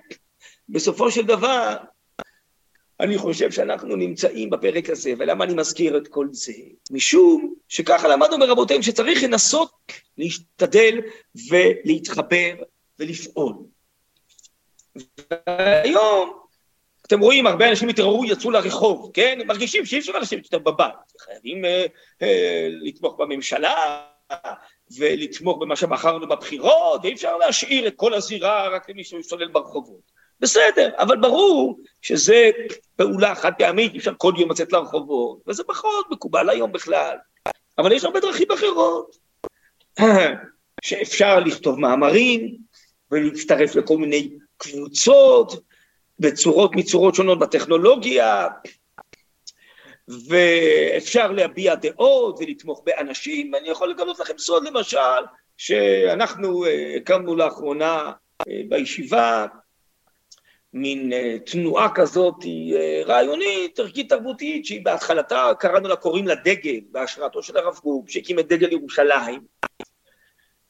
בסופו 0.69 1.11
של 1.11 1.27
דבר, 1.27 1.77
אני 3.01 3.19
חושב 3.19 3.51
שאנחנו 3.51 3.97
נמצאים 3.97 4.51
בפרק 4.51 4.91
הזה, 4.91 5.13
ולמה 5.19 5.45
אני 5.45 5.55
מזכיר 5.55 5.97
את 5.97 6.09
כל 6.09 6.29
זה? 6.33 6.53
משום 6.91 7.55
שככה 7.69 8.09
למדנו 8.09 8.39
מרבותיהם 8.39 8.83
שצריך 8.83 9.23
לנסות 9.23 9.71
להשתדל 10.19 11.01
ולהתחבר 11.51 12.55
ולפעול. 12.99 13.55
והיום, 15.47 16.33
אתם 17.07 17.21
רואים, 17.21 17.47
הרבה 17.47 17.71
אנשים 17.71 17.89
התעוררו, 17.89 18.25
יצאו 18.25 18.51
לרחוב, 18.51 19.11
כן? 19.15 19.39
הם 19.41 19.47
מרגישים 19.47 19.87
שאי 19.87 19.99
אפשר 19.99 20.19
לשבת 20.19 20.45
יותר 20.45 20.59
בבית, 20.59 20.95
חייבים 21.21 21.65
אה, 21.65 21.87
אה, 22.23 22.69
לתמוך 22.71 23.15
בממשלה, 23.19 24.01
ולתמוך 24.99 25.59
במה 25.59 25.77
שבחרנו 25.77 26.29
בבחירות, 26.29 27.01
ואי 27.03 27.13
אפשר 27.13 27.37
להשאיר 27.37 27.87
את 27.87 27.93
כל 27.97 28.15
הזירה 28.15 28.69
רק 28.69 28.91
למי 28.91 29.05
ששולל 29.05 29.49
ברחובות. 29.49 30.20
בסדר, 30.41 30.91
אבל 30.99 31.17
ברור 31.17 31.81
שזה 32.03 32.51
פעולה 32.97 33.35
חד 33.35 33.53
פעמית, 33.59 33.97
אפשר 33.97 34.13
כל 34.19 34.33
יום 34.39 34.51
לצאת 34.51 34.73
לרחובות, 34.73 35.43
וזה 35.47 35.65
פחות 35.65 36.07
מקובל 36.11 36.51
היום 36.51 36.73
בכלל. 36.73 37.17
אבל 37.79 37.93
יש 37.93 38.05
הרבה 38.05 38.21
דרכים 38.21 38.49
אחרות, 38.55 39.17
שאפשר 40.85 41.41
לכתוב 41.41 41.81
מאמרים 41.81 42.57
ולהצטרף 43.11 43.75
לכל 43.75 43.99
מיני 43.99 44.31
קבוצות 44.57 45.61
בצורות 46.19 46.77
מצורות 46.77 47.15
שונות 47.15 47.39
בטכנולוגיה, 47.39 48.49
ואפשר 50.29 51.33
להביע 51.33 51.75
דעות 51.75 52.39
ולתמוך 52.41 52.83
באנשים. 52.87 53.55
אני 53.55 53.69
יכול 53.69 53.91
לגלות 53.91 54.19
לכם 54.19 54.39
סוד 54.39 54.65
למשל, 54.65 54.99
שאנחנו 55.57 56.65
אה, 56.65 56.95
הקמנו 56.97 57.37
לאחרונה 57.37 58.13
אה, 58.49 58.61
בישיבה 58.69 59.47
מין 60.75 61.13
אה, 61.13 61.37
תנועה 61.47 61.95
כזאת 61.95 62.35
רעיונית, 63.07 63.79
ערכית 63.79 64.09
תרבותית, 64.09 64.67
שהיא 64.67 64.85
בהתחלתה, 64.85 65.51
קראנו 65.59 65.89
לה, 65.89 65.97
קוראים 65.97 66.29
לה 66.29 66.35
דגל, 66.35 66.81
בהשראתו 66.91 67.43
של 67.43 67.57
הרב 67.57 67.75
קוק, 67.75 68.11
שהקים 68.11 68.39
את 68.39 68.49
דגל 68.49 68.73
ירושלים. 68.73 69.41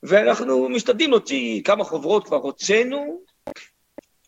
ואנחנו 0.03 0.69
משתדלים 0.69 1.11
להוציא 1.11 1.63
כמה 1.63 1.85
חוברות 1.85 2.27
כבר 2.27 2.37
הוצאנו, 2.37 3.21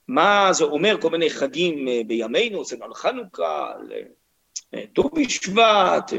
מה 0.08 0.52
זה 0.52 0.64
אומר, 0.64 1.00
כל 1.00 1.10
מיני 1.10 1.30
חגים 1.30 1.88
בימינו, 2.06 2.64
זה 2.64 2.76
על 2.80 2.94
חנוכה, 2.94 3.72
ט"ו 4.94 5.10
בשבט, 5.10 6.12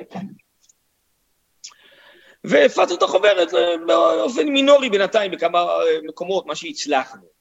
והפצנו 2.43 2.95
את 2.95 3.03
החוברת 3.03 3.47
באופן 3.87 4.47
מינורי 4.49 4.89
בינתיים 4.89 5.31
בכמה 5.31 5.65
מקומות, 6.03 6.45
מה 6.45 6.55
שהצלחנו. 6.55 7.32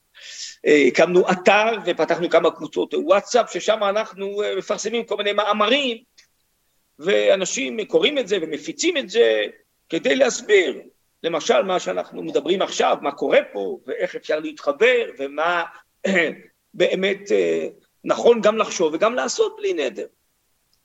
הקמנו 0.65 1.31
אתר 1.31 1.67
ופתחנו 1.87 2.31
כמה 2.31 2.51
קבוצות 2.51 2.95
וואטסאפ, 2.95 3.53
ששם 3.53 3.85
אנחנו 3.85 4.43
מפרסמים 4.59 5.05
כל 5.05 5.17
מיני 5.17 5.33
מאמרים, 5.33 5.97
ואנשים 6.99 7.85
קוראים 7.85 8.19
את 8.19 8.29
זה 8.29 8.39
ומפיצים 8.43 8.97
את 8.97 9.11
זה 9.11 9.45
כדי 9.89 10.17
להסביר, 10.17 10.81
למשל 11.23 11.63
מה 11.63 11.81
שאנחנו 11.81 12.23
מדברים 12.23 12.63
עכשיו, 12.63 12.97
מה 13.01 13.13
קורה 13.13 13.39
פה, 13.53 13.79
ואיך 13.87 14.17
אפשר 14.17 14.39
להתחבר, 14.39 15.05
ומה 15.19 15.65
באמת 16.75 17.21
נכון 18.05 18.41
גם 18.41 18.59
לחשוב 18.59 18.95
וגם 18.95 19.15
לעשות 19.15 19.57
בלי 19.57 19.73
נדר. 19.73 20.07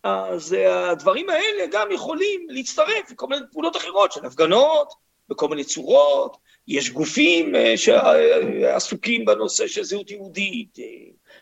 אז 0.03 0.55
הדברים 0.69 1.30
האלה 1.30 1.65
גם 1.71 1.91
יכולים 1.91 2.47
להצטרף 2.49 3.11
לכל 3.11 3.28
מיני 3.28 3.41
פעולות 3.51 3.78
אחרות 3.78 4.11
של 4.11 4.25
הפגנות, 4.25 4.93
בכל 5.30 5.47
מיני 5.47 5.63
צורות, 5.63 6.38
יש 6.68 6.91
גופים 6.91 7.55
אה, 7.55 7.74
שעסוקים 7.78 9.26
בנושא 9.26 9.68
של 9.68 9.84
זהות 9.84 10.11
יהודית, 10.11 10.80
אה, 10.80 10.84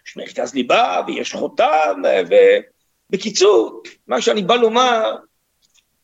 יש 0.07 0.17
מרכז 0.17 0.53
ליבה 0.53 1.01
ויש 1.07 1.33
חותם, 1.33 2.01
אה, 2.05 2.21
ובקיצור, 3.09 3.83
מה 4.07 4.21
שאני 4.21 4.41
בא 4.41 4.55
לומר, 4.55 5.15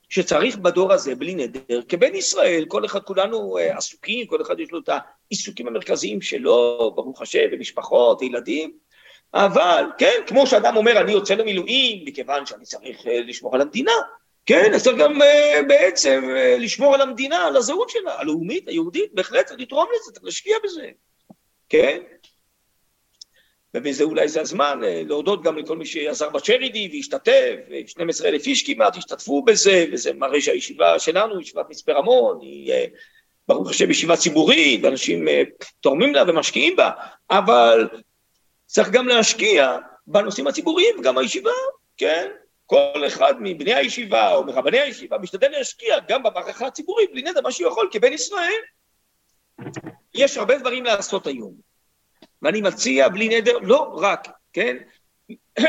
שצריך 0.09 0.57
בדור 0.57 0.93
הזה, 0.93 1.15
בלי 1.15 1.35
נדר, 1.35 1.81
כבן 1.87 2.15
ישראל, 2.15 2.65
כל 2.67 2.85
אחד, 2.85 2.99
כולנו 2.99 3.57
עסוקים, 3.57 4.25
כל 4.25 4.41
אחד 4.41 4.59
יש 4.59 4.71
לו 4.71 4.79
את 4.79 4.89
העיסוקים 4.89 5.67
המרכזיים 5.67 6.21
שלו, 6.21 6.91
ברוך 6.95 7.21
השם, 7.21 7.45
ומשפחות, 7.51 8.21
וילדים, 8.21 8.71
אבל, 9.33 9.85
כן, 9.97 10.19
כמו 10.27 10.47
שאדם 10.47 10.77
אומר, 10.77 11.01
אני 11.01 11.11
יוצא 11.11 11.33
למילואים 11.33 12.05
מכיוון 12.05 12.45
שאני 12.45 12.65
צריך 12.65 13.07
אה, 13.07 13.19
לשמור 13.21 13.55
על 13.55 13.61
המדינה, 13.61 13.91
כן, 14.45 14.73
אז 14.73 14.83
צריך 14.83 14.97
גם 14.97 15.21
אה, 15.21 15.61
בעצם 15.67 16.23
אה, 16.35 16.57
לשמור 16.59 16.95
על 16.95 17.01
המדינה, 17.01 17.47
על 17.47 17.57
הזהות 17.57 17.89
שלה, 17.89 18.19
הלאומית, 18.19 18.67
היהודית, 18.67 19.13
בהחלט 19.13 19.45
צריך 19.45 19.59
לתרום 19.59 19.87
לזה, 19.95 20.11
צריך 20.11 20.25
להשקיע 20.25 20.57
בזה, 20.63 20.89
כן? 21.69 22.01
ובזה 23.73 24.03
אולי 24.03 24.27
זה 24.27 24.41
הזמן 24.41 24.79
להודות 24.83 25.43
גם 25.43 25.57
לכל 25.57 25.77
מי 25.77 25.85
שעזר 25.85 26.29
בצ'רידי 26.29 26.89
והשתתף, 26.93 27.55
12 27.87 28.27
אלף 28.27 28.47
איש 28.47 28.63
כמעט 28.63 28.97
השתתפו 28.97 29.43
בזה, 29.43 29.85
וזה 29.91 30.13
מראה 30.13 30.41
שהישיבה 30.41 30.99
שלנו, 30.99 31.41
ישיבת 31.41 31.65
מצפה 31.69 31.91
רמון, 31.91 32.39
היא 32.41 32.73
ברוך 33.47 33.69
השם 33.69 33.91
ישיבה 33.91 34.17
ציבורית, 34.17 34.83
ואנשים 34.83 35.27
תורמים 35.79 36.15
לה 36.15 36.23
ומשקיעים 36.27 36.75
בה, 36.75 36.91
אבל 37.29 37.87
צריך 38.65 38.89
גם 38.89 39.07
להשקיע 39.07 39.77
בנושאים 40.07 40.47
הציבוריים, 40.47 41.01
גם 41.01 41.17
הישיבה, 41.17 41.51
כן? 41.97 42.31
כל 42.71 43.07
אחד 43.07 43.33
מבני 43.39 43.73
הישיבה 43.73 44.35
או 44.35 44.43
מרבני 44.43 44.79
הישיבה 44.79 45.17
משתדל 45.17 45.49
להשקיע 45.49 45.95
גם 46.07 46.23
במערכה 46.23 46.67
הציבורית, 46.67 47.11
בלי 47.11 47.21
נדע 47.21 47.41
מה 47.41 47.51
שהוא 47.51 47.67
יכול 47.67 47.89
כבן 47.91 48.13
ישראל. 48.13 48.61
יש 50.13 50.37
הרבה 50.37 50.57
דברים 50.57 50.85
לעשות 50.85 51.27
היום, 51.27 51.53
ואני 52.41 52.61
מציע 52.61 53.09
בלי 53.09 53.29
נדר, 53.29 53.57
לא 53.61 53.95
רק, 53.97 54.27
כן, 54.53 54.77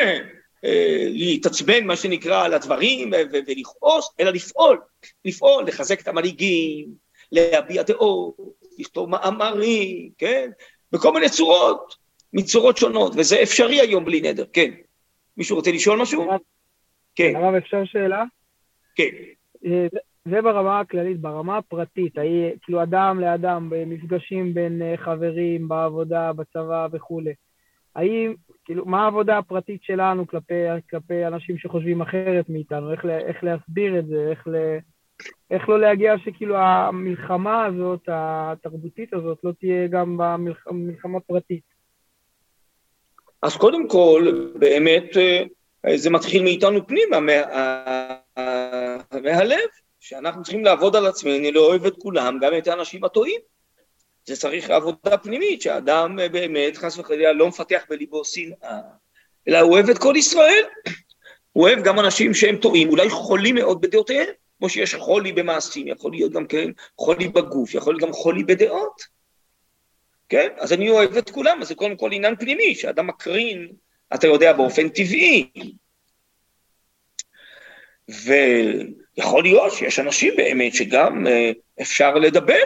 להתעצבן, 1.09 1.85
מה 1.85 1.97
שנקרא, 1.97 2.45
על 2.45 2.55
הדברים 2.55 3.11
ולכעוס, 3.33 4.11
אלא 4.21 4.31
לפעול, 4.31 4.81
לפעול, 5.25 5.65
לחזק 5.67 6.01
את 6.01 6.09
המנהיגים, 6.09 6.89
להביע 7.33 7.83
דעות, 7.83 8.37
לכתוב 8.79 9.09
מאמרים, 9.09 10.11
כן, 10.19 10.51
בכל 10.93 11.13
מיני 11.13 11.31
צורות, 11.31 11.95
מצורות 12.33 12.77
שונות, 12.77 13.13
וזה 13.17 13.43
אפשרי 13.43 13.81
היום 13.81 14.05
בלי 14.05 14.21
נדר, 14.21 14.45
כן. 14.53 14.71
מישהו 15.37 15.57
רוצה 15.57 15.71
לשאול 15.73 15.99
משהו? 15.99 16.52
כן. 17.15 17.33
הרב, 17.37 17.55
אפשר 17.55 17.85
שאלה? 17.85 18.25
כן. 18.95 19.11
אה, 19.67 19.87
זה 20.25 20.43
ברמה 20.43 20.81
הכללית, 20.81 21.21
ברמה 21.21 21.57
הפרטית, 21.57 22.15
כאילו 22.63 22.83
אדם 22.83 23.21
לאדם, 23.21 23.71
במפגשים 23.71 24.55
בין 24.55 24.83
אה, 24.83 24.95
חברים, 24.97 25.69
בעבודה, 25.69 26.33
בצבא 26.33 26.89
וכולי. 26.93 27.33
האם, 27.95 28.35
כאילו, 28.65 28.87
מה 28.87 29.05
העבודה 29.05 29.39
הפרטית 29.39 29.83
שלנו 29.83 30.27
כלפי, 30.27 30.55
כלפי 30.91 31.27
אנשים 31.27 31.59
שחושבים 31.59 32.03
אחרת 32.03 32.49
מאיתנו? 32.49 32.93
איך, 32.93 33.05
איך 33.05 33.45
להסביר 33.45 33.99
את 33.99 34.07
זה? 34.07 34.31
איך, 34.31 34.49
ל, 34.49 34.79
איך 35.51 35.69
לא 35.69 35.81
להגיע 35.81 36.15
שכאילו 36.19 36.57
המלחמה 36.57 37.65
הזאת, 37.65 38.09
התרבותית 38.09 39.15
הזאת, 39.15 39.39
לא 39.45 39.53
תהיה 39.61 39.87
גם 39.87 40.17
במלחמה 40.17 41.21
פרטית? 41.21 41.65
אז 43.43 43.57
קודם 43.57 43.89
כל, 43.89 44.51
באמת, 44.59 45.17
אה, 45.17 45.43
זה 45.95 46.11
מתחיל 46.11 46.43
מאיתנו 46.43 46.87
פנימה, 46.87 47.21
מה, 47.21 48.17
מהלב, 49.23 49.69
שאנחנו 50.01 50.43
צריכים 50.43 50.65
לעבוד 50.65 50.97
על 50.97 51.07
עצמנו, 51.07 51.53
לאוהב 51.53 51.87
את 51.87 51.95
כולם, 51.99 52.39
גם 52.41 52.59
את 52.59 52.69
האנשים 52.69 53.05
הטועים. 53.05 53.41
זה 54.27 54.37
צריך 54.37 54.71
עבודה 54.71 55.19
פנימית, 55.19 55.63
שהאדם 55.63 56.19
אה, 56.21 56.29
באמת, 56.29 56.77
חס 56.77 56.99
וחלילה, 56.99 57.33
לא 57.33 57.49
מפתח 57.49 57.83
בליבו 57.91 58.25
שנאה, 58.25 58.81
אלא 59.49 59.59
הוא 59.59 59.73
אוהב 59.73 59.91
את 59.91 59.99
כל 59.99 60.15
ישראל. 60.17 60.65
הוא 61.53 61.65
אוהב 61.65 61.85
גם 61.85 62.01
אנשים 62.01 62.35
שהם 62.35 62.57
טועים, 62.57 62.89
אולי 62.89 63.11
חולים 63.11 63.55
מאוד 63.55 63.81
בדעותיהם, 63.81 64.29
כמו 64.59 64.69
שיש 64.69 64.95
חולי 64.95 65.33
במעשים, 65.33 65.89
יכול 65.89 66.13
להיות 66.13 66.33
גם 66.33 66.47
כן 66.47 66.71
חולי 66.99 67.29
בגוף, 67.29 67.75
יכול 67.75 67.95
להיות 67.95 68.03
גם 68.03 68.13
חולי 68.13 68.45
בדעות. 68.45 69.03
כן? 70.29 70.49
אז 70.59 70.73
אני 70.73 70.91
אוהב 70.91 71.17
את 71.17 71.31
כולם, 71.31 71.59
אז 71.63 71.69
זה 71.69 71.75
קודם 71.75 71.97
כל 71.97 72.13
עניין 72.13 72.37
פנימי, 72.37 72.75
שאדם 72.75 73.07
מקרין, 73.07 73.73
אתה 74.15 74.27
יודע, 74.27 74.53
באופן 74.53 74.89
טבעי. 74.89 75.51
ויכול 78.09 79.43
להיות 79.43 79.73
שיש 79.73 79.99
אנשים 79.99 80.37
באמת 80.37 80.75
שגם 80.75 81.27
אה, 81.27 81.53
אפשר 81.81 82.15
לדבר. 82.15 82.63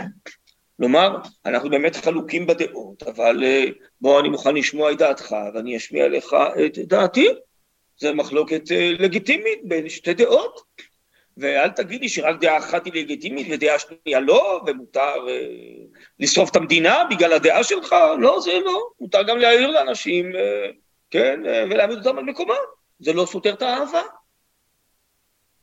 כלומר, 0.77 1.17
אנחנו 1.47 1.71
באמת 1.71 1.97
חלוקים 1.97 2.47
בדעות, 2.47 3.03
אבל 3.03 3.45
אה, 3.45 3.65
בוא, 4.01 4.21
אני 4.21 4.29
מוכן 4.29 4.55
לשמוע 4.55 4.93
את 4.93 4.99
דעתך, 4.99 5.37
ואני 5.55 5.77
אשמיע 5.77 6.09
לך 6.09 6.37
את 6.67 6.79
דעתי. 6.79 7.29
זו 7.99 8.15
מחלוקת 8.15 8.73
אה, 8.73 8.93
לגיטימית 8.99 9.59
בין 9.65 9.89
שתי 9.89 10.15
דעות. 10.15 10.61
ואל 11.39 11.69
תגיד 11.69 12.01
לי 12.01 12.09
שרק 12.09 12.41
דעה 12.41 12.59
אחת 12.59 12.85
היא 12.85 12.93
לגיטימית 12.93 13.47
ודעה 13.51 13.79
שנייה 13.79 14.21
לא, 14.21 14.61
ומותר 14.67 15.29
אה, 15.29 15.47
לשרוף 16.21 16.51
את 16.51 16.57
המדינה 16.57 17.03
בגלל 17.11 17.33
הדעה 17.33 17.65
שלך, 17.65 17.95
לא, 18.19 18.41
זה 18.41 18.59
לא. 18.65 18.89
מותר 19.01 19.23
גם 19.23 19.39
להעיר 19.39 19.71
לאנשים, 19.71 20.33
כן, 21.11 21.47
אה, 21.47 21.65
ולהעמיד 21.71 21.99
אותם 21.99 22.19
על 22.19 22.25
מקומם. 22.25 22.55
זה 22.99 23.13
לא 23.13 23.27
סותר 23.27 23.55
את 23.55 23.63
האהבה. 23.63 24.03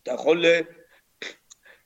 אתה 0.03 0.11
יכול 0.11 0.45
אה, 0.45 0.59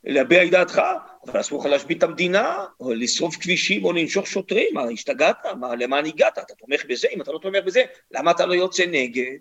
להביע 0.03 0.43
את 0.43 0.51
דעתך, 0.51 0.82
אבל 1.28 1.39
אסור 1.39 1.60
לך 1.60 1.66
להשבית 1.66 1.97
את 1.97 2.03
המדינה, 2.03 2.66
או 2.80 2.93
לשרוף 2.93 3.36
כבישים, 3.36 3.86
או 3.86 3.93
לנשוך 3.93 4.28
שוטרים, 4.28 4.74
מה, 4.74 4.84
השתגעת? 4.84 5.45
מה, 5.60 5.76
למען 5.76 6.05
הגעת? 6.05 6.38
אתה 6.38 6.53
תומך 6.55 6.86
בזה? 6.86 7.08
אם 7.16 7.22
אתה 7.22 7.32
לא 7.32 7.39
תומך 7.39 7.64
בזה, 7.66 7.84
למה 8.12 8.32
אתה 8.32 8.45
לא 8.45 8.53
יוצא 8.53 8.86
נגד? 8.86 9.38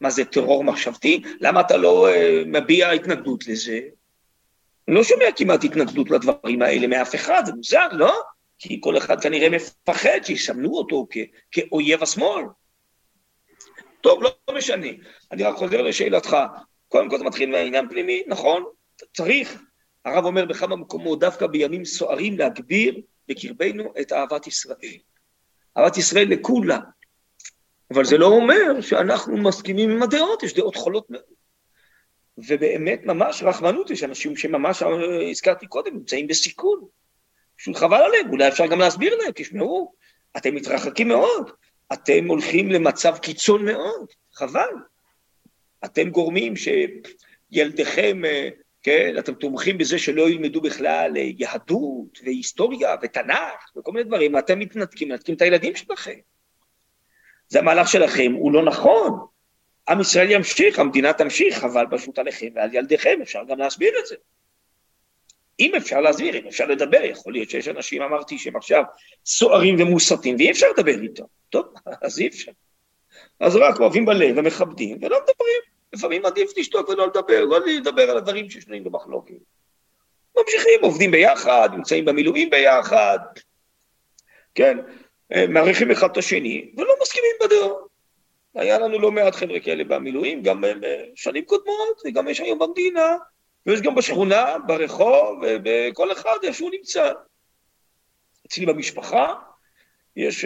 מה 0.00 0.10
זה 0.10 0.24
טרור 0.24 0.64
מחשבתי? 0.64 1.22
למה 1.40 1.60
אתה 1.60 1.76
לא 1.76 2.08
uh, 2.08 2.46
מביע 2.46 2.90
התנגדות 2.90 3.46
לזה? 3.46 3.80
אני 4.88 4.96
לא 4.96 5.04
שומע 5.04 5.24
כמעט 5.36 5.64
התנגדות 5.64 6.10
לדברים 6.10 6.62
האלה 6.62 6.86
מאף 6.86 7.14
אחד, 7.14 7.42
זה 7.46 7.52
מוזר, 7.52 7.88
לא? 7.92 8.22
כי 8.58 8.80
כל 8.80 8.98
אחד 8.98 9.20
כנראה 9.20 9.48
מפחד 9.50 10.18
שיסמנו 10.24 10.70
אותו 10.70 11.06
כ- 11.10 11.30
כאויב 11.50 12.02
השמאל. 12.02 12.42
טוב, 14.02 14.22
לא 14.22 14.54
משנה. 14.56 14.86
אני 15.32 15.42
רק 15.42 15.56
חוזר 15.56 15.82
לשאלתך. 15.82 16.36
קודם 16.88 17.10
כל 17.10 17.18
זה 17.18 17.24
מתחיל 17.24 17.50
מהעניין 17.50 17.88
פנימי, 17.88 18.22
נכון, 18.26 18.64
צריך. 19.16 19.62
הרב 20.04 20.24
אומר 20.24 20.44
בכמה 20.44 20.76
מקומות, 20.76 21.20
דווקא 21.20 21.46
בימים 21.46 21.84
סוערים, 21.84 22.38
להגביר 22.38 23.00
בקרבנו 23.28 23.92
את 24.00 24.12
אהבת 24.12 24.46
ישראל. 24.46 24.96
אהבת 25.76 25.96
ישראל 25.96 26.28
לכולם, 26.28 26.80
אבל 27.94 28.04
זה 28.04 28.18
לא 28.18 28.26
אומר 28.26 28.80
שאנחנו 28.80 29.36
מסכימים 29.36 29.90
עם 29.90 30.02
הדעות, 30.02 30.42
יש 30.42 30.54
דעות 30.54 30.76
חולות 30.76 31.10
מאוד. 31.10 31.22
ובאמת 32.38 33.00
ממש 33.04 33.42
רחמנות, 33.42 33.90
יש 33.90 34.04
אנשים 34.04 34.36
שממש, 34.36 34.82
הזכרתי 35.30 35.66
קודם, 35.66 35.94
נמצאים 35.94 36.26
בסיכון. 36.26 36.80
פשוט 37.58 37.76
חבל 37.76 38.02
עליהם, 38.02 38.30
אולי 38.30 38.48
אפשר 38.48 38.66
גם 38.66 38.78
להסביר 38.78 39.16
להם, 39.16 39.30
תשמעו, 39.34 39.94
אתם 40.36 40.54
מתרחקים 40.54 41.08
מאוד, 41.08 41.50
אתם 41.92 42.26
הולכים 42.26 42.70
למצב 42.70 43.18
קיצון 43.18 43.64
מאוד, 43.64 44.06
חבל. 44.32 44.74
אתם 45.84 46.10
גורמים 46.10 46.54
שילדיכם, 46.56 48.22
כן, 48.82 49.14
אתם 49.18 49.34
תומכים 49.34 49.78
בזה 49.78 49.98
שלא 49.98 50.30
ילמדו 50.30 50.60
בכלל 50.60 51.16
יהדות 51.16 52.18
והיסטוריה 52.24 52.96
ותנ"ך 53.02 53.76
וכל 53.76 53.92
מיני 53.92 54.04
דברים, 54.04 54.34
ואתם 54.34 54.58
מתנתקים, 54.58 55.08
מנתקים 55.08 55.34
את 55.34 55.42
הילדים 55.42 55.76
שלכם. 55.76 56.18
זה 57.48 57.58
המהלך 57.58 57.88
שלכם, 57.88 58.32
הוא 58.32 58.52
לא 58.52 58.64
נכון. 58.64 59.26
עם 59.88 60.00
ישראל 60.00 60.30
ימשיך, 60.30 60.78
המדינה 60.78 61.12
תמשיך, 61.12 61.64
אבל 61.64 61.86
פשוט 61.90 62.18
עליכם 62.18 62.48
ועל 62.54 62.74
ילדיכם, 62.74 63.18
אפשר 63.22 63.44
גם 63.48 63.58
להסביר 63.58 63.92
את 63.98 64.06
זה. 64.06 64.16
אם 65.62 65.74
אפשר 65.74 66.00
להסביר, 66.00 66.38
אם 66.38 66.46
אפשר 66.46 66.66
לדבר, 66.66 67.04
יכול 67.04 67.32
להיות 67.32 67.50
שיש 67.50 67.68
אנשים, 67.68 68.02
אמרתי, 68.02 68.38
שהם 68.38 68.56
עכשיו 68.56 68.82
סוערים 69.26 69.80
ומוסתים, 69.80 70.36
ואי 70.36 70.50
אפשר 70.50 70.66
לדבר 70.76 71.02
איתם. 71.02 71.24
טוב, 71.50 71.66
אז 72.02 72.18
אי 72.18 72.28
אפשר. 72.28 72.52
אז 73.40 73.56
רק 73.56 73.80
אוהבים 73.80 74.04
בלב 74.04 74.38
ומכבדים, 74.38 74.98
ולא 75.00 75.16
מדברים. 75.16 75.60
לפעמים 75.92 76.26
עדיף 76.26 76.58
לשתוק 76.58 76.88
ולא 76.88 77.06
לדבר, 77.06 77.44
לא 77.44 77.58
לדבר 77.66 78.10
על 78.10 78.16
הדברים 78.16 78.50
ששנויים 78.50 78.84
במחלוקת. 78.84 79.34
ממשיכים, 80.36 80.80
עובדים 80.82 81.10
ביחד, 81.10 81.68
נמצאים 81.72 82.04
במילואים 82.04 82.50
ביחד, 82.50 83.18
כן, 84.54 84.78
מעריכים 85.48 85.90
אחד 85.90 86.10
את 86.10 86.16
השני, 86.16 86.70
ולא 86.76 86.94
מסכימים 87.02 87.32
בדעות. 87.44 87.88
היה 88.54 88.78
לנו 88.78 88.98
לא 88.98 89.10
מעט 89.10 89.34
חבר'ה 89.34 89.60
כאלה 89.60 89.84
במילואים, 89.84 90.42
גם 90.42 90.64
בשנים 90.80 91.44
קודמות, 91.44 92.02
וגם 92.04 92.28
יש 92.28 92.40
היום 92.40 92.58
במדינה, 92.58 93.16
ויש 93.66 93.80
גם 93.80 93.94
בשכונה, 93.94 94.56
ברחוב, 94.66 95.42
ובכל 95.42 96.12
אחד 96.12 96.36
איפה 96.42 96.56
שהוא 96.56 96.70
נמצא. 96.70 97.12
אצלי 98.46 98.66
במשפחה, 98.66 99.34
יש 100.16 100.44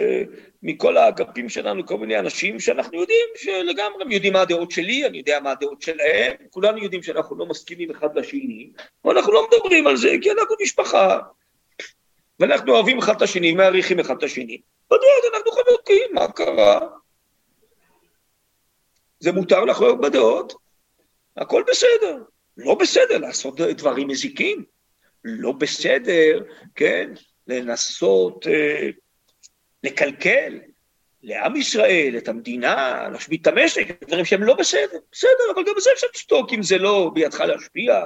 מכל 0.63 0.97
האגפים 0.97 1.49
שלנו 1.49 1.85
כל 1.85 1.97
מיני 1.97 2.19
אנשים 2.19 2.59
שאנחנו 2.59 2.99
יודעים 3.01 3.25
שלגמרי 3.35 4.01
הם 4.01 4.11
יודעים 4.11 4.33
מה 4.33 4.41
הדעות 4.41 4.71
שלי, 4.71 5.05
אני 5.05 5.17
יודע 5.17 5.39
מה 5.39 5.51
הדעות 5.51 5.81
שלהם, 5.81 6.33
כולנו 6.49 6.77
יודעים 6.77 7.03
שאנחנו 7.03 7.37
לא 7.37 7.45
מסכימים 7.45 7.91
אחד 7.91 8.17
לשני, 8.17 8.71
אבל 9.05 9.17
אנחנו 9.17 9.33
לא 9.33 9.47
מדברים 9.47 9.87
על 9.87 9.97
זה, 9.97 10.15
כי 10.21 10.31
אנחנו 10.31 10.55
משפחה, 10.61 11.19
ואנחנו 12.39 12.73
אוהבים 12.73 12.97
אחד 12.97 13.15
את 13.15 13.21
השני, 13.21 13.53
מעריכים 13.53 13.99
אחד 13.99 14.17
את 14.17 14.23
השני. 14.23 14.61
בדעות 14.87 15.23
אנחנו 15.33 15.51
חלוקים, 15.51 16.13
מה 16.13 16.31
קרה? 16.31 16.79
זה 19.19 19.31
מותר 19.31 19.65
לחלוק 19.65 19.99
בדעות, 19.99 20.53
הכל 21.37 21.63
בסדר. 21.67 22.23
לא 22.57 22.75
בסדר 22.75 23.17
לעשות 23.17 23.61
דברים 23.61 24.07
מזיקים, 24.07 24.63
לא 25.23 25.51
בסדר, 25.51 26.43
כן, 26.75 27.11
לנסות 27.47 28.47
אה, 28.47 28.89
לקלקל 29.83 30.59
לעם 31.23 31.55
ישראל, 31.55 32.17
את 32.17 32.27
המדינה, 32.27 33.07
להשבית 33.11 33.41
את 33.41 33.47
המשק, 33.47 34.03
דברים 34.03 34.25
שהם 34.25 34.43
לא 34.43 34.53
בסדר. 34.53 34.99
בסדר, 35.11 35.51
אבל 35.55 35.63
גם 35.67 35.73
בזה 35.77 35.89
אפשר 35.93 36.07
לשתוק 36.15 36.53
אם 36.53 36.63
זה 36.63 36.77
לא 36.77 37.11
בידך 37.13 37.39
להשפיע, 37.39 38.05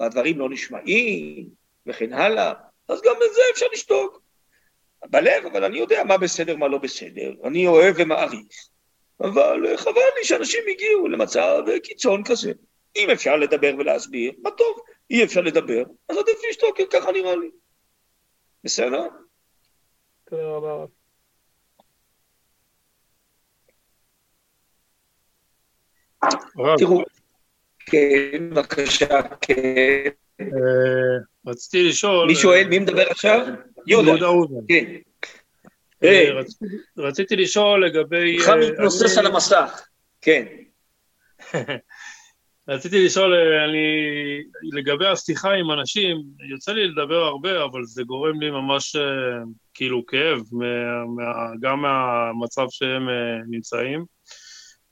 והדברים 0.00 0.38
לא 0.38 0.50
נשמעים, 0.50 1.48
וכן 1.86 2.12
הלאה. 2.12 2.52
אז 2.88 3.02
גם 3.02 3.14
בזה 3.16 3.40
אפשר 3.52 3.66
לשתוק. 3.72 4.22
בלב, 5.06 5.46
אבל 5.46 5.64
אני 5.64 5.78
יודע 5.78 6.04
מה 6.04 6.18
בסדר, 6.18 6.56
מה 6.56 6.68
לא 6.68 6.78
בסדר. 6.78 7.32
אני 7.44 7.66
אוהב 7.66 7.94
ומעריך. 7.98 8.68
אבל 9.20 9.76
חבל 9.76 10.00
לי 10.18 10.24
שאנשים 10.24 10.60
הגיעו 10.68 11.08
למצב 11.08 11.62
קיצון 11.82 12.24
כזה. 12.24 12.52
אם 12.96 13.10
אפשר 13.10 13.36
לדבר 13.36 13.74
ולהסביר, 13.78 14.32
מה 14.42 14.50
טוב. 14.50 14.78
אי 15.10 15.24
אפשר 15.24 15.40
לדבר, 15.40 15.82
אז 16.08 16.16
עדיף 16.16 16.40
לשתוק, 16.50 16.80
ככה 16.92 17.12
נראה 17.12 17.36
לי. 17.36 17.50
בסדר? 18.64 19.08
תודה 20.24 20.42
רבה. 20.42 20.86
תראו, 26.78 27.02
כן, 27.86 28.50
בבקשה, 28.50 29.22
כן. 29.40 30.10
רציתי 31.46 31.88
לשאול... 31.88 32.26
מי 32.26 32.34
שואל, 32.34 32.66
מי 32.68 32.78
מדבר 32.78 33.10
עכשיו? 33.10 33.46
יהודה. 33.86 34.26
אוזן. 34.26 34.54
כן. 34.68 34.84
רציתי 36.98 37.36
לשאול 37.36 37.86
לגבי... 37.86 38.36
לך 38.36 38.48
מתנוסס 38.48 39.18
על 39.18 39.26
המסך, 39.26 39.86
כן. 40.20 40.46
רציתי 42.74 43.04
לשאול, 43.04 43.34
אני, 43.34 43.86
לגבי 44.72 45.06
השיחה 45.06 45.52
עם 45.52 45.70
אנשים, 45.72 46.22
יוצא 46.50 46.72
לי 46.72 46.88
לדבר 46.88 47.24
הרבה, 47.24 47.64
אבל 47.64 47.84
זה 47.84 48.02
גורם 48.02 48.40
לי 48.40 48.50
ממש 48.50 48.96
כאילו 49.74 50.06
כאב, 50.06 50.40
מה, 50.52 51.04
מה, 51.16 51.50
גם 51.60 51.82
מהמצב 51.82 52.66
שהם 52.70 53.08
נמצאים, 53.50 54.04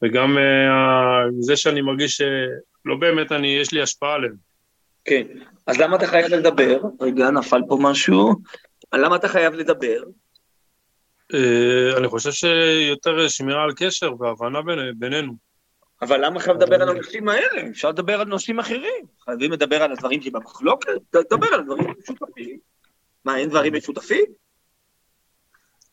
וגם 0.02 0.38
מזה 1.38 1.56
שאני 1.56 1.80
מרגיש 1.80 2.16
שלא 2.16 2.96
באמת 3.00 3.32
אני, 3.32 3.46
יש 3.46 3.72
לי 3.72 3.82
השפעה 3.82 4.14
עליהם. 4.14 4.34
כן, 5.04 5.22
אז 5.66 5.80
למה 5.80 5.96
אתה 5.96 6.06
חייב 6.06 6.26
לדבר? 6.26 6.80
רגע, 7.00 7.30
נפל 7.30 7.60
פה 7.68 7.78
משהו. 7.80 8.34
למה 8.94 9.16
אתה 9.16 9.28
חייב 9.28 9.54
לדבר? 9.54 10.02
אני 11.96 12.08
חושב 12.08 12.30
שיותר 12.30 13.28
שמירה 13.28 13.62
על 13.64 13.70
קשר 13.76 14.12
והבנה 14.20 14.58
בינינו. 14.94 15.49
אבל 16.02 16.24
למה 16.24 16.40
חייב 16.40 16.56
לדבר 16.56 16.82
על 16.82 16.88
הנושאים 16.88 17.28
האלה? 17.28 17.68
אפשר 17.70 17.88
לדבר 17.88 18.20
על 18.20 18.26
נושאים 18.26 18.58
אחרים. 18.58 19.06
חייבים 19.24 19.52
לדבר 19.52 19.82
על 19.82 19.92
הדברים 19.92 20.22
שבמחלוקת? 20.22 20.92
תדבר 21.10 21.54
על 21.54 21.64
דברים 21.64 21.94
משותפים. 21.98 22.58
מה, 23.24 23.38
אין 23.38 23.48
דברים 23.48 23.74
משותפים? 23.74 24.24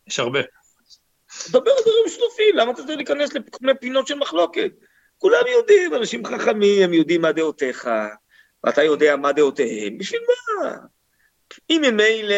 יש 0.08 0.20
הרבה. 0.20 0.40
תדבר 1.46 1.72
על 1.72 1.82
דברים 1.82 2.04
משותפים, 2.06 2.56
למה 2.56 2.72
אתה 2.72 2.84
צריך 2.84 2.98
להיכנס 2.98 3.34
לכל 3.34 3.74
פינות 3.80 4.08
של 4.08 4.16
מחלוקת? 4.16 4.72
כולם 5.18 5.42
יודעים, 5.48 5.96
אנשים 5.96 6.26
חכמים, 6.26 6.84
הם 6.84 6.94
יודעים 6.94 7.22
מה 7.22 7.32
דעותיך, 7.32 7.90
ואתה 8.64 8.84
יודע 8.84 9.16
מה 9.16 9.32
דעותיהם, 9.32 9.98
בשביל 9.98 10.22
מה? 10.28 10.76
אם 11.70 11.82
ממילא 11.88 12.36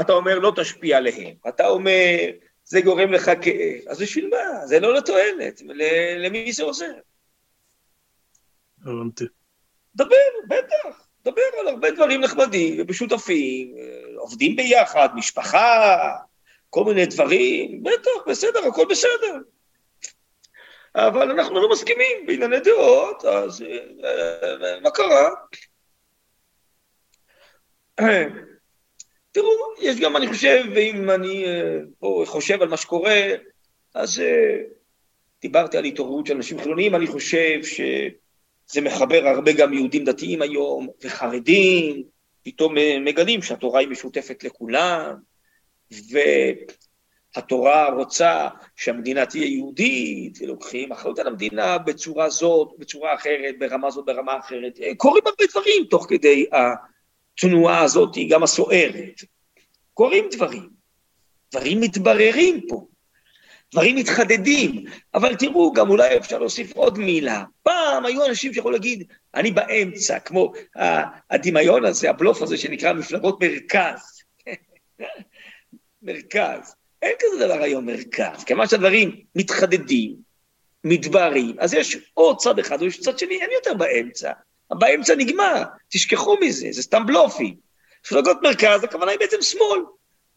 אתה 0.00 0.12
אומר 0.12 0.38
לא 0.38 0.52
תשפיע 0.56 0.96
עליהם, 0.96 1.34
אתה 1.48 1.66
אומר 1.66 2.30
זה 2.64 2.80
גורם 2.80 3.12
לך 3.12 3.30
כאב, 3.42 3.88
אז 3.88 4.02
בשביל 4.02 4.28
מה? 4.28 4.66
זה 4.66 4.80
לא 4.80 4.94
לתועלת, 4.94 5.60
למי 6.18 6.52
זה 6.52 6.62
עוזר? 6.62 6.92
הבנתי. 8.82 9.24
דבר, 9.96 10.16
בטח. 10.48 11.06
מדבר 11.20 11.42
על 11.60 11.68
הרבה 11.68 11.90
דברים 11.90 12.20
נחמדים 12.20 12.76
ובשותפים, 12.78 13.74
עובדים 14.16 14.56
ביחד, 14.56 15.08
משפחה, 15.14 16.10
כל 16.70 16.84
מיני 16.84 17.06
דברים, 17.06 17.82
בטח, 17.82 18.10
בסדר, 18.26 18.66
הכל 18.68 18.84
בסדר. 18.90 19.38
אבל 20.94 21.30
אנחנו 21.30 21.60
לא 21.60 21.70
מסכימים 21.70 22.26
בענייני 22.26 22.60
דעות, 22.60 23.24
אז 23.24 23.62
אה, 24.04 24.80
מה 24.80 24.90
קרה? 24.90 25.28
תראו, 29.34 29.50
יש 29.80 30.00
גם, 30.00 30.16
אני 30.16 30.28
חושב, 30.28 30.64
ואם 30.74 31.10
אני 31.10 31.44
אה, 31.44 31.78
פה 31.98 32.24
חושב 32.26 32.62
על 32.62 32.68
מה 32.68 32.76
שקורה, 32.76 33.20
אז 33.94 34.20
אה, 34.20 34.60
דיברתי 35.42 35.78
על 35.78 35.84
התעוררות 35.84 36.26
של 36.26 36.34
אנשים 36.34 36.58
חילוניים, 36.58 36.94
אני 36.94 37.06
חושב 37.06 37.60
שזה 37.62 38.80
מחבר 38.80 39.28
הרבה 39.28 39.52
גם 39.52 39.72
יהודים 39.72 40.04
דתיים 40.04 40.42
היום, 40.42 40.88
וחרדים, 41.04 42.02
פתאום 42.42 42.74
מגלים 43.00 43.42
שהתורה 43.42 43.80
היא 43.80 43.88
משותפת 43.88 44.44
לכולם, 44.44 45.14
והתורה 47.36 47.90
רוצה 47.90 48.48
שהמדינה 48.76 49.26
תהיה 49.26 49.46
יהודית, 49.46 50.38
ולוקחים 50.40 50.92
אחריות 50.92 51.18
על 51.18 51.26
המדינה 51.26 51.78
בצורה 51.78 52.28
זאת, 52.28 52.68
בצורה 52.78 53.14
אחרת, 53.14 53.54
ברמה 53.58 53.90
זאת, 53.90 54.04
ברמה 54.04 54.38
אחרת. 54.38 54.78
קורים 54.96 55.22
הרבה 55.26 55.44
דברים 55.50 55.84
תוך 55.90 56.06
כדי 56.08 56.46
התנועה 57.38 57.82
הזאת, 57.82 58.16
גם 58.30 58.42
הסוערת. 58.42 59.20
קורים 59.94 60.24
דברים. 60.32 60.68
דברים 61.52 61.80
מתבררים 61.80 62.60
פה. 62.68 62.86
דברים 63.72 63.96
מתחדדים, 63.96 64.84
אבל 65.14 65.34
תראו, 65.34 65.72
גם 65.72 65.90
אולי 65.90 66.16
אפשר 66.16 66.38
להוסיף 66.38 66.72
עוד 66.72 66.98
מילה. 66.98 67.44
פעם 67.62 68.06
היו 68.06 68.26
אנשים 68.26 68.54
שיכולו 68.54 68.72
להגיד, 68.72 69.12
אני 69.34 69.50
באמצע, 69.50 70.18
כמו 70.18 70.52
הדמיון 71.30 71.84
הזה, 71.84 72.10
הבלוף 72.10 72.42
הזה 72.42 72.56
שנקרא 72.56 72.92
מפלגות 72.92 73.42
מרכז. 73.42 74.22
מרכז. 76.02 76.74
אין 77.02 77.12
כזה 77.18 77.46
דבר 77.46 77.62
היום 77.62 77.86
מרכז, 77.86 78.44
כיוון 78.44 78.68
שהדברים 78.68 79.20
מתחדדים, 79.34 80.16
מתבררים, 80.84 81.56
אז 81.58 81.74
יש 81.74 81.96
או 82.16 82.36
צד 82.36 82.58
אחד 82.58 82.80
או 82.80 82.86
יש 82.86 83.00
צד 83.00 83.18
שני, 83.18 83.40
אין 83.40 83.50
יותר 83.52 83.74
באמצע. 83.74 84.32
באמצע 84.70 85.14
נגמר, 85.14 85.62
תשכחו 85.88 86.36
מזה, 86.40 86.66
זה 86.70 86.82
סתם 86.82 87.06
בלופים. 87.06 87.54
מפלגות 88.04 88.36
מרכז, 88.42 88.84
הכוונה 88.84 89.10
היא 89.10 89.18
בעצם 89.18 89.42
שמאל. 89.42 89.80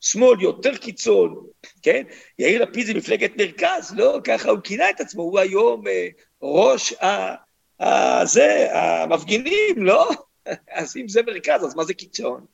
שמאל 0.01 0.41
יותר 0.41 0.77
קיצון, 0.77 1.45
כן? 1.81 2.03
יאיר 2.39 2.63
לפיד 2.63 2.87
זה 2.87 2.93
מפלגת 2.93 3.31
מרכז, 3.37 3.93
לא? 3.97 4.19
ככה 4.23 4.49
הוא 4.49 4.59
כינה 4.63 4.89
את 4.89 5.01
עצמו, 5.01 5.23
הוא 5.23 5.39
היום 5.39 5.87
אה, 5.87 6.07
ראש 6.41 6.93
ה... 6.93 7.35
ה... 7.83 8.25
זה, 8.25 8.67
המפגינים, 8.71 9.75
לא? 9.85 10.09
אז 10.77 10.97
אם 10.97 11.07
זה 11.07 11.21
מרכז, 11.21 11.65
אז 11.65 11.75
מה 11.75 11.83
זה 11.83 11.93
קיצון? 11.93 12.45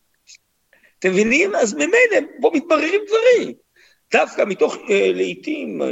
אתם 1.00 1.12
מבינים? 1.12 1.56
אז 1.56 1.74
ממילא 1.74 2.28
פה 2.42 2.52
מתבררים 2.54 3.02
דברים. 3.08 3.54
דווקא 4.12 4.44
מתוך, 4.48 4.76
אה, 4.90 5.12
לעיתים, 5.14 5.82
אה, 5.82 5.88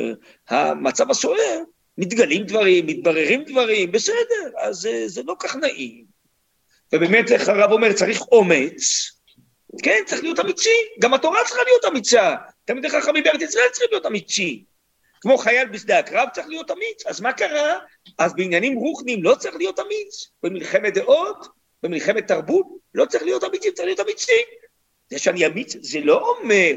המצב 0.47 1.11
הסוער, 1.11 1.59
מתגלים 1.97 2.43
דברים, 2.43 2.85
מתבררים 2.85 3.43
דברים, 3.43 3.91
בסדר, 3.91 4.51
אז 4.57 4.85
אה, 4.85 5.07
זה 5.07 5.21
לא 5.23 5.35
כך 5.39 5.55
נעים. 5.55 6.05
ובאמת, 6.93 7.31
איך 7.31 7.49
הרב 7.49 7.71
אומר, 7.71 7.93
צריך 7.93 8.21
אומץ, 8.21 9.11
כן, 9.83 10.03
צריך 10.05 10.23
להיות 10.23 10.39
אמיצי. 10.39 10.69
גם 10.99 11.13
התורה 11.13 11.39
צריכה 11.45 11.63
להיות 11.63 11.85
אמיצה. 11.85 12.35
תלמידי 12.65 12.89
חכמים 12.89 13.23
בארץ 13.23 13.41
ישראל 13.41 13.67
צריכים 13.71 13.89
להיות 13.91 14.05
אמיצי. 14.05 14.63
כמו 15.21 15.37
חייל 15.37 15.67
בשדה 15.67 15.99
הקרב 15.99 16.29
צריך 16.33 16.47
להיות 16.47 16.71
אמיץ. 16.71 17.05
אז 17.05 17.21
מה 17.21 17.33
קרה? 17.33 17.79
אז 18.17 18.33
בעניינים 18.33 18.77
רוחניים 18.77 19.23
לא 19.23 19.35
צריך 19.35 19.55
להיות 19.55 19.79
אמיץ. 19.79 20.27
במלחמת 20.43 20.93
דעות, 20.93 21.47
במלחמת 21.83 22.27
תרבות, 22.27 22.65
לא 22.93 23.05
צריך 23.05 23.23
להיות 23.23 23.43
אמיצים, 23.43 23.71
צריך 23.73 23.85
להיות 23.85 23.99
אמיצים. 23.99 24.45
זה 25.09 25.19
שאני 25.19 25.45
אמיץ, 25.45 25.75
זה 25.79 25.99
לא 25.99 26.37
אומר 26.37 26.71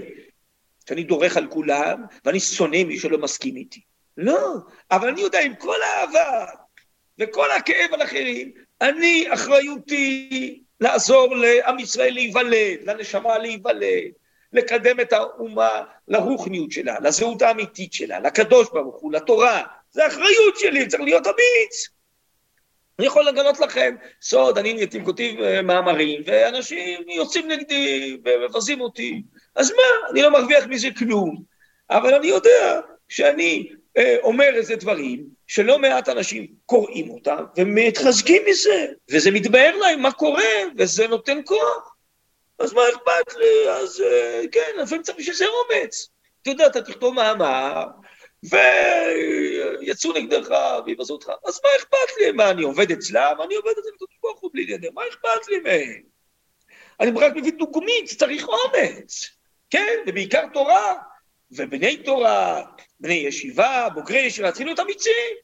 שאני 0.88 1.02
דורך 1.04 1.36
על 1.36 1.46
כולם 1.50 2.02
ואני 2.24 2.40
שונא 2.40 2.84
מי 2.84 2.98
שלא 2.98 3.18
מסכים 3.18 3.56
איתי. 3.56 3.80
לא, 4.16 4.54
אבל 4.90 5.08
אני 5.08 5.20
יודע 5.20 5.40
עם 5.40 5.54
כל 5.54 5.82
האהבה 5.82 6.46
וכל 7.20 7.50
הכאב 7.50 7.94
על 7.94 8.02
אחרים, 8.02 8.52
אני 8.80 9.26
אחריותי 9.34 10.62
לעזור 10.80 11.36
לעם 11.36 11.78
ישראל 11.78 12.14
להיוולד, 12.14 12.78
לנשמה 12.82 13.38
להיוולד, 13.38 14.12
לקדם 14.52 15.00
את 15.00 15.12
האומה 15.12 15.82
לרוחניות 16.08 16.72
שלה, 16.72 16.96
לזהות 17.00 17.42
האמיתית 17.42 17.92
שלה, 17.92 18.20
לקדוש 18.20 18.68
ברוך 18.72 18.96
הוא, 19.00 19.12
לתורה. 19.12 19.62
זה 19.90 20.06
אחריות 20.06 20.58
שלי, 20.58 20.86
צריך 20.86 21.02
להיות 21.02 21.26
אמיץ. 21.26 21.88
אני 22.98 23.06
יכול 23.06 23.24
לגלות 23.24 23.60
לכם 23.60 23.94
סוד, 24.22 24.58
אני 24.58 24.74
לעתים 24.74 25.04
כותב 25.04 25.32
אה, 25.42 25.62
מאמרים, 25.62 26.22
ואנשים 26.26 27.02
יוצאים 27.08 27.48
נגדי 27.48 28.16
ומבזים 28.24 28.80
אותי. 28.80 29.22
אז 29.56 29.70
מה, 29.70 30.10
אני 30.10 30.22
לא 30.22 30.30
מרוויח 30.30 30.66
מזה 30.66 30.88
כלום. 30.98 31.42
אבל 31.90 32.14
אני 32.14 32.26
יודע 32.26 32.80
שאני 33.08 33.72
אומר 34.22 34.50
איזה 34.54 34.76
דברים, 34.76 35.24
שלא 35.46 35.78
מעט 35.78 36.08
אנשים 36.08 36.46
קוראים 36.66 37.10
אותם 37.10 37.44
ומתחזקים 37.56 38.42
מזה, 38.48 38.86
וזה 39.10 39.30
מתבהר 39.30 39.76
להם 39.76 40.02
מה 40.02 40.12
קורה, 40.12 40.52
וזה 40.78 41.08
נותן 41.08 41.40
כוח. 41.44 41.94
אז 42.58 42.72
מה 42.72 42.82
אכפת 42.88 43.36
לי? 43.36 43.70
אז 43.70 44.00
אה, 44.00 44.42
כן, 44.52 44.70
לפעמים 44.78 45.02
צריך 45.02 45.18
בשביל 45.18 45.34
זה 45.34 45.44
אומץ. 45.46 46.08
אתה 46.42 46.50
יודע, 46.50 46.66
אתה 46.66 46.82
תכתוב 46.82 47.14
מאמר, 47.14 47.84
ויצאו 48.42 50.12
נגדך 50.12 50.54
ויבזו 50.86 51.14
אותך, 51.14 51.30
אז 51.46 51.60
מה 51.64 51.70
אכפת 51.78 52.16
לי? 52.20 52.32
מה, 52.32 52.50
אני 52.50 52.62
עובד 52.62 52.92
אצלם? 52.92 53.36
אני 53.44 53.54
עובד 53.54 53.70
אצלם 53.70 53.92
לקדוש 53.94 54.18
ברוך 54.22 54.40
הוא 54.40 54.50
בלי 54.52 54.74
נדר, 54.74 54.88
מה 54.94 55.02
אכפת 55.08 55.48
לי 55.48 55.58
מהם? 55.58 56.02
אני 57.00 57.10
רק 57.20 57.32
מביא 57.36 57.52
דוגמית, 57.52 58.06
צריך 58.18 58.48
אומץ, 58.48 59.30
כן? 59.70 59.96
ובעיקר 60.06 60.46
תורה, 60.52 60.94
ובני 61.50 61.96
תורה, 61.96 62.62
בני 63.00 63.14
ישיבה, 63.14 63.88
בוגרי 63.94 64.18
ישיבה, 64.18 64.50
צריכים 64.50 64.66
להיות 64.66 64.80
אמיצים. 64.80 65.34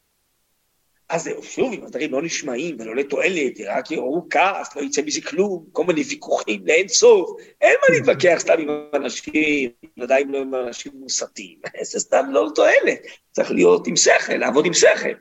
אז 1.09 1.23
זהו, 1.25 1.43
שוב, 1.43 1.73
אם 1.73 1.85
הדברים 1.85 2.13
לא 2.13 2.23
נשמעים 2.23 2.77
ולא 2.79 2.97
לתועלת, 2.97 3.61
רק 3.67 3.91
יראו 3.91 4.27
כעס, 4.31 4.77
לא 4.77 4.83
יצא 4.83 5.03
מזה 5.03 5.21
כלום, 5.21 5.67
כל 5.73 5.85
מיני 5.85 6.03
ויכוחים 6.03 6.67
לאין 6.67 6.89
סוף. 6.89 7.31
אין 7.61 7.75
מה 7.81 7.97
להתווכח 7.97 8.37
סתם 8.39 8.59
עם 8.59 8.69
אנשים, 8.95 9.71
ודאי 9.99 10.25
לא 10.25 10.39
עם 10.39 10.55
אנשים 10.55 10.93
מוסתים. 10.95 11.59
זה 11.91 12.01
סתם 12.01 12.27
לא 12.31 12.47
לתועלת. 12.47 13.03
צריך 13.31 13.51
להיות 13.51 13.87
עם 13.87 13.97
שכל, 13.97 14.37
לעבוד 14.37 14.67
עם 14.67 14.75
שכל. 14.75 15.15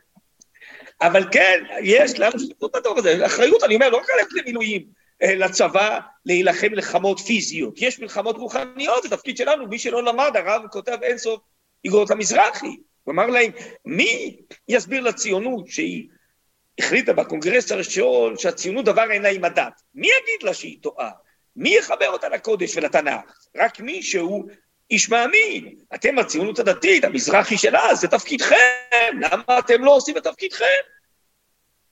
אבל 1.02 1.24
כן, 1.32 1.64
יש 1.84 2.20
לנו 2.20 2.40
שליחות 2.40 2.76
בדור 2.76 2.98
הזה, 2.98 3.26
אחריות, 3.26 3.64
אני 3.64 3.76
אומר, 3.76 3.90
לא 3.90 3.98
רק 3.98 4.10
ללכת 4.18 4.34
למילואים, 4.34 4.86
לצבא, 5.22 6.00
להילחם 6.26 6.68
מלחמות 6.72 7.20
פיזיות. 7.20 7.74
יש 7.78 8.00
מלחמות 8.00 8.36
רוחניות, 8.36 9.04
זה 9.04 9.10
תפקיד 9.10 9.38
שלנו, 9.38 9.68
מי 9.68 9.80
שלא 9.80 10.04
למד, 10.04 10.32
הרב 10.36 10.68
כותב 10.72 10.98
אינסוף 11.02 11.42
איגרות 11.86 12.12
המזרחי. 12.12 12.78
הוא 13.04 13.14
אמר 13.14 13.28
להם, 13.28 13.52
מי 13.86 14.38
יסביר 14.68 15.02
לציונות 15.02 15.68
שהיא 15.68 16.08
החליטה 16.80 17.14
בקונגרס 17.14 17.72
הראשון 17.72 18.38
שהציונות 18.38 18.86
דבר 18.86 19.12
אינה 19.12 19.30
עם 19.30 19.46
הדת? 19.46 19.82
מי 19.96 20.08
יגיד 20.08 20.44
לה 20.44 20.54
שהיא 20.54 20.78
טועה? 20.82 21.10
מי 21.56 21.78
יחבר 21.78 22.08
אותה 22.08 22.30
לקודש 22.30 22.78
ולתנ"ך? 22.78 23.48
רק 23.58 23.80
מי 23.80 24.04
שהוא 24.04 24.50
איש 24.92 25.10
מאמין. 25.10 25.76
אתם 25.96 26.20
הציונות 26.20 26.60
הדתית, 26.60 27.04
המזרחי 27.04 27.58
של 27.58 27.76
אז, 27.76 28.00
זה 28.00 28.08
תפקידכם, 28.08 29.20
למה 29.22 29.60
אתם 29.60 29.84
לא 29.84 29.96
עושים 29.96 30.18
את 30.18 30.24
תפקידכם? 30.24 30.66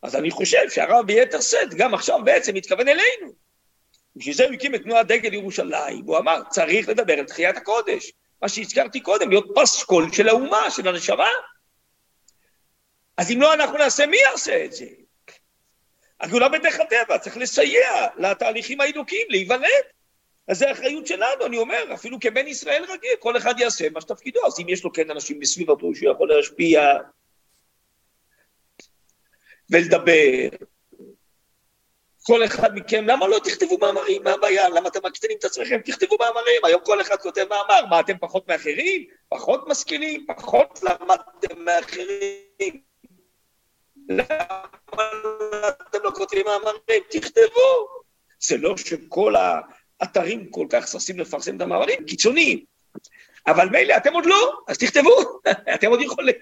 אז 0.02 0.16
אני 0.16 0.32
חושב 0.32 0.70
שהרב 0.70 1.06
ביתר 1.06 1.42
שאת 1.42 1.74
גם 1.74 1.94
עכשיו 1.94 2.20
בעצם 2.24 2.54
מתכוון 2.54 2.88
אלינו. 2.88 3.34
בשביל 4.16 4.36
זה 4.36 4.46
הוא 4.46 4.54
הקים 4.54 4.76
את 4.76 4.84
תנועת 4.84 5.08
דגל 5.08 5.34
ירושלים, 5.34 6.04
הוא 6.06 6.18
אמר, 6.18 6.42
צריך 6.50 6.90
לדבר 6.90 7.20
על 7.20 7.26
תחיית 7.26 7.58
הקודש. 7.58 8.12
מה 8.42 8.50
שהזכרתי 8.50 9.00
קודם, 9.00 9.30
להיות 9.30 9.48
פסקול 9.56 10.12
של 10.14 10.30
האומה, 10.30 10.72
של 10.72 10.88
הנשמה. 10.88 11.30
אז 13.18 13.32
אם 13.32 13.42
לא 13.42 13.54
אנחנו 13.54 13.78
נעשה, 13.78 14.06
מי 14.06 14.18
יעשה 14.18 14.66
את 14.66 14.72
זה? 14.74 14.86
הגאולה 16.20 16.50
בדרך 16.50 16.80
הטבע, 16.80 17.18
צריך 17.18 17.38
לסייע 17.38 18.08
לתהליכים 18.18 18.82
האלוקיים, 18.82 19.28
להיוולד. 19.30 19.86
אז 20.48 20.58
זה 20.58 20.72
אחריות 20.72 21.08
שלנו, 21.08 21.46
אני 21.46 21.58
אומר, 21.58 21.94
אפילו 21.94 22.20
כבן 22.20 22.48
ישראל 22.48 22.84
רגיל, 22.84 23.16
כל 23.20 23.38
אחד 23.38 23.60
יעשה 23.60 23.90
מה 23.90 24.02
שתפקידו. 24.02 24.46
אז 24.46 24.60
אם 24.60 24.70
יש 24.70 24.84
לו 24.84 24.94
כן 24.94 25.12
אנשים 25.12 25.40
בסביבתו 25.40 25.96
שהוא 25.96 26.12
יכול 26.12 26.30
להשפיע 26.30 26.98
ולדבר, 29.72 30.50
כל 32.28 32.46
אחד 32.46 32.76
מכם, 32.76 33.06
למה 33.08 33.28
לא 33.28 33.40
תכתבו 33.44 33.78
מאמרים? 33.78 34.24
מה 34.24 34.32
הבעיה? 34.32 34.70
למה 34.70 34.90
אתם 34.90 35.00
מקטינים 35.04 35.38
את 35.38 35.46
עצמכם? 35.46 35.80
תכתבו 35.86 36.16
מאמרים. 36.20 36.66
היום 36.66 36.82
כל 36.86 37.02
אחד 37.02 37.16
כותב 37.16 37.46
מאמר. 37.50 37.86
מה, 37.90 38.00
אתם 38.00 38.18
פחות 38.18 38.48
מאחרים? 38.48 39.06
פחות 39.30 39.68
משכילים? 39.68 40.26
פחות 40.28 40.80
למדתם 40.84 41.66
מאחרים? 41.66 42.82
למה 44.10 44.26
אתם 45.90 46.00
לא 46.04 46.12
כותבים 46.16 46.46
מאמרים? 46.46 47.04
תכתבו. 47.10 47.88
זה 48.40 48.58
לא 48.58 48.78
שכל 48.78 49.34
האתרים 50.02 50.52
כל 50.52 50.68
כך 50.70 50.88
ששים 50.88 51.20
לפרסם 51.20 51.56
את 51.56 51.62
המאמרים, 51.62 52.06
קיצוניים. 52.06 52.66
אבל 53.48 53.70
מילא, 53.70 53.98
אתם 53.98 54.14
עוד 54.14 54.26
לא, 54.26 54.60
אז 54.68 54.78
תכתבו, 54.78 55.40
אתם 55.76 55.88
עוד 55.88 56.02
יכולים. 56.02 56.36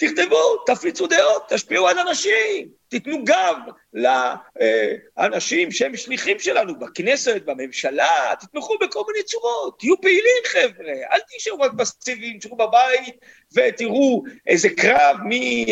תכתבו, 0.00 0.56
תפיצו 0.66 1.06
דעות, 1.06 1.42
תשפיעו 1.48 1.88
על 1.88 1.98
אנשים, 1.98 2.68
תיתנו 2.88 3.24
גב 3.24 3.56
לאנשים 3.94 5.72
שהם 5.72 5.96
שליחים 5.96 6.38
שלנו 6.38 6.78
בכנסת, 6.78 7.42
בממשלה, 7.44 8.32
תתמכו 8.40 8.78
בכל 8.78 9.02
מיני 9.12 9.24
צורות, 9.24 9.78
תהיו 9.78 10.00
פעילים 10.00 10.42
חבר'ה, 10.46 10.92
אל 11.12 11.20
תישארו 11.28 11.60
רק 11.60 11.72
בסציבים, 11.72 12.38
תשארו 12.38 12.56
בבית 12.56 13.14
ותראו 13.56 14.22
איזה 14.46 14.68
קרב 14.68 15.16
מי 15.24 15.66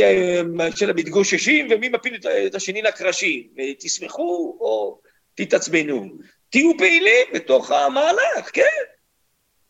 של 0.76 0.91
המתגוששים 0.91 1.68
ומי 1.70 1.89
מפיל 1.89 2.18
את 2.47 2.55
השני 2.55 2.83
לקרשים, 2.83 3.49
ותשמחו 3.57 4.57
או 4.61 5.01
תתעצבנו, 5.35 6.09
תהיו 6.51 6.72
פעילים 6.79 7.26
בתוך 7.35 7.70
המהלך, 7.70 8.51
כן. 8.53 8.97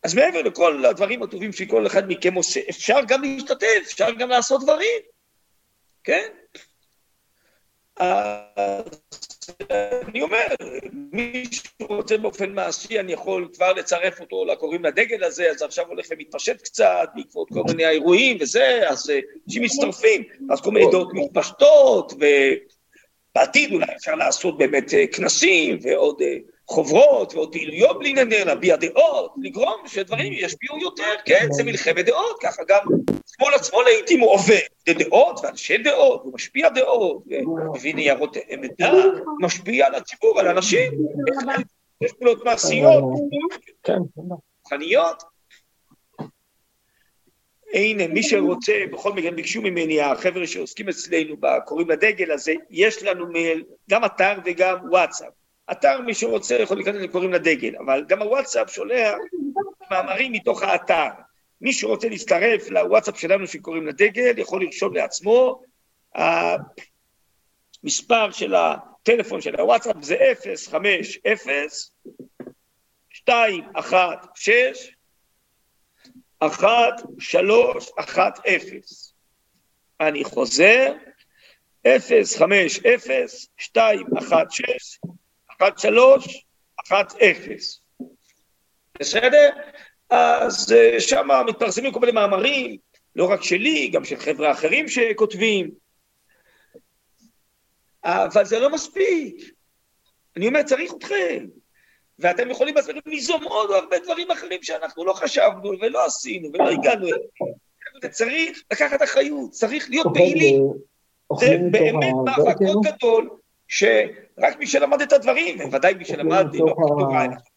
אז 0.03 0.15
מעבר 0.15 0.41
לכל 0.41 0.85
הדברים 0.85 1.23
הטובים 1.23 1.53
שכל 1.53 1.87
אחד 1.87 2.03
מכם 2.07 2.33
עושה, 2.33 2.59
אפשר 2.69 2.99
גם 3.07 3.21
להשתתף, 3.21 3.81
אפשר 3.81 4.11
גם 4.11 4.29
לעשות 4.29 4.63
דברים, 4.63 5.01
כן? 6.03 6.27
אז 7.97 8.83
אני 10.07 10.21
אומר, 10.21 10.47
מי 10.91 11.43
שרוצה 11.51 12.17
באופן 12.17 12.51
מעשי, 12.51 12.99
אני 12.99 13.13
יכול 13.13 13.49
כבר 13.53 13.73
לצרף 13.73 14.21
אותו 14.21 14.45
לקוראים 14.45 14.85
לדגל 14.85 15.23
הזה, 15.23 15.51
אז 15.51 15.61
עכשיו 15.61 15.87
הולך 15.87 16.05
ומתפשט 16.09 16.61
קצת 16.61 17.09
בעקבות 17.15 17.49
כל 17.49 17.63
מיני 17.67 17.85
האירועים 17.85 18.37
וזה, 18.39 18.89
אז 18.89 19.11
אנשים 19.47 19.63
מצטרפים, 19.63 20.23
אז 20.51 20.61
כל 20.61 20.71
מיני 20.71 20.91
דעות 20.91 21.09
מתפשטות, 21.13 22.13
ובעתיד 22.13 23.73
אולי 23.73 23.95
אפשר 23.95 24.15
לעשות 24.15 24.57
באמת 24.57 24.91
כנסים 25.11 25.79
ועוד 25.81 26.21
חוברות 26.69 27.33
ועוד 27.33 27.51
פעילויות 27.51 27.99
בלי 27.99 28.13
נדר, 28.13 28.43
להביע 28.43 28.75
דעות, 28.75 29.33
לגרום 29.41 29.87
שדברים 29.87 30.33
ישפיעו 30.33 30.77
יותר, 30.77 31.13
כן, 31.25 31.47
זה 31.51 31.63
מלחמת 31.63 32.05
דעות, 32.05 32.37
ככה 32.41 32.63
גם 32.67 32.79
שמאל 33.37 33.53
עצמו 33.53 33.81
לעיתים 33.81 34.19
הוא 34.19 34.31
עובד 34.31 34.59
דעות 34.89 35.39
ואנשי 35.43 35.77
דעות, 35.77 36.21
הוא 36.23 36.33
משפיע 36.33 36.69
דעות, 36.69 37.23
ומביא 37.27 37.95
ניירות 37.95 38.37
עמדה, 38.47 38.93
משפיע 39.39 39.87
על 39.87 39.95
הציבור, 39.95 40.39
על 40.39 40.47
אנשים, 40.47 40.91
יש 42.01 42.11
פעולות 42.13 42.45
מעשיות, 42.45 43.03
רוחניות. 44.63 45.23
הנה, 47.73 48.07
מי 48.07 48.23
שרוצה, 48.23 48.73
בכל 48.91 49.13
מקרה 49.13 49.31
ביקשו 49.31 49.61
ממני, 49.61 50.01
החבר'ה 50.01 50.47
שעוסקים 50.47 50.89
אצלנו 50.89 51.35
בקוראים 51.39 51.89
לדגל 51.89 52.31
הזה, 52.31 52.53
יש 52.69 53.03
לנו 53.03 53.25
גם 53.89 54.05
אתר 54.05 54.33
וגם 54.45 54.77
וואטסאפ. 54.89 55.38
אתר, 55.71 56.01
מי 56.01 56.13
שרוצה 56.13 56.55
יכול 56.55 56.77
להיכנס 56.77 57.01
לקוראים 57.01 57.33
לדגל, 57.33 57.75
אבל 57.75 58.05
גם 58.07 58.21
הוואטסאפ 58.21 58.73
שולח 58.73 59.15
מאמרים 59.91 60.31
מתוך 60.31 60.63
האתר. 60.63 61.07
מי 61.61 61.73
שרוצה 61.73 62.09
להצטרף 62.09 62.69
לוואטסאפ 62.69 63.19
שלנו 63.19 63.47
שקוראים 63.47 63.87
לדגל, 63.87 64.37
יכול 64.37 64.63
לרשום 64.63 64.95
לעצמו. 64.95 65.61
המספר 67.83 68.31
של 68.31 68.55
הטלפון 68.55 69.41
של 69.41 69.55
הוואטסאפ 69.55 69.95
זה 70.01 70.17
050 70.43 71.21
216 73.27 74.91
1310. 76.41 78.79
אני 80.01 80.23
חוזר, 80.23 80.93
050 81.87 82.83
216 83.75 85.18
אחת 85.61 85.79
שלוש, 85.79 86.45
אחת 86.87 87.13
אפס. 87.15 87.81
בסדר? 88.99 89.49
אז 90.09 90.75
שם 90.99 91.27
מתפרסמים 91.47 91.91
כל 91.91 91.99
מיני 91.99 92.11
מאמרים, 92.11 92.77
לא 93.15 93.31
רק 93.31 93.43
שלי, 93.43 93.87
גם 93.87 94.05
של 94.05 94.15
חבר'ה 94.15 94.51
אחרים 94.51 94.87
שכותבים. 94.87 95.71
אבל 98.03 98.45
זה 98.45 98.59
לא 98.59 98.69
מספיק. 98.69 99.51
אני 100.37 100.47
אומר, 100.47 100.63
צריך 100.63 100.93
אתכם. 100.97 101.45
ואתם 102.19 102.49
יכולים 102.49 102.75
בעצמכם 102.75 102.99
ליזום 103.05 103.43
עוד 103.43 103.71
הרבה 103.71 103.99
דברים 103.99 104.31
אחרים 104.31 104.63
שאנחנו 104.63 105.05
לא 105.05 105.13
חשבנו 105.13 105.71
ולא 105.81 106.05
עשינו 106.05 106.49
ולא 106.53 106.69
הגענו 106.69 107.07
אליהם. 107.07 108.09
צריך 108.11 108.63
לקחת 108.71 109.03
אחריות, 109.03 109.51
צריך 109.51 109.89
להיות 109.89 110.07
פעילים. 110.13 110.63
זה 111.39 111.57
באמת 111.71 112.13
מאבק 112.25 112.57
גדול, 112.83 113.29
שרק 113.69 114.57
מי 114.59 114.67
שלמד 114.67 115.01
את 115.01 115.13
הדברים, 115.13 115.73
ודאי 115.73 115.93
מי 115.93 116.05
שלמד 116.05 116.47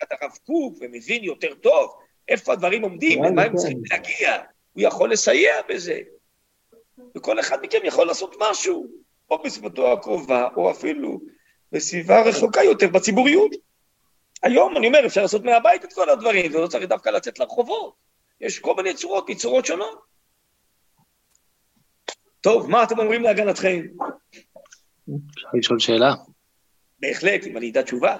את 0.03 0.13
הרב 0.21 0.31
קוק 0.47 0.79
ומבין 0.81 1.25
יותר 1.25 1.55
טוב 1.55 1.95
איפה 2.29 2.53
הדברים 2.53 2.83
עומדים, 2.83 3.25
למה 3.25 3.43
הם 3.43 3.57
צריכים 3.57 3.83
להגיע, 3.91 4.43
הוא 4.73 4.83
יכול 4.83 5.13
לסייע 5.13 5.55
בזה. 5.69 6.01
וכל 7.17 7.41
אחד 7.41 7.59
מכם 7.63 7.79
יכול 7.85 8.07
לעשות 8.07 8.37
משהו, 8.41 8.87
או 9.31 9.43
בסביבתו 9.43 9.93
הקרובה, 9.93 10.49
או 10.57 10.71
אפילו 10.71 11.21
בסביבה 11.73 12.23
רחוקה 12.23 12.63
יותר, 12.63 12.89
בציבוריות. 12.89 13.51
היום, 14.43 14.77
אני 14.77 14.87
אומר, 14.87 15.07
אפשר 15.07 15.23
לעשות 15.23 15.45
מהבית 15.45 15.85
את 15.85 15.93
כל 15.93 16.11
הדברים, 16.11 16.55
ולא 16.55 16.67
צריך 16.67 16.85
דווקא 16.89 17.09
לצאת 17.09 17.39
לרחובות. 17.39 17.95
יש 18.41 18.59
כל 18.59 18.75
מיני 18.75 18.95
צורות, 18.95 19.31
מצורות 19.31 19.67
שונות. 19.67 20.03
טוב, 22.41 22.71
מה 22.71 22.83
אתם 22.83 22.99
אומרים 22.99 23.23
להגנתכם? 23.23 23.83
אפשר 25.05 25.49
לשאול 25.55 25.79
שאלה? 25.79 26.15
בהחלט, 27.01 27.47
אם 27.47 27.57
אני 27.57 27.71
אדע 27.71 27.83
תשובה. 27.83 28.17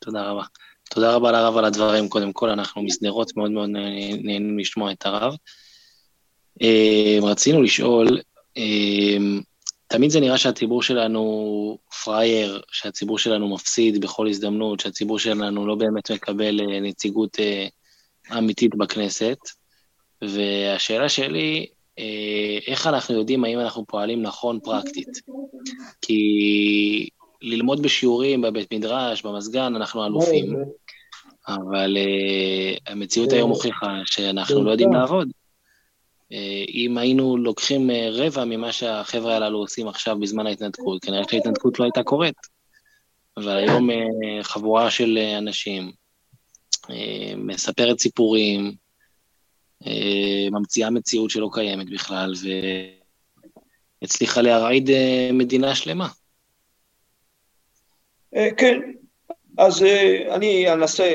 תודה 0.00 0.22
רבה. 0.22 0.42
תודה 0.90 1.14
רבה 1.14 1.32
לרב 1.32 1.56
על 1.56 1.64
הדברים, 1.64 2.08
קודם 2.08 2.32
כל, 2.32 2.50
אנחנו 2.50 2.82
משדרות 2.82 3.36
מאוד 3.36 3.50
מאוד 3.50 3.70
נהנים 3.70 4.58
לשמוע 4.58 4.92
את 4.92 5.06
הרב. 5.06 5.34
אה, 6.62 7.18
רצינו 7.22 7.62
לשאול, 7.62 8.20
אה, 8.56 9.16
תמיד 9.86 10.10
זה 10.10 10.20
נראה 10.20 10.38
שהציבור 10.38 10.82
שלנו 10.82 11.78
פראייר, 12.04 12.62
שהציבור 12.72 13.18
שלנו 13.18 13.54
מפסיד 13.54 14.00
בכל 14.00 14.28
הזדמנות, 14.28 14.80
שהציבור 14.80 15.18
שלנו 15.18 15.66
לא 15.66 15.74
באמת 15.74 16.10
מקבל 16.10 16.60
אה, 16.60 16.80
נציגות 16.80 17.36
אמיתית 18.38 18.74
בכנסת, 18.74 19.38
והשאלה 20.22 21.08
שלי, 21.08 21.66
אה, 21.68 21.74
איך 22.66 22.86
אנחנו 22.86 23.14
יודעים 23.14 23.44
האם 23.44 23.60
אנחנו 23.60 23.86
פועלים 23.86 24.22
נכון 24.22 24.60
פרקטית. 24.62 25.08
כי 26.02 27.08
ללמוד 27.44 27.82
בשיעורים 27.82 28.40
בבית 28.42 28.72
מדרש, 28.72 29.22
במזגן, 29.22 29.76
אנחנו 29.76 30.06
אלופים, 30.06 30.56
אבל 31.48 31.96
uh, 31.96 32.92
המציאות 32.92 33.32
היום 33.32 33.50
הוכיחה 33.50 34.00
שאנחנו 34.04 34.64
לא 34.64 34.70
יודעים 34.70 34.92
לעבוד. 34.92 35.28
Uh, 35.28 36.36
אם 36.74 36.98
היינו 36.98 37.36
לוקחים 37.36 37.90
uh, 37.90 37.92
רבע 38.10 38.44
ממה 38.44 38.72
שהחבר'ה 38.72 39.36
הללו 39.36 39.58
עושים 39.58 39.88
עכשיו 39.88 40.18
בזמן 40.18 40.46
ההתנתקות, 40.46 41.04
כנראה 41.04 41.22
שההתנתקות 41.30 41.78
לא 41.78 41.84
הייתה 41.84 42.02
קורית. 42.02 42.36
אבל 43.36 43.56
היום 43.56 43.90
uh, 43.90 43.94
חבורה 44.42 44.90
של 44.90 45.18
אנשים 45.38 45.92
uh, 46.86 46.90
מספרת 47.36 47.98
סיפורים, 47.98 48.66
אה, 48.66 48.83
ממציאה 50.50 50.90
מציאות 50.90 51.30
שלא 51.30 51.50
קיימת 51.52 51.90
בכלל, 51.90 52.32
והצליחה 54.02 54.42
להרעיד 54.42 54.90
אה, 54.90 55.30
מדינה 55.32 55.74
שלמה. 55.74 56.08
אה, 58.36 58.48
כן, 58.56 58.80
אז 59.58 59.84
אני 60.30 60.72
אנסה 60.72 61.14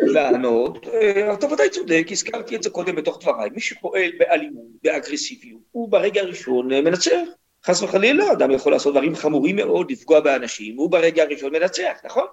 לענות. 0.00 0.86
אתה 1.34 1.46
ודאי 1.46 1.70
צודק, 1.70 2.06
הזכרתי 2.10 2.56
את 2.56 2.62
זה 2.62 2.70
קודם 2.70 2.96
בתוך 2.96 3.18
דבריי. 3.22 3.50
מי 3.50 3.60
שפועל 3.60 4.10
באלימות, 4.18 4.66
באגרסיביות, 4.82 5.60
הוא 5.72 5.88
ברגע 5.88 6.20
הראשון 6.20 6.68
מנצח. 6.68 7.20
חס 7.66 7.82
וחלילה, 7.82 8.32
אדם 8.32 8.50
יכול 8.50 8.72
לעשות 8.72 8.94
דברים 8.94 9.14
חמורים 9.14 9.56
מאוד, 9.56 9.90
לפגוע 9.90 10.20
באנשים, 10.20 10.76
הוא 10.76 10.90
ברגע 10.90 11.22
הראשון 11.22 11.52
מנצח, 11.52 11.98
נכון? 12.04 12.26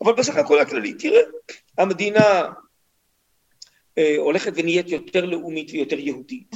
אבל 0.00 0.12
בסך 0.12 0.36
הכל 0.36 0.58
הכללי, 0.58 0.94
תראה, 0.94 1.20
המדינה 1.78 2.20
אה, 2.20 2.50
הולכת 4.18 4.52
ונהיית 4.56 4.88
יותר 4.88 5.24
לאומית 5.24 5.70
ויותר 5.70 5.98
יהודית. 5.98 6.50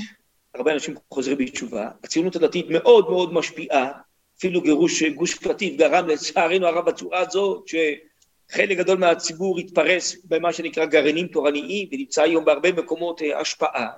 הרבה 0.54 0.72
אנשים 0.72 0.94
חוזרים 1.10 1.38
בתשובה. 1.38 1.88
הציונות 2.04 2.36
הדתית 2.36 2.66
מאוד 2.68 3.10
מאוד 3.10 3.32
משפיעה, 3.32 3.92
אפילו 4.38 4.60
גירוש 4.60 5.02
גוש 5.02 5.34
קטיף 5.34 5.76
גרם 5.76 6.06
לצערנו 6.06 6.66
הרב 6.66 6.86
בצורה 6.86 7.18
הזאת, 7.18 7.68
שחלק 7.68 8.78
גדול 8.78 8.98
מהציבור 8.98 9.58
התפרס 9.58 10.16
במה 10.24 10.52
שנקרא 10.52 10.84
גרעינים 10.84 11.26
תורניים, 11.26 11.88
ונמצא 11.92 12.22
היום 12.22 12.44
בהרבה 12.44 12.72
מקומות 12.72 13.22
אה, 13.22 13.40
השפעה. 13.40 13.88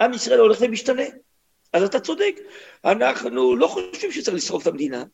עם 0.00 0.14
ישראל 0.14 0.38
הולך 0.38 0.58
ומשתנה. 0.60 1.02
אז 1.72 1.82
אתה 1.82 2.00
צודק, 2.00 2.40
אנחנו 2.84 3.56
לא 3.56 3.66
חושבים 3.66 4.12
שצריך 4.12 4.36
לשרוף 4.36 4.62
את 4.62 4.66
המדינה, 4.66 5.04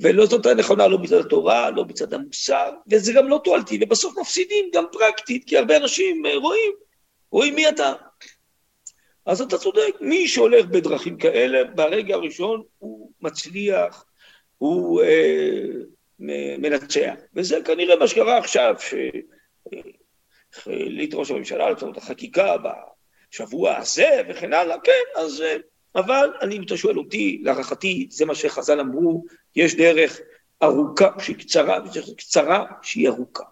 ולא 0.00 0.26
זאת 0.26 0.46
הנכונה 0.46 0.86
לא 0.86 0.98
מצד 0.98 1.16
התורה, 1.16 1.70
לא 1.70 1.84
מצד 1.84 2.14
המוסר, 2.14 2.70
וזה 2.90 3.12
גם 3.12 3.28
לא 3.28 3.40
תועלתי, 3.44 3.78
ובסוף 3.82 4.18
מפסידים 4.18 4.70
גם 4.74 4.84
פרקטית, 4.92 5.44
כי 5.44 5.58
הרבה 5.58 5.76
אנשים 5.76 6.26
אה, 6.26 6.36
רואים, 6.36 6.72
רואים 7.30 7.54
מי 7.54 7.68
אתה. 7.68 7.92
אז 9.26 9.40
אתה 9.40 9.58
צודק, 9.58 9.94
מי 10.00 10.28
שהולך 10.28 10.66
בדרכים 10.66 11.18
כאלה, 11.18 11.64
ברגע 11.64 12.14
הראשון 12.14 12.62
הוא 12.78 13.10
מצליח, 13.20 14.04
הוא 14.58 15.02
אה, 15.02 15.62
מנצח. 16.58 17.14
וזה 17.34 17.58
כנראה 17.64 17.96
מה 17.96 18.08
שקרה 18.08 18.38
עכשיו, 18.38 18.74
שהחליט 20.52 21.14
ראש 21.14 21.30
הממשלה 21.30 21.72
את 21.72 21.96
החקיקה 21.96 22.56
השבוע 23.32 23.76
הזה 23.76 24.22
וכן 24.28 24.52
הלאה, 24.52 24.80
כן, 24.80 25.20
אז... 25.20 25.40
אה, 25.40 25.56
אבל 25.96 26.30
אני, 26.42 26.56
אם 26.56 26.62
אתה 26.62 26.76
שואל 26.76 26.98
אותי, 26.98 27.40
להערכתי, 27.42 28.08
זה 28.10 28.24
מה 28.24 28.34
שחז"ל 28.34 28.80
אמרו, 28.80 29.24
יש 29.56 29.74
דרך 29.74 30.20
ארוכה 30.62 31.08
שהיא 31.18 31.36
קצרה, 31.36 31.78
ודרך 31.84 32.08
קצרה 32.16 32.64
שהיא 32.82 33.08
ארוכה. 33.08 33.44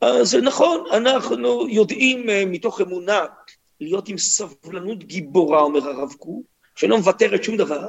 אז 0.00 0.34
נכון, 0.34 0.84
אנחנו 0.92 1.68
יודעים 1.68 2.30
אה, 2.30 2.44
מתוך 2.46 2.80
אמונה 2.80 3.24
להיות 3.80 4.08
עם 4.08 4.18
סבלנות 4.18 5.04
גיבורה, 5.04 5.60
אומר 5.60 5.88
הרב 5.88 6.12
קוק, 6.12 6.42
שלא 6.76 6.96
מוותרת 6.96 7.44
שום 7.44 7.56
דבר, 7.56 7.88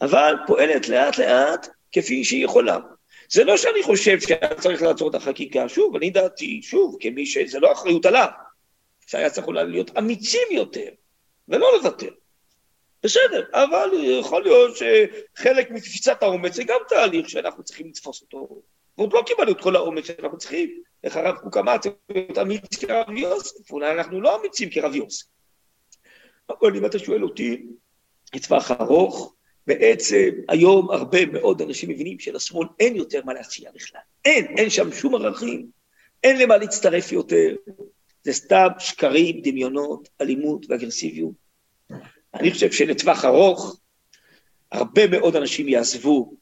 אבל 0.00 0.34
פועלת 0.46 0.88
לאט 0.88 1.18
לאט 1.18 1.68
כפי 1.92 2.24
שהיא 2.24 2.44
יכולה. 2.44 2.78
זה 3.30 3.44
לא 3.44 3.56
שאני 3.56 3.82
חושב 3.82 4.20
שהיה 4.20 4.54
צריך 4.60 4.82
לעצור 4.82 5.10
את 5.10 5.14
החקיקה, 5.14 5.68
שוב, 5.68 5.96
אני 5.96 6.10
דעתי, 6.10 6.60
שוב, 6.62 6.96
כמי 7.00 7.26
שזה 7.26 7.60
לא 7.60 7.72
אחריות 7.72 8.06
עליו, 8.06 8.28
שהיה 9.06 9.30
צריך 9.30 9.46
אולי 9.46 9.66
להיות 9.66 9.98
אמיצים 9.98 10.48
יותר, 10.50 10.88
ולא 11.48 11.66
לוותר. 11.76 12.10
בסדר, 13.04 13.44
אבל 13.52 13.88
יכול 14.20 14.42
להיות 14.42 14.76
שחלק 14.76 15.70
מתפיסת 15.70 16.22
האומץ 16.22 16.54
זה 16.54 16.64
גם 16.64 16.78
תהליך 16.88 17.28
שאנחנו 17.28 17.62
צריכים 17.62 17.88
לתפוס 17.88 18.22
אותו. 18.22 18.62
ועוד 18.98 19.12
לא 19.12 19.22
קיבלנו 19.26 19.52
את 19.52 19.60
כל 19.60 19.76
האומץ 19.76 20.06
שאנחנו 20.06 20.38
צריכים. 20.38 20.82
איך 21.04 21.16
הרב 21.16 21.36
קוק 21.36 21.56
אמר, 21.56 21.78
צריך 21.78 21.94
להיות 22.10 22.38
אמיץ 22.38 22.84
כרב 22.84 23.10
יוסף, 23.10 23.70
אולי 23.70 23.92
אנחנו 23.92 24.20
לא 24.20 24.40
אמיצים 24.40 24.70
כרב 24.70 24.94
יוסף. 24.94 25.26
אבל 26.50 26.76
אם 26.76 26.86
אתה 26.86 26.98
שואל 26.98 27.24
אותי, 27.24 27.66
לטווח 28.34 28.70
ארוך, 28.70 29.34
בעצם 29.66 30.28
היום 30.48 30.90
הרבה 30.90 31.26
מאוד 31.26 31.62
אנשים 31.62 31.90
מבינים 31.90 32.18
שלשמאל 32.18 32.68
אין 32.80 32.96
יותר 32.96 33.20
מה 33.24 33.34
להציע 33.34 33.70
בכלל. 33.74 34.00
אין, 34.24 34.58
אין 34.58 34.70
שם 34.70 34.92
שום 34.92 35.14
ערכים, 35.14 35.66
אין 36.24 36.38
למה 36.38 36.56
להצטרף 36.56 37.12
יותר. 37.12 37.54
זה 38.22 38.32
סתם 38.32 38.68
שקרים, 38.78 39.40
דמיונות, 39.42 40.08
אלימות 40.20 40.66
ואגרסיביות. 40.68 41.41
אני 42.34 42.50
חושב 42.50 42.72
שלטווח 42.72 43.24
ארוך, 43.24 43.76
הרבה 44.72 45.06
מאוד 45.06 45.36
אנשים 45.36 45.68
יעזבו, 45.68 46.34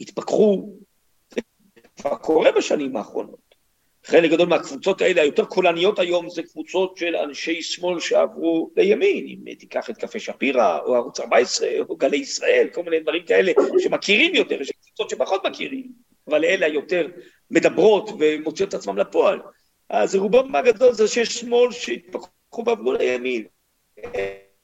יתפכחו, 0.00 0.72
זה 1.34 1.40
כבר 1.96 2.16
קורה 2.16 2.52
בשנים 2.52 2.96
האחרונות. 2.96 3.50
חלק 4.04 4.30
גדול 4.30 4.48
מהקבוצות 4.48 5.00
האלה, 5.00 5.22
היותר 5.22 5.44
קולניות 5.44 5.98
היום, 5.98 6.30
זה 6.30 6.42
קבוצות 6.42 6.96
של 6.96 7.16
אנשי 7.16 7.62
שמאל 7.62 8.00
שעברו 8.00 8.70
לימין, 8.76 9.26
אם 9.26 9.54
תיקח 9.54 9.90
את 9.90 9.96
קפה 9.96 10.18
שפירא, 10.18 10.78
או 10.78 10.94
ערוץ 10.94 11.20
14, 11.20 11.68
או 11.88 11.96
גלי 11.96 12.16
ישראל, 12.16 12.68
כל 12.72 12.82
מיני 12.82 13.00
דברים 13.00 13.26
כאלה 13.26 13.52
שמכירים 13.78 14.34
יותר, 14.34 14.60
יש 14.60 14.72
קבוצות 14.84 15.10
שפחות 15.10 15.46
מכירים, 15.46 15.92
אבל 16.28 16.44
אלה 16.44 16.66
היותר 16.66 17.08
מדברות 17.50 18.10
ומוציאות 18.18 18.68
את 18.68 18.74
עצמם 18.74 18.98
לפועל. 18.98 19.40
אז 19.88 20.14
רובם 20.14 20.54
הגדול 20.54 20.92
זה 20.92 21.08
שיש 21.08 21.28
שמאל 21.28 21.72
שהתפכחו 21.72 22.64
ועברו 22.66 22.92
לימין. 22.92 23.44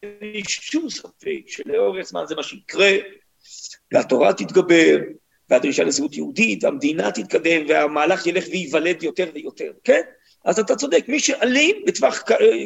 אין 0.02 0.32
לי 0.32 0.42
שום 0.48 0.90
ספק 0.90 1.40
שלאורך 1.46 2.06
זמן 2.06 2.24
זה 2.26 2.34
מה 2.34 2.42
שיקרה, 2.42 2.90
והתורה 3.92 4.32
תתגבר, 4.32 4.96
והדרישה 5.50 5.84
לזהות 5.84 6.14
יהודית, 6.14 6.64
והמדינה 6.64 7.12
תתקדם, 7.12 7.66
והמהלך 7.68 8.26
ילך 8.26 8.44
וייוולד 8.50 9.02
יותר 9.02 9.30
ויותר, 9.34 9.72
כן? 9.84 10.00
אז 10.44 10.58
אתה 10.58 10.76
צודק, 10.76 11.04
מי 11.08 11.20
שאלים 11.20 11.76
בטווח 11.86 12.22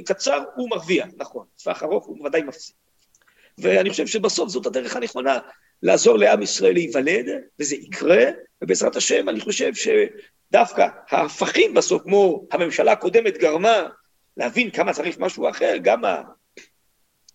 קצר 0.06 0.42
הוא 0.56 0.70
מרוויח, 0.70 1.06
נכון, 1.16 1.46
בטווח 1.56 1.82
ארוך 1.82 2.06
הוא 2.06 2.18
בוודאי 2.18 2.42
מפסיד. 2.42 2.76
ואני 3.58 3.90
חושב 3.90 4.06
שבסוף 4.06 4.48
זאת 4.48 4.66
הדרך 4.66 4.96
הנכונה, 4.96 5.38
לעזור 5.82 6.18
לעם 6.18 6.42
ישראל 6.42 6.72
להיוולד, 6.72 7.26
וזה 7.58 7.76
יקרה, 7.76 8.24
ובעזרת 8.62 8.96
השם 8.96 9.28
אני 9.28 9.40
חושב 9.40 9.72
שדווקא 9.74 10.86
ההפכים 11.10 11.74
בסוף, 11.74 12.02
כמו 12.02 12.46
הממשלה 12.52 12.92
הקודמת 12.92 13.38
גרמה, 13.38 13.88
להבין 14.36 14.70
כמה 14.70 14.92
צריך 14.92 15.18
משהו 15.18 15.48
אחר, 15.48 15.74
גם 15.82 16.02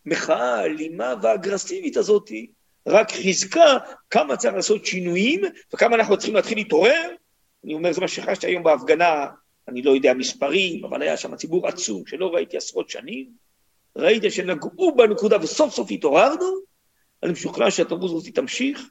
המחאה 0.06 0.56
האלימה 0.56 1.14
והאגרסיבית 1.22 1.98
הזאת, 1.98 2.32
רק 2.88 3.12
חיזקה 3.12 3.78
כמה 4.10 4.38
צריך 4.38 4.54
לעשות 4.54 4.86
שינויים 4.86 5.42
וכמה 5.74 5.96
אנחנו 5.96 6.18
צריכים 6.18 6.36
להתחיל 6.36 6.58
להתעורר. 6.58 7.10
אני 7.64 7.74
אומר, 7.74 7.94
זה 7.94 8.02
מה 8.02 8.08
שחשתי 8.08 8.48
היום 8.48 8.64
בהפגנה, 8.64 9.26
אני 9.68 9.82
לא 9.82 9.92
יודע 9.92 10.14
מספרים, 10.14 10.86
אבל 10.86 11.02
היה 11.02 11.18
שם 11.18 11.36
ציבור 11.36 11.68
עצום 11.68 12.06
שלא 12.06 12.34
ראיתי 12.34 12.58
עשרות 12.58 12.90
שנים. 12.90 13.30
ראיתי 13.96 14.32
שנגעו 14.32 14.96
בנקודה 14.96 15.38
וסוף 15.42 15.74
סוף 15.74 15.92
התעוררנו. 15.92 16.60
אני 17.24 17.32
משוכנע 17.32 17.72
שהתרבות 17.72 18.12
הזאת 18.12 18.36
תמשיך 18.36 18.90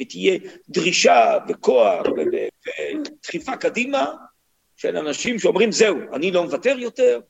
ותהיה 0.00 0.38
דרישה 0.68 1.38
וכוח 1.48 2.06
ודחיפה 2.16 3.56
קדימה 3.56 4.12
של 4.76 4.96
אנשים 4.96 5.38
שאומרים, 5.38 5.72
זהו, 5.72 5.96
אני 6.12 6.30
לא 6.30 6.44
מוותר 6.44 6.78
יותר, 6.78 7.20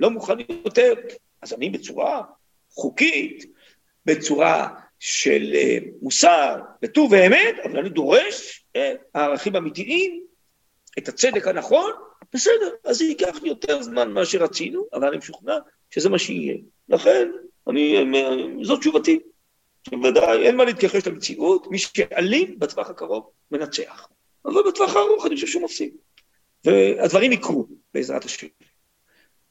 לא 0.00 0.10
מוכן 0.10 0.34
יותר, 0.64 0.94
אז 1.42 1.52
אני 1.52 1.70
בצורה 1.70 2.22
חוקית, 2.74 3.44
בצורה 4.06 4.68
של 4.98 5.52
אה, 5.54 5.78
מוסר 6.02 6.60
וטוב 6.82 7.12
ואמת, 7.12 7.54
אבל 7.64 7.78
אני 7.78 7.88
דורש 7.88 8.64
אה, 8.76 8.92
הערכים 9.14 9.54
האמיתיים, 9.54 10.24
את 10.98 11.08
הצדק 11.08 11.48
הנכון, 11.48 11.92
בסדר, 12.34 12.74
אז 12.84 12.98
זה 12.98 13.04
ייקח 13.04 13.38
יותר 13.42 13.82
זמן 13.82 14.10
ממה 14.10 14.26
שרצינו, 14.26 14.86
אבל 14.92 15.08
אני 15.08 15.16
משוכנע 15.16 15.54
שזה 15.90 16.08
מה 16.08 16.18
שיהיה. 16.18 16.56
לכן, 16.88 17.30
אני, 17.68 17.96
אה, 17.96 18.64
זאת 18.64 18.80
תשובתי. 18.80 19.18
בוודאי, 19.90 20.46
אין 20.46 20.56
מה 20.56 20.64
להתכחש 20.64 21.06
למציאות, 21.06 21.66
מי 21.70 21.78
שאלים 21.78 22.58
בטווח 22.58 22.90
הקרוב 22.90 23.30
מנצח. 23.50 24.08
אבל 24.44 24.62
בטווח 24.68 24.96
הארוך 24.96 25.26
אני 25.26 25.34
חושב 25.34 25.46
שהוא 25.46 25.62
מפסיד. 25.62 25.94
והדברים 26.64 27.32
יקרו, 27.32 27.66
בעזרת 27.94 28.24
השם. 28.24 28.46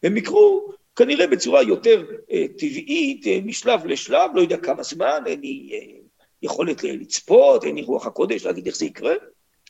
הם 0.03 0.17
יקרו 0.17 0.73
כנראה 0.95 1.27
בצורה 1.27 1.63
יותר 1.63 2.05
אה, 2.31 2.45
טבעית, 2.57 3.27
אה, 3.27 3.39
משלב 3.45 3.85
לשלב, 3.85 4.31
לא 4.35 4.41
יודע 4.41 4.57
כמה 4.57 4.83
זמן, 4.83 5.23
אין 5.25 5.41
לי 5.41 5.69
אה, 5.73 5.99
יכולת 6.41 6.83
לצפות, 6.83 7.63
אין 7.63 7.75
לי 7.75 7.81
רוח 7.81 8.07
הקודש 8.07 8.45
להגיד 8.45 8.65
איך 8.67 8.75
זה 8.75 8.85
יקרה, 8.85 9.13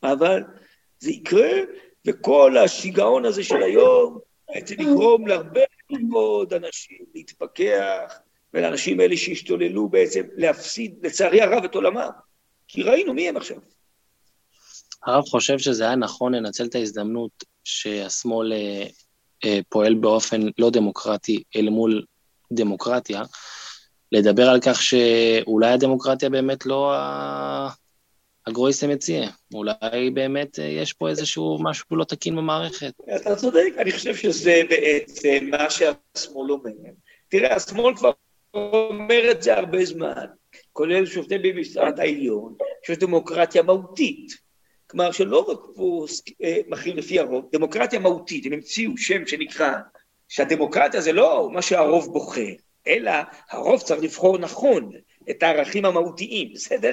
אבל 0.03 0.43
זה 0.99 1.11
יקרה, 1.11 1.49
וכל 2.07 2.57
השיגעון 2.57 3.25
הזה 3.25 3.43
של 3.43 3.63
היום 3.63 4.19
בעצם 4.47 4.81
יגרום 4.81 5.27
להרבה 5.27 5.61
מאוד 5.89 6.53
אנשים 6.53 6.97
להתפכח, 7.15 8.19
ולאנשים 8.53 8.99
האלה 8.99 9.17
שהשתוללו 9.17 9.89
בעצם 9.89 10.23
להפסיד, 10.35 10.95
לצערי 11.03 11.41
הרב, 11.41 11.63
את 11.63 11.75
עולמם. 11.75 12.09
כי 12.67 12.83
ראינו 12.83 13.13
מי 13.13 13.29
הם 13.29 13.37
עכשיו. 13.37 13.57
הרב 15.05 15.23
חושב 15.23 15.59
שזה 15.59 15.83
היה 15.83 15.95
נכון 15.95 16.35
לנצל 16.35 16.65
את 16.65 16.75
ההזדמנות 16.75 17.43
שהשמאל 17.63 18.53
אה, 18.53 18.85
פועל 19.69 19.93
באופן 19.93 20.41
לא 20.57 20.69
דמוקרטי 20.69 21.43
אל 21.55 21.69
מול 21.69 22.05
דמוקרטיה, 22.51 23.23
לדבר 24.11 24.49
על 24.49 24.59
כך 24.61 24.81
שאולי 24.81 25.69
הדמוקרטיה 25.69 26.29
באמת 26.29 26.65
לא 26.65 26.93
הגרויסם 28.47 28.89
מציע, 28.89 29.29
אולי 29.53 30.09
באמת 30.13 30.59
אה, 30.59 30.65
יש 30.65 30.93
פה 30.93 31.09
איזשהו 31.09 31.57
משהו 31.61 31.95
לא 31.95 32.03
תקין 32.03 32.35
במערכת. 32.35 32.93
אתה 33.15 33.35
צודק, 33.35 33.73
אני 33.77 33.91
חושב 33.91 34.15
שזה 34.15 34.61
בעצם 34.69 35.49
מה 35.51 35.69
שהשמאל 35.69 36.51
אומר. 36.51 36.71
תראה, 37.27 37.55
השמאל 37.55 37.95
כבר 37.95 38.11
אומר 38.53 39.31
את 39.31 39.43
זה 39.43 39.57
הרבה 39.57 39.85
זמן, 39.85 40.25
כולל 40.73 41.05
שופטי 41.05 41.37
במשרד 41.37 41.99
העליון, 41.99 42.55
שיש 42.85 42.97
דמוקרטיה 42.97 43.63
מהותית. 43.63 44.43
כלומר 44.93 45.11
שלא 45.11 45.39
רק 45.39 45.59
פה 45.75 46.05
אה, 46.43 46.57
מכיל 46.67 46.97
לפי 46.97 47.19
הרוב, 47.19 47.49
דמוקרטיה 47.51 47.99
מהותית, 47.99 48.45
הם 48.45 48.53
המציאו 48.53 48.97
שם 48.97 49.27
שנקרא 49.27 49.73
שהדמוקרטיה 50.29 51.01
זה 51.01 51.11
לא 51.11 51.49
מה 51.53 51.61
שהרוב 51.61 52.13
בוחר, 52.13 52.53
אלא 52.87 53.11
הרוב 53.49 53.81
צריך 53.81 54.03
לבחור 54.03 54.37
נכון 54.37 54.91
את 55.29 55.43
הערכים 55.43 55.85
המהותיים, 55.85 56.51
בסדר? 56.53 56.91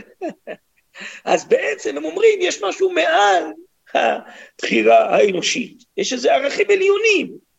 אז 1.24 1.48
בעצם 1.48 1.96
הם 1.96 2.04
אומרים, 2.04 2.38
יש 2.42 2.62
משהו 2.62 2.90
מעל 2.90 3.44
הבחירה 3.94 5.16
האנושית, 5.16 5.84
יש 5.96 6.12
איזה 6.12 6.34
ערכים 6.34 6.66
עליונים. 6.70 7.49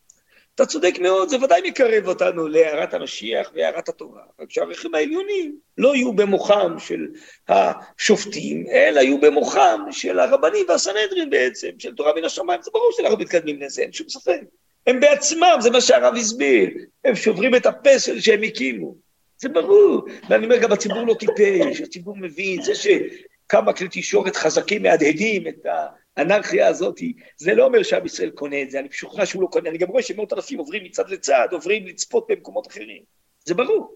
אתה 0.56 0.66
צודק 0.66 0.94
מאוד, 1.02 1.30
זה 1.30 1.38
ודאי 1.44 1.62
מקרב 1.66 2.08
אותנו 2.08 2.48
להערת 2.48 2.94
המשיח 2.94 3.52
והערת 3.56 3.90
התורה, 3.90 4.22
רק 4.40 4.52
שהערכים 4.52 4.96
העליונים 4.96 5.56
לא 5.78 5.96
יהיו 5.96 6.14
במוחם 6.14 6.76
של 6.80 7.08
השופטים, 7.48 8.66
אלא 8.72 9.00
יהיו 9.00 9.22
במוחם 9.22 9.82
של 9.92 10.20
הרבנים 10.20 10.66
והסנהדרין 10.70 11.30
בעצם, 11.30 11.70
של 11.80 11.96
תורה 11.96 12.14
מן 12.16 12.24
השמיים, 12.24 12.62
זה 12.62 12.72
ברור 12.74 12.92
שאנחנו 12.98 13.18
מתקדמים 13.18 13.62
לזה, 13.62 13.82
אין 13.82 13.94
שום 13.94 14.10
ספק. 14.10 14.40
הם 14.88 15.00
בעצמם, 15.00 15.58
זה 15.60 15.70
מה 15.70 15.82
שהרב 15.82 16.16
הסביר, 16.16 16.70
הם 17.06 17.16
שוברים 17.16 17.56
את 17.56 17.66
הפסל 17.66 18.20
שהם 18.20 18.44
הקימו. 18.44 18.96
זה 19.38 19.50
ברור, 19.50 20.06
ואני 20.30 20.46
אומר, 20.46 20.58
גם 20.58 20.72
הציבור 20.72 21.08
לא 21.08 21.14
טיפש, 21.14 21.82
הציבור 21.82 22.18
מבין, 22.18 22.62
זה 22.62 22.74
שכמה 22.76 23.74
כלי 23.74 23.88
תקשורת 23.88 24.36
חזקים 24.36 24.84
מהדהדים 24.84 25.48
את 25.48 25.66
ה... 25.66 26.01
האנרכיה 26.18 26.68
הזאת, 26.68 27.00
זה 27.38 27.54
לא 27.54 27.66
אומר 27.66 27.84
שעם 27.84 28.06
ישראל 28.06 28.30
קונה 28.30 28.62
את 28.62 28.72
זה, 28.72 28.80
אני 28.80 28.88
משוכנע 28.88 29.26
שהוא 29.26 29.42
לא 29.42 29.48
קונה, 29.48 29.70
אני 29.70 29.78
גם 29.78 29.88
רואה 29.88 30.04
שמאות 30.04 30.34
אלפים 30.34 30.60
עוברים 30.60 30.84
מצד 30.84 31.10
לצד, 31.10 31.48
עוברים 31.52 31.88
לצפות 31.88 32.26
במקומות 32.30 32.68
אחרים, 32.68 33.04
זה 33.46 33.54
ברור. 33.54 33.96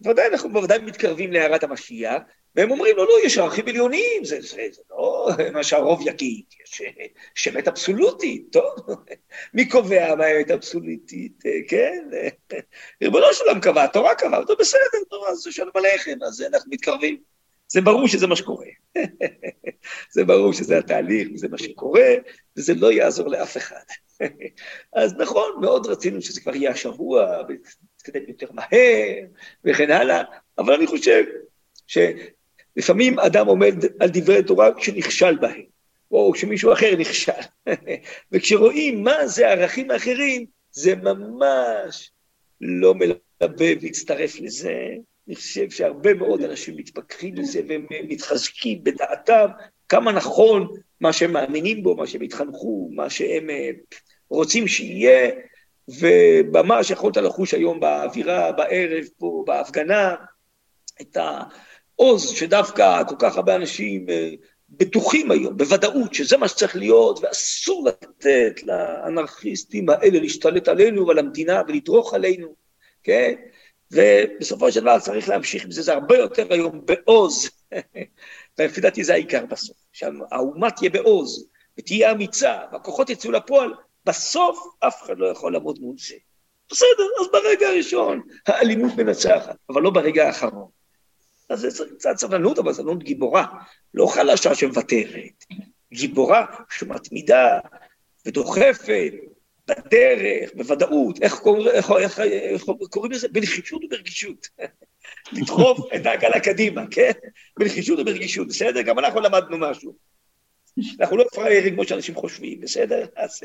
בוודאי 0.00 0.26
אנחנו 0.26 0.52
בוודאי 0.52 0.78
מתקרבים 0.78 1.32
להערת 1.32 1.62
המשיח, 1.62 2.22
והם 2.54 2.70
אומרים 2.70 2.96
לו, 2.96 3.04
לא, 3.04 3.12
יש 3.24 3.38
ערכים 3.38 3.68
עליונים, 3.68 4.24
זה, 4.24 4.40
זה, 4.40 4.62
זה 4.72 4.82
לא 4.90 5.28
מה 5.52 5.64
שהרוב 5.64 6.00
יגיד, 6.08 6.44
יש 7.36 7.48
אמת 7.48 7.68
אבסולוטית, 7.68 8.52
טוב? 8.52 8.74
מי 9.54 9.68
קובע 9.68 10.14
מה 10.14 10.24
האמת 10.24 10.50
אבסולוטית, 10.50 11.42
כן? 11.68 12.08
ריבונו 13.02 13.26
של 13.32 13.44
עולם 13.44 13.60
קבע, 13.60 13.84
התורה 13.84 14.14
קבעה, 14.14 14.44
טוב, 14.46 14.58
בסדר, 14.58 14.80
טוב, 15.10 15.24
אז 15.30 15.46
יש 15.46 15.58
לנו 15.58 15.70
בלחם, 15.74 16.18
אז 16.26 16.42
אנחנו 16.42 16.70
מתקרבים. 16.70 17.37
זה 17.68 17.80
ברור 17.80 18.08
שזה 18.08 18.26
מה 18.26 18.36
שקורה. 18.36 18.66
זה 20.14 20.24
ברור 20.24 20.52
שזה 20.52 20.78
התהליך, 20.78 21.28
וזה 21.34 21.48
מה 21.48 21.58
שקורה, 21.58 22.14
וזה 22.56 22.74
לא 22.74 22.92
יעזור 22.92 23.28
לאף 23.28 23.56
אחד. 23.56 23.84
אז 24.92 25.14
נכון, 25.14 25.50
מאוד 25.60 25.86
רצינו 25.86 26.22
שזה 26.22 26.40
כבר 26.40 26.56
יהיה 26.56 26.70
השבוע, 26.70 27.42
ונתקדם 27.48 28.22
יותר 28.28 28.46
מהר, 28.52 29.26
וכן 29.64 29.90
הלאה, 29.90 30.22
אבל 30.58 30.74
אני 30.74 30.86
חושב 30.86 31.24
שלפעמים 31.86 33.18
אדם 33.18 33.46
עומד 33.46 33.74
על 34.00 34.08
דברי 34.12 34.42
תורה 34.42 34.74
כשנכשל 34.74 35.36
בהם, 35.36 35.62
או 36.10 36.32
כשמישהו 36.34 36.72
אחר 36.72 36.96
נכשל. 36.98 37.32
וכשרואים 38.32 39.02
מה 39.02 39.26
זה 39.26 39.48
הערכים 39.48 39.90
האחרים, 39.90 40.46
זה 40.70 40.94
ממש 40.94 42.10
לא 42.60 42.94
מלבב 42.94 43.76
להצטרף 43.82 44.40
לזה, 44.40 44.74
אני 45.28 45.36
חושב 45.36 45.70
שהרבה 45.70 46.14
מאוד 46.14 46.42
אנשים 46.42 46.76
מתפכחים 46.76 47.34
מזה 47.34 47.60
והם 47.68 47.86
מתחזקים 47.90 48.84
בדעתם 48.84 49.46
כמה 49.88 50.12
נכון 50.12 50.68
מה 51.00 51.12
שהם 51.12 51.32
מאמינים 51.32 51.82
בו, 51.82 51.96
מה 51.96 52.06
שהם 52.06 52.22
התחנכו, 52.22 52.90
מה 52.92 53.10
שהם 53.10 53.50
אה, 53.50 53.70
רוצים 54.28 54.68
שיהיה, 54.68 55.30
וממש 55.88 56.90
יכולת 56.90 57.16
לחוש 57.16 57.54
היום 57.54 57.80
באווירה, 57.80 58.52
בערב 58.52 59.04
פה, 59.18 59.44
בהפגנה, 59.46 60.14
את 61.00 61.16
העוז 61.16 62.30
שדווקא 62.30 63.02
כל 63.08 63.16
כך 63.18 63.36
הרבה 63.36 63.56
אנשים 63.56 64.06
אה, 64.08 64.30
בטוחים 64.70 65.30
היום, 65.30 65.56
בוודאות, 65.56 66.14
שזה 66.14 66.36
מה 66.36 66.48
שצריך 66.48 66.76
להיות, 66.76 67.20
ואסור 67.22 67.88
לתת 67.88 68.62
לאנרכיסטים 68.62 69.88
האלה 69.88 70.20
להשתלט 70.20 70.68
עלינו 70.68 71.06
ועל 71.06 71.18
המדינה 71.18 71.62
ולדרוך 71.68 72.14
עלינו, 72.14 72.54
כן? 73.02 73.34
ובסופו 73.92 74.72
של 74.72 74.80
דבר 74.80 74.98
צריך 74.98 75.28
להמשיך 75.28 75.64
עם 75.64 75.70
זה, 75.70 75.82
זה 75.82 75.92
הרבה 75.92 76.16
יותר 76.16 76.46
היום 76.50 76.86
בעוז, 76.86 77.50
ולפי 78.58 78.80
דעתי 78.80 79.04
זה 79.04 79.12
העיקר 79.12 79.46
בסוף, 79.46 79.76
שהאומה 79.92 80.70
תהיה 80.70 80.90
בעוז, 80.90 81.46
ותהיה 81.78 82.12
אמיצה, 82.12 82.58
והכוחות 82.72 83.10
יצאו 83.10 83.30
לפועל, 83.30 83.74
בסוף 84.04 84.58
אף 84.80 85.02
אחד 85.02 85.18
לא 85.18 85.26
יכול 85.26 85.52
לעמוד 85.52 85.78
מול 85.80 85.96
זה. 85.98 86.14
בסדר, 86.70 87.04
אז 87.20 87.26
ברגע 87.32 87.68
הראשון 87.68 88.20
האלימות 88.46 88.92
מנצחת, 88.96 89.56
אבל 89.70 89.82
לא 89.82 89.90
ברגע 89.90 90.26
האחרון. 90.26 90.68
אז 91.48 91.60
זה 91.60 91.84
קצת 91.98 92.16
סבלנות, 92.16 92.58
אבל 92.58 92.72
סבלנות 92.72 93.02
גיבורה, 93.02 93.46
לא 93.94 94.06
חלשה 94.06 94.54
שמוותרת, 94.54 95.44
גיבורה 95.92 96.46
שמתמידה 96.70 97.58
ודוחפת 98.26 99.12
בדרך, 99.68 100.50
בוודאות, 100.54 101.22
איך, 101.22 101.34
קורא, 101.34 101.70
איך, 101.70 101.90
איך, 101.90 102.20
איך 102.20 102.64
קוראים 102.90 103.12
לזה? 103.12 103.28
בנחישות 103.28 103.84
וברגישות. 103.84 104.48
לדחוף 105.32 105.78
את 105.94 106.06
העגלה 106.06 106.40
קדימה, 106.40 106.82
כן? 106.90 107.10
בנחישות 107.58 107.98
וברגישות, 107.98 108.48
בסדר? 108.48 108.82
גם 108.82 108.98
אנחנו 108.98 109.20
למדנו 109.20 109.58
משהו. 109.58 110.08
אנחנו 111.00 111.16
לא 111.16 111.24
פראיירים 111.34 111.74
כמו 111.74 111.84
שאנשים 111.84 112.14
חושבים, 112.14 112.60
בסדר? 112.60 113.06
אז 113.16 113.40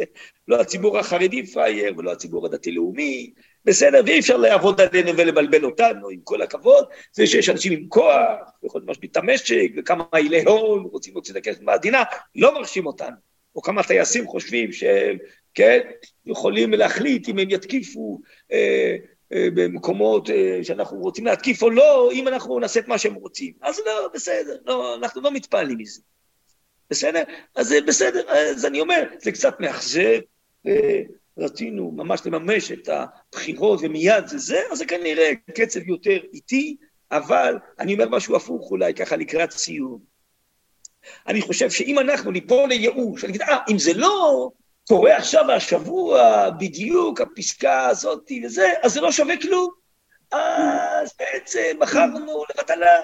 לא 0.48 0.62
הציבור 0.62 1.00
החרדי 1.00 1.48
פראייר 1.48 1.94
ולא 1.98 2.12
הציבור 2.12 2.46
הדתי-לאומי, 2.46 3.34
בסדר? 3.66 4.02
ואי 4.06 4.20
אפשר 4.20 4.38
לעבוד 4.38 4.82
עלינו 4.82 5.18
ולבלבל 5.18 5.66
אותנו, 5.66 6.10
עם 6.10 6.20
כל 6.24 6.42
הכבוד. 6.42 6.86
זה 7.14 7.28
שיש 7.28 7.50
אנשים 7.50 7.74
עם 7.74 7.86
כוח, 7.90 8.52
יכולים 8.64 8.88
להשבית 8.88 9.12
את 9.12 9.18
המשק, 9.18 9.72
וכמה 9.78 10.04
מעילי 10.14 10.44
הון 10.44 10.84
רוצים 10.84 11.14
להוציא 11.14 11.32
את 11.32 11.38
הכסף 11.38 11.62
מהמדינה, 11.62 12.04
לא 12.36 12.54
מרשים 12.54 12.86
אותנו. 12.86 13.16
או 13.56 13.62
כמה 13.62 13.84
טייסים 13.84 14.28
חושבים 14.28 14.72
שהם, 14.72 15.18
כן, 15.54 15.80
יכולים 16.26 16.74
להחליט 16.74 17.30
אם 17.30 17.40
הם 17.40 17.50
יתקיפו 17.50 18.22
אה, 18.52 18.96
אה, 19.34 19.48
במקומות 19.56 20.30
אה, 20.30 20.60
שאנחנו 20.64 20.98
רוצים 20.98 21.26
להתקיף 21.26 21.64
או 21.64 21.70
לא, 21.70 22.12
אם 22.12 22.28
אנחנו 22.28 22.60
נעשה 22.60 22.80
את 22.80 22.88
מה 22.88 22.98
שהם 22.98 23.14
רוצים. 23.14 23.54
אז 23.62 23.80
לא, 23.86 24.10
בסדר, 24.14 24.58
לא, 24.66 24.96
אנחנו 24.96 25.22
לא 25.22 25.32
מתפעלים 25.32 25.78
מזה. 25.78 26.02
בסדר? 26.90 27.24
אז 27.56 27.76
בסדר, 27.88 28.30
אז 28.30 28.66
אני 28.66 28.82
אומר, 28.82 29.04
זה 29.22 29.32
קצת 29.32 29.60
מאכזב, 29.60 30.20
רצינו 31.38 31.92
ממש 31.92 32.22
לממש 32.26 32.72
את 32.72 32.90
הבחירות 32.90 33.80
ומיד 33.84 34.28
זה 34.28 34.38
זה, 34.38 34.60
אז 34.72 34.78
זה 34.78 34.86
כנראה 34.86 35.32
קצב 35.56 35.88
יותר 35.88 36.18
איטי, 36.34 36.78
אבל 37.12 37.56
אני 37.80 37.94
אומר 37.94 38.10
משהו 38.10 38.36
הפוך 38.36 38.72
אולי 38.72 38.94
ככה 38.94 39.16
לקראת 39.16 39.52
סיום. 39.52 40.00
אני 41.28 41.42
חושב 41.42 41.70
שאם 41.70 42.00
אנחנו 42.00 42.32
ניפול 42.32 42.70
לייאוש, 42.70 43.24
אני 43.24 43.32
אגיד, 43.32 43.42
אה, 43.42 43.58
אם 43.72 43.80
זה 43.80 43.94
לא 43.94 44.52
קורה 44.88 45.18
עכשיו 45.18 45.52
השבוע, 45.52 46.50
בדיוק 46.50 47.22
הפסקה 47.22 47.88
הזאת 47.88 48.32
וזה, 48.46 48.74
אז 48.82 48.94
זה 48.94 49.02
לא 49.02 49.12
שווה 49.12 49.42
כלום. 49.42 49.72
אז 50.32 51.14
בעצם 51.20 51.78
מכרנו 51.80 52.44
לבטלה, 52.50 53.02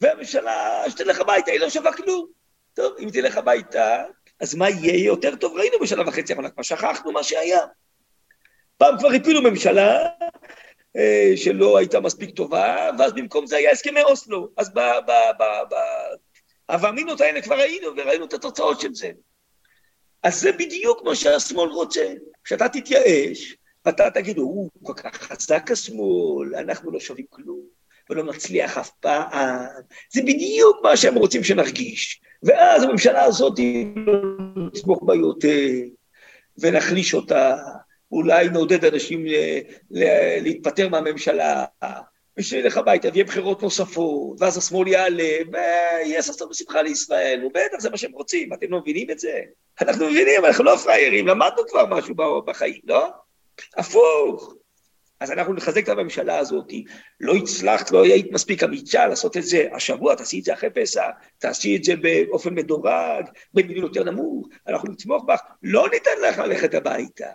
והממשלה 0.00 0.84
שתלך 0.88 1.20
הביתה, 1.20 1.50
היא 1.50 1.60
לא 1.60 1.70
שווה 1.70 1.92
כלום. 1.92 2.26
טוב, 2.74 2.94
אם 2.98 3.10
תלך 3.10 3.36
הביתה, 3.36 4.04
אז 4.40 4.54
מה 4.54 4.70
יהיה 4.70 5.04
יותר 5.04 5.36
טוב? 5.36 5.56
ראינו 5.56 5.78
בשנה 5.80 6.08
וחצי 6.08 6.32
אבל 6.32 6.50
כבר 6.50 6.62
שכחנו 6.62 7.12
מה 7.12 7.22
שהיה. 7.22 7.60
פעם 8.78 8.98
כבר 8.98 9.08
הפילו 9.08 9.42
ממשלה 9.42 10.08
אה, 10.96 11.32
שלא 11.36 11.78
הייתה 11.78 12.00
מספיק 12.00 12.36
טובה, 12.36 12.90
ואז 12.98 13.12
במקום 13.12 13.46
זה 13.46 13.56
היה 13.56 13.70
הסכמי 13.70 14.02
אוסלו. 14.02 14.48
אז 14.56 14.70
הוואמינות 16.68 17.20
האלה 17.20 17.42
כבר 17.42 17.54
היינו, 17.54 17.88
וראינו 17.96 18.24
את 18.24 18.32
התוצאות 18.32 18.80
של 18.80 18.94
זה. 18.94 19.10
אז 20.26 20.40
זה 20.40 20.52
בדיוק 20.52 21.02
מה 21.04 21.14
שהשמאל 21.14 21.68
רוצה. 21.68 22.12
כשאתה 22.44 22.68
תתייאש, 22.68 23.56
ואתה 23.84 24.10
תגיד, 24.10 24.38
הוא 24.38 24.70
כל 24.82 24.92
כך 24.92 25.16
חזק 25.16 25.70
השמאל, 25.70 26.54
אנחנו 26.54 26.90
לא 26.90 27.00
שווים 27.00 27.26
כלום, 27.30 27.60
ולא 28.10 28.24
נצליח 28.24 28.78
אף 28.78 28.90
פעם. 29.00 29.66
זה 30.12 30.22
בדיוק 30.22 30.76
מה 30.82 30.96
שהם 30.96 31.14
רוצים 31.14 31.44
שנרגיש. 31.44 32.20
ואז 32.42 32.82
הממשלה 32.82 33.24
הזאת 33.24 33.58
לא 33.96 34.20
נתמוך 34.56 35.02
בה 35.02 35.14
יותר, 35.14 35.70
ונחליש 36.58 37.14
אותה, 37.14 37.56
אולי 38.12 38.48
נעודד 38.48 38.84
אנשים 38.84 39.24
להתפטר 40.40 40.88
מהממשלה, 40.88 41.64
ושילך 42.38 42.76
הביתה 42.76 43.08
ויהיה 43.12 43.24
בחירות 43.24 43.62
נוספות, 43.62 44.40
ואז 44.40 44.58
השמאל 44.58 44.88
יעלה, 44.88 45.34
ויהיה 45.52 46.22
ששון 46.22 46.48
בשמחה 46.50 46.82
לישראל, 46.82 47.44
ובטח 47.44 47.78
זה 47.78 47.90
מה 47.90 47.96
שהם 47.96 48.12
רוצים, 48.12 48.52
אתם 48.52 48.66
לא 48.70 48.80
מבינים 48.80 49.10
את 49.10 49.18
זה? 49.18 49.40
אנחנו 49.80 50.06
מבינים, 50.06 50.44
אנחנו 50.44 50.64
לא 50.64 50.76
פראיירים, 50.76 51.26
למדנו 51.26 51.66
כבר 51.68 51.86
משהו 51.86 52.14
בחיים, 52.42 52.80
לא? 52.84 53.08
הפוך. 53.76 54.54
אז 55.20 55.30
אנחנו 55.30 55.54
נחזק 55.54 55.84
את 55.84 55.88
הממשלה 55.88 56.38
הזאת. 56.38 56.72
לא 57.20 57.34
הצלחת, 57.34 57.90
לא 57.90 58.04
היית 58.04 58.32
מספיק 58.32 58.62
אמיצה 58.62 59.06
לעשות 59.06 59.36
את 59.36 59.42
זה 59.42 59.68
השבוע, 59.72 60.14
תעשי 60.14 60.38
את 60.38 60.44
זה 60.44 60.54
אחרי 60.54 60.70
פסח, 60.70 61.02
תעשי 61.38 61.76
את 61.76 61.84
זה 61.84 61.96
באופן 61.96 62.54
מדורג, 62.54 63.24
במינון 63.54 63.84
יותר 63.84 64.04
נמוך, 64.04 64.48
אנחנו 64.68 64.92
נתמוך 64.92 65.24
בך, 65.24 65.40
לא 65.62 65.88
ניתן 65.92 66.10
לך 66.28 66.38
ללכת 66.38 66.74
הביתה, 66.74 67.30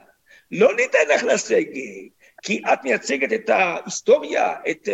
לא 0.52 0.76
ניתן 0.76 1.00
לך 1.16 1.24
לסגת, 1.24 2.12
כי 2.42 2.62
את 2.74 2.84
מייצגת 2.84 3.34
את 3.34 3.50
ההיסטוריה, 3.50 4.54
את 4.72 4.90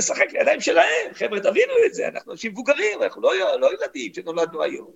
לשחק 0.00 0.32
לידיים 0.32 0.60
שלהם. 0.60 1.14
חבר'ה, 1.14 1.40
תבינו 1.40 1.72
את 1.86 1.94
זה, 1.94 2.08
אנחנו 2.08 2.32
אנשים 2.32 2.52
מבוגרים, 2.52 3.02
אנחנו 3.02 3.22
לא, 3.22 3.32
לא 3.60 3.70
ילדים 3.74 4.14
שנולדנו 4.14 4.62
היום. 4.62 4.90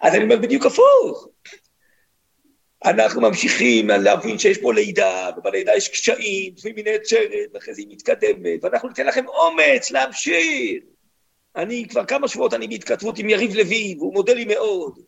אז 0.00 0.14
אני 0.14 0.24
אומר 0.24 0.36
בדיוק 0.36 0.66
הפוך. 0.66 1.28
אנחנו 2.84 3.20
ממשיכים 3.20 3.88
להבין 3.88 4.38
שיש 4.38 4.58
פה 4.58 4.74
לידה, 4.74 5.30
ובלידה 5.36 5.76
יש 5.76 5.88
קשיים, 5.88 6.52
לפעמים 6.56 6.76
היא 6.76 6.84
נעצרת, 6.84 7.50
ואחרי 7.54 7.74
זה 7.74 7.80
היא 7.80 7.88
מתקדמת, 7.90 8.64
ואנחנו 8.64 8.88
ניתן 8.88 9.06
לכם 9.06 9.28
אומץ 9.28 9.90
להמשיך. 9.90 10.82
אני 11.56 11.88
כבר 11.88 12.04
כמה 12.04 12.28
שבועות 12.28 12.54
אני 12.54 12.68
בהתכתבות 12.68 13.18
עם 13.18 13.28
יריב 13.28 13.54
לוין, 13.54 13.98
והוא 13.98 14.14
מודה 14.14 14.34
לי 14.34 14.44
מאוד, 14.44 14.98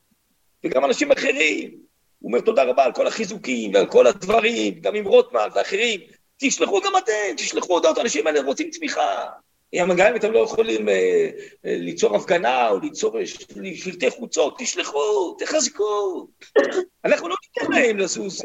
וגם 0.64 0.84
אנשים 0.84 1.12
אחרים. 1.12 1.70
הוא 2.18 2.28
אומר 2.28 2.40
תודה 2.40 2.62
רבה 2.62 2.84
על 2.84 2.92
כל 2.92 3.06
החיזוקים 3.06 3.74
ועל 3.74 3.86
כל 3.86 4.06
הדברים, 4.06 4.80
גם 4.80 4.94
עם 4.94 5.04
רוטמן 5.04 5.48
ואחרים. 5.54 6.00
תשלחו 6.42 6.80
גם 6.80 6.92
אתם, 6.98 7.36
תשלחו 7.36 7.72
הודעות, 7.72 7.98
האנשים 7.98 8.26
האלה 8.26 8.42
רוצים 8.42 8.70
תמיכה. 8.70 9.26
גם 9.74 9.90
אם 9.90 10.16
אתם 10.16 10.32
לא 10.32 10.38
יכולים 10.38 10.88
אה, 10.88 11.30
אה, 11.66 11.76
ליצור 11.78 12.16
הפגנה 12.16 12.68
או 12.68 12.78
ליצור 12.80 13.16
שלטי 13.74 14.10
חוצות, 14.10 14.58
תשלחו, 14.58 15.36
תחזקו. 15.38 16.26
אנחנו 17.04 17.28
לא 17.28 17.36
ניתן 17.42 17.72
להם 17.72 17.98
לזוז 17.98 18.42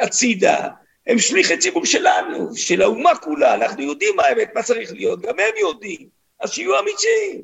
הצידה. 0.00 0.68
הם 1.06 1.18
שליחי 1.18 1.58
ציבור 1.58 1.86
שלנו, 1.86 2.56
של 2.56 2.82
האומה 2.82 3.14
כולה, 3.16 3.54
אנחנו 3.54 3.82
יודעים 3.82 4.16
מה 4.16 4.22
האמת, 4.22 4.50
מה 4.54 4.62
צריך 4.62 4.92
להיות, 4.92 5.20
גם 5.20 5.34
הם 5.38 5.54
יודעים. 5.60 6.08
אז 6.40 6.50
שיהיו 6.52 6.78
אמיצים, 6.80 7.42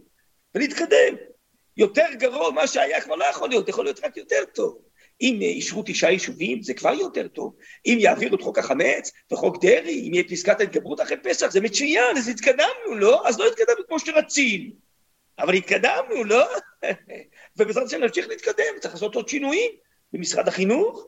ונתקדם. 0.55 1.17
יותר 1.77 2.07
גרוע 2.13 2.51
מה 2.51 2.67
שהיה 2.67 3.01
כבר 3.01 3.15
לא 3.15 3.25
יכול 3.25 3.49
להיות, 3.49 3.69
יכול 3.69 3.85
להיות 3.85 4.05
רק 4.05 4.17
יותר 4.17 4.45
טוב. 4.55 4.79
אם 5.21 5.39
אישרו 5.41 5.83
תשעה 5.87 6.13
יישובים, 6.13 6.63
זה 6.63 6.75
כבר 6.75 6.93
יותר 6.93 7.29
טוב. 7.29 7.55
אם 7.87 7.97
יעבירו 8.01 8.37
את 8.37 8.43
חוק 8.43 8.59
החמץ 8.59 9.13
וחוק 9.33 9.65
דרעי, 9.65 10.09
אם 10.09 10.15
יהיה 10.15 10.25
פסקת 10.25 10.61
ההתגברות 10.61 11.01
אחרי 11.01 11.17
פסח, 11.23 11.51
זה 11.51 11.61
מצוין, 11.61 12.17
אז 12.17 12.29
התקדמנו, 12.29 12.95
לא? 12.95 13.29
אז 13.29 13.39
לא 13.39 13.47
התקדמנו 13.47 13.87
כמו 13.89 13.99
שרצינו. 13.99 14.71
אבל 15.39 15.55
התקדמנו, 15.55 16.25
לא? 16.25 16.45
ובעזרת 17.57 17.87
השם 17.87 18.01
נמשיך 18.01 18.29
להתקדם, 18.29 18.65
צריך 18.81 18.95
לעשות 18.95 19.15
עוד 19.15 19.29
שינויים 19.29 19.71
במשרד 20.13 20.49
החינוך, 20.49 21.07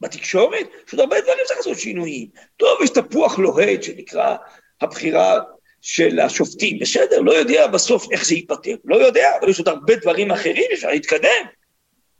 בתקשורת, 0.00 0.66
יש 0.86 0.92
עוד 0.92 1.00
הרבה 1.00 1.20
דברים 1.20 1.38
שצריך 1.44 1.58
לעשות 1.58 1.78
שינויים. 1.78 2.28
טוב, 2.56 2.82
יש 2.82 2.90
תפוח 2.90 3.38
לוהט 3.38 3.82
שנקרא 3.82 4.36
הבחירה 4.80 5.40
של 5.80 6.20
השופטים, 6.20 6.78
בסדר, 6.78 7.20
לא 7.20 7.32
יודע 7.32 7.66
בסוף 7.66 8.12
איך 8.12 8.26
זה 8.26 8.34
ייפתר, 8.34 8.74
לא 8.84 8.96
יודע, 8.96 9.30
אבל 9.40 9.50
יש 9.50 9.58
עוד 9.58 9.68
הרבה 9.68 9.96
דברים 9.96 10.30
אחרים, 10.30 10.64
אפשר 10.72 10.88
להתקדם. 10.88 11.44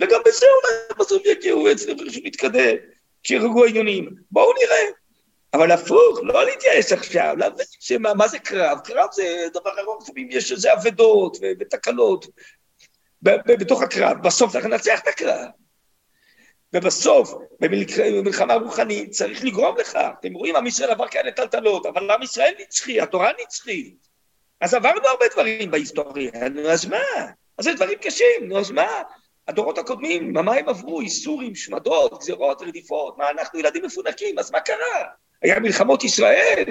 וגם 0.00 0.20
בזה 0.26 0.46
אולי 0.46 0.98
בסוף 0.98 1.22
יגיעו 1.26 1.72
אצלנו 1.72 2.04
בשביל 2.04 2.24
להתקדם, 2.24 2.76
כשירגעו 3.22 3.64
העניונים. 3.64 4.10
בואו 4.30 4.52
נראה. 4.52 4.92
אבל 5.54 5.70
הפוך, 5.70 6.18
לא 6.22 6.44
להתייאש 6.44 6.92
עכשיו, 6.92 7.34
להבין 7.38 7.66
שמה 7.80 8.14
מה 8.14 8.28
זה 8.28 8.38
קרב? 8.38 8.78
קרב 8.84 9.08
זה 9.12 9.46
דבר 9.54 9.80
ארוך, 9.80 10.02
לפעמים 10.02 10.28
יש 10.30 10.52
איזה 10.52 10.72
אבדות 10.72 11.36
ותקלות 11.60 12.26
בתוך 13.22 13.82
הקרב, 13.82 14.22
בסוף 14.22 14.52
צריך 14.52 14.64
לנצח 14.64 15.00
את 15.00 15.08
הקרב. 15.08 15.48
ובסוף, 16.74 17.34
במלחמה 17.60 18.54
רוחנית, 18.54 19.10
צריך 19.10 19.44
לגרום 19.44 19.76
לכך. 19.78 20.10
אתם 20.20 20.34
רואים, 20.34 20.56
עם 20.56 20.66
ישראל 20.66 20.90
עבר 20.90 21.08
כאלה 21.08 21.30
טלטלות, 21.30 21.86
אבל 21.86 22.10
עם 22.10 22.22
ישראל 22.22 22.54
נצחי, 22.60 23.00
התורה 23.00 23.30
נצחית. 23.42 24.08
אז 24.60 24.74
עברנו 24.74 25.08
הרבה 25.08 25.24
דברים 25.32 25.70
בהיסטוריה, 25.70 26.48
נו 26.48 26.70
אז 26.70 26.86
מה? 26.86 26.98
אז 27.58 27.64
זה 27.64 27.72
דברים 27.72 27.98
קשים, 27.98 28.48
נו 28.48 28.58
אז 28.58 28.70
מה? 28.70 29.02
הדורות 29.48 29.78
הקודמים, 29.78 30.32
מה 30.32 30.54
הם 30.54 30.68
עברו? 30.68 31.00
איסורים, 31.00 31.54
שמדות, 31.54 32.18
גזירות, 32.20 32.62
רדיפות, 32.62 33.18
מה 33.18 33.30
אנחנו 33.30 33.58
ילדים 33.58 33.84
מפונקים, 33.84 34.38
אז 34.38 34.50
מה 34.50 34.60
קרה? 34.60 35.04
היה 35.42 35.60
מלחמות 35.60 36.04
ישראל, 36.04 36.64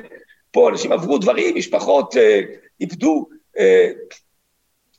פה 0.51 0.69
אנשים 0.69 0.91
עברו 0.91 1.17
דברים, 1.17 1.55
משפחות 1.55 2.17
אה, 2.17 2.41
איבדו 2.81 3.29
אה, 3.59 3.91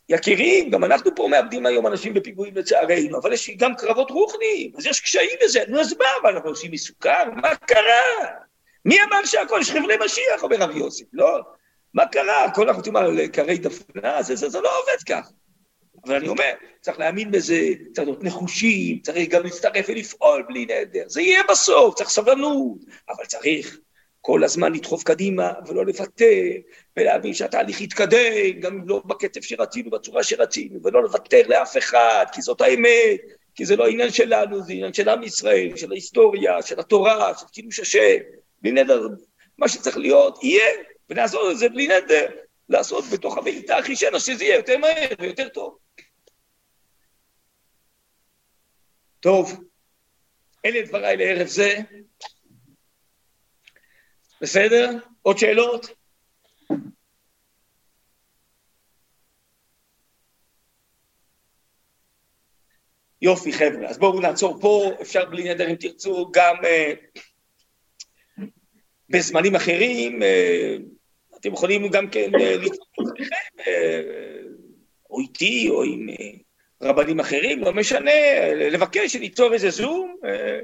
יקירים, 0.09 0.71
גם 0.71 0.85
אנחנו 0.85 1.15
פה 1.15 1.29
מאבדים 1.31 1.67
היום 1.67 1.87
אנשים 1.87 2.15
בפיגועים 2.15 2.57
לצערנו, 2.57 3.19
אבל 3.19 3.33
יש 3.33 3.51
גם 3.57 3.75
קרבות 3.75 4.11
רוחניים, 4.11 4.73
אז 4.79 4.87
יש 4.87 5.01
קשיים 5.01 5.39
בזה, 5.45 5.61
נו 5.69 5.81
אז 5.81 5.95
מה, 5.99 6.05
אבל 6.23 6.35
אנחנו 6.35 6.49
עושים 6.49 6.71
מסוכר? 6.71 7.25
מה 7.43 7.55
קרה? 7.55 8.29
מי 8.85 8.97
אמר 9.03 9.25
שהכל 9.25 9.59
יש 9.61 9.71
חבלי 9.71 9.95
משיח, 10.05 10.43
אומר 10.43 10.57
רבי 10.57 10.79
יוסף, 10.79 11.05
לא? 11.13 11.41
מה 11.95 12.07
קרה? 12.07 12.45
הכל 12.45 12.69
אנחנו 12.69 12.81
יודעים 12.81 12.97
על 12.97 13.27
קרי 13.27 13.59
דפנה, 13.59 14.23
זה, 14.23 14.37
זה, 14.37 14.49
זה 14.49 14.61
לא 14.61 14.71
עובד 14.79 15.03
כך. 15.09 15.31
אבל 16.05 16.15
אני 16.15 16.29
אומר, 16.29 16.53
צריך 16.81 16.99
להאמין 16.99 17.31
בזה, 17.31 17.69
צריך 17.95 18.09
להיות 18.09 18.25
נחושים, 18.25 18.99
צריך 19.01 19.29
גם 19.29 19.43
להצטרף 19.43 19.87
ולפעול 19.89 20.43
בלי 20.49 20.65
נדר. 20.65 21.05
זה 21.07 21.23
יהיה 21.23 21.43
בסוף, 21.51 21.95
צריך 21.95 22.11
סבלנות, 22.11 22.79
אבל 23.09 23.25
צריך 23.25 23.79
כל 24.21 24.45
הזמן 24.45 24.73
לדחוף 24.73 25.03
קדימה 25.03 25.53
ולא 25.67 25.87
לוותר, 25.87 26.43
ולהבין 26.97 27.35
שהתהליך 27.35 27.81
יתקדם, 27.81 28.61
גם 28.61 28.73
אם 28.75 28.89
לא 28.89 29.03
בקצב 29.07 29.41
שרצינו, 29.41 29.91
בצורה 29.91 30.23
שרצינו, 30.23 30.81
ולא 30.85 31.03
לוותר 31.03 31.43
לאף 31.49 31.77
אחד, 31.77 32.27
כי 32.33 32.43
זאת 32.43 32.61
האמת, 32.61 33.21
כי 33.55 33.65
זה 33.65 33.77
לא 33.77 33.87
עניין 33.87 34.11
שלנו, 34.11 34.63
זה 34.63 34.73
עניין 34.73 34.93
של 34.93 35.09
עם 35.09 35.23
ישראל, 35.23 35.77
של 35.77 35.93
ההיסטוריה, 35.93 36.63
של 36.63 36.81
התורה, 36.81 37.33
של 37.41 37.47
קידוש 37.53 37.81
השם, 37.81 38.17
בלי 38.63 38.73
נדר, 38.73 39.09
מה 39.59 39.69
שצריך 39.69 39.97
להיות, 39.97 40.45
יהיה, 40.45 40.69
ונעזור 41.11 41.49
לזה 41.49 41.69
בלי 41.69 41.89
נדר, 41.89 42.27
לעשות 42.73 43.05
בתוך 43.13 43.39
הביתה 43.39 43.79
אחישנה, 43.79 44.21
שזה 44.21 44.45
יהיה 44.45 44.57
יותר 44.57 44.79
מהר 44.79 45.09
ויותר 45.21 45.49
טוב. 45.49 45.79
טוב, 49.21 49.65
אלה 50.65 50.87
דבריי 50.87 51.17
לערב 51.17 51.47
זה. 51.47 51.79
בסדר? 54.41 54.91
עוד 55.23 55.39
שאלות? 55.39 55.87
יופי 63.23 63.53
חבר'ה, 63.53 63.89
אז 63.89 63.99
בואו 63.99 64.21
נעצור 64.21 64.61
פה, 64.61 64.91
אפשר 65.03 65.25
בלי 65.25 65.55
נדר 65.55 65.71
אם 65.71 65.75
תרצו 65.75 66.31
גם 66.33 66.57
אה, 66.65 66.93
בזמנים 69.09 69.55
אחרים, 69.55 70.23
אה, 70.23 70.77
אתם 71.43 71.53
יכולים 71.53 71.89
גם 71.89 72.09
כן 72.11 72.31
אה, 72.41 72.57
לתפוס 72.57 73.09
אה, 73.67 74.01
או 75.11 75.21
איתי 75.21 75.69
או 75.71 75.83
עם 75.83 76.09
אה, 76.09 76.89
רבנים 76.89 77.21
אחרים, 77.21 77.61
לא 77.61 77.73
משנה, 77.73 78.11
לבקש 78.55 79.13
שניצור 79.13 79.53
איזה 79.53 79.71
זום, 79.71 80.17
אה, 80.25 80.61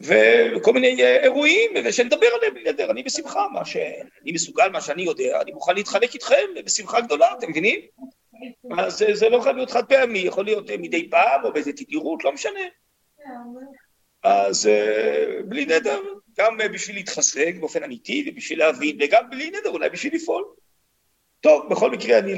וכל 0.00 0.72
מיני 0.72 1.02
אה, 1.02 1.22
אירועים, 1.22 1.70
ושנדבר 1.84 2.26
עליהם 2.34 2.54
בלי 2.54 2.84
אני 2.90 3.02
בשמחה, 3.02 3.46
מה 3.52 3.64
שאני 3.64 4.32
מסוגל, 4.32 4.68
מה 4.68 4.80
שאני 4.80 5.02
יודע, 5.02 5.40
אני 5.40 5.52
מוכן 5.52 5.74
להתחלק 5.74 6.14
איתכם 6.14 6.46
בשמחה 6.64 7.00
גדולה, 7.00 7.32
אתם 7.38 7.50
מבינים? 7.50 7.80
אז 8.78 9.04
זה, 9.12 9.28
לא 9.28 9.40
חייב 9.40 9.56
להיות 9.56 9.70
חד 9.70 9.86
פעמי, 9.86 10.18
יכול 10.18 10.44
להיות 10.44 10.70
אה, 10.70 10.76
מדי 10.78 11.10
פעם 11.10 11.44
או 11.44 11.52
באיזה 11.52 11.72
תדירות, 11.72 12.24
לא 12.24 12.32
משנה. 12.32 12.60
אז 14.22 14.70
בלי 15.44 15.66
נדר, 15.66 16.00
גם 16.38 16.58
בשביל 16.72 16.96
להתחזק 16.96 17.54
באופן 17.60 17.84
אמיתי 17.84 18.26
ובשביל 18.28 18.58
להבין, 18.58 18.98
וגם 19.00 19.30
בלי 19.30 19.50
נדר, 19.50 19.70
אולי 19.70 19.90
בשביל 19.90 20.14
לפעול. 20.14 20.44
טוב, 21.40 21.70
בכל 21.70 21.90
מקרה 21.90 22.18
אני 22.18 22.34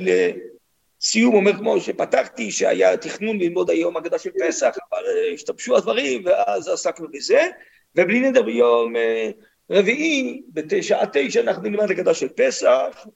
סיום 1.04 1.34
אומר 1.34 1.52
כמו 1.56 1.80
שפתחתי, 1.80 2.50
שהיה 2.50 2.96
תכנון 2.96 3.38
ללמוד 3.38 3.70
היום 3.70 3.96
הגדה 3.96 4.18
של 4.18 4.30
פסח, 4.40 4.76
אבל 4.90 5.04
אה, 5.06 5.34
השתבשו 5.34 5.76
הדברים 5.76 6.22
ואז 6.26 6.68
עסקנו 6.68 7.08
בזה, 7.12 7.48
ובלי 7.96 8.20
נדר 8.20 8.42
ביום 8.42 8.96
אה, 8.96 9.30
רביעי, 9.70 10.42
בשעה 10.48 11.04
תשע 11.12 11.40
אנחנו 11.40 11.62
נלמד 11.62 11.90
הגדה 11.90 12.14
של 12.14 12.28
פסח, 12.28 13.06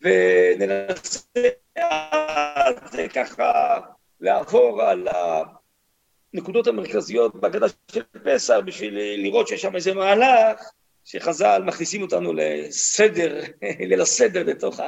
וננסה 0.00 1.20
ככה 3.14 3.78
לעבור 4.20 4.82
על 4.82 5.08
הנקודות 6.34 6.66
המרכזיות 6.66 7.34
בהגדה 7.34 7.66
של 7.92 8.02
פסח 8.24 8.56
בשביל 8.64 8.98
לראות 9.22 9.48
שיש 9.48 9.62
שם 9.62 9.76
איזה 9.76 9.94
מהלך 9.94 10.70
שחז"ל 11.04 11.62
מכניסים 11.66 12.02
אותנו 12.02 12.32
לסדר, 12.32 13.40
ליל 13.88 14.00
הסדר 14.00 14.44
בתוך 14.44 14.80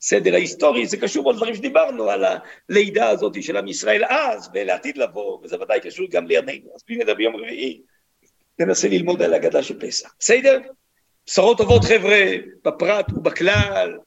הסדר 0.00 0.34
ההיסטורי, 0.34 0.86
זה 0.86 0.96
קשור 0.96 1.24
בעוד 1.24 1.36
דברים 1.36 1.54
שדיברנו, 1.54 2.10
על 2.10 2.24
הלידה 2.68 3.08
הזאת 3.08 3.42
של 3.42 3.56
עם 3.56 3.68
ישראל 3.68 4.04
אז, 4.04 4.50
ולעתיד 4.54 4.98
לבוא, 4.98 5.38
וזה 5.42 5.60
ודאי 5.60 5.80
קשור 5.80 6.06
גם 6.10 6.26
לימינו. 6.26 6.70
אז 6.74 6.82
בלי 6.88 6.96
נדע 6.96 7.14
ביום 7.14 7.36
רביעי, 7.36 7.80
ננסה 8.58 8.88
ללמוד 8.88 9.22
על 9.22 9.32
ההגדה 9.32 9.62
של 9.62 9.80
פסח. 9.80 10.14
בסדר? 10.18 10.60
בשורות 11.26 11.58
טובות 11.58 11.84
חבר'ה, 11.84 12.24
בפרט 12.64 13.12
ובכלל. 13.12 13.98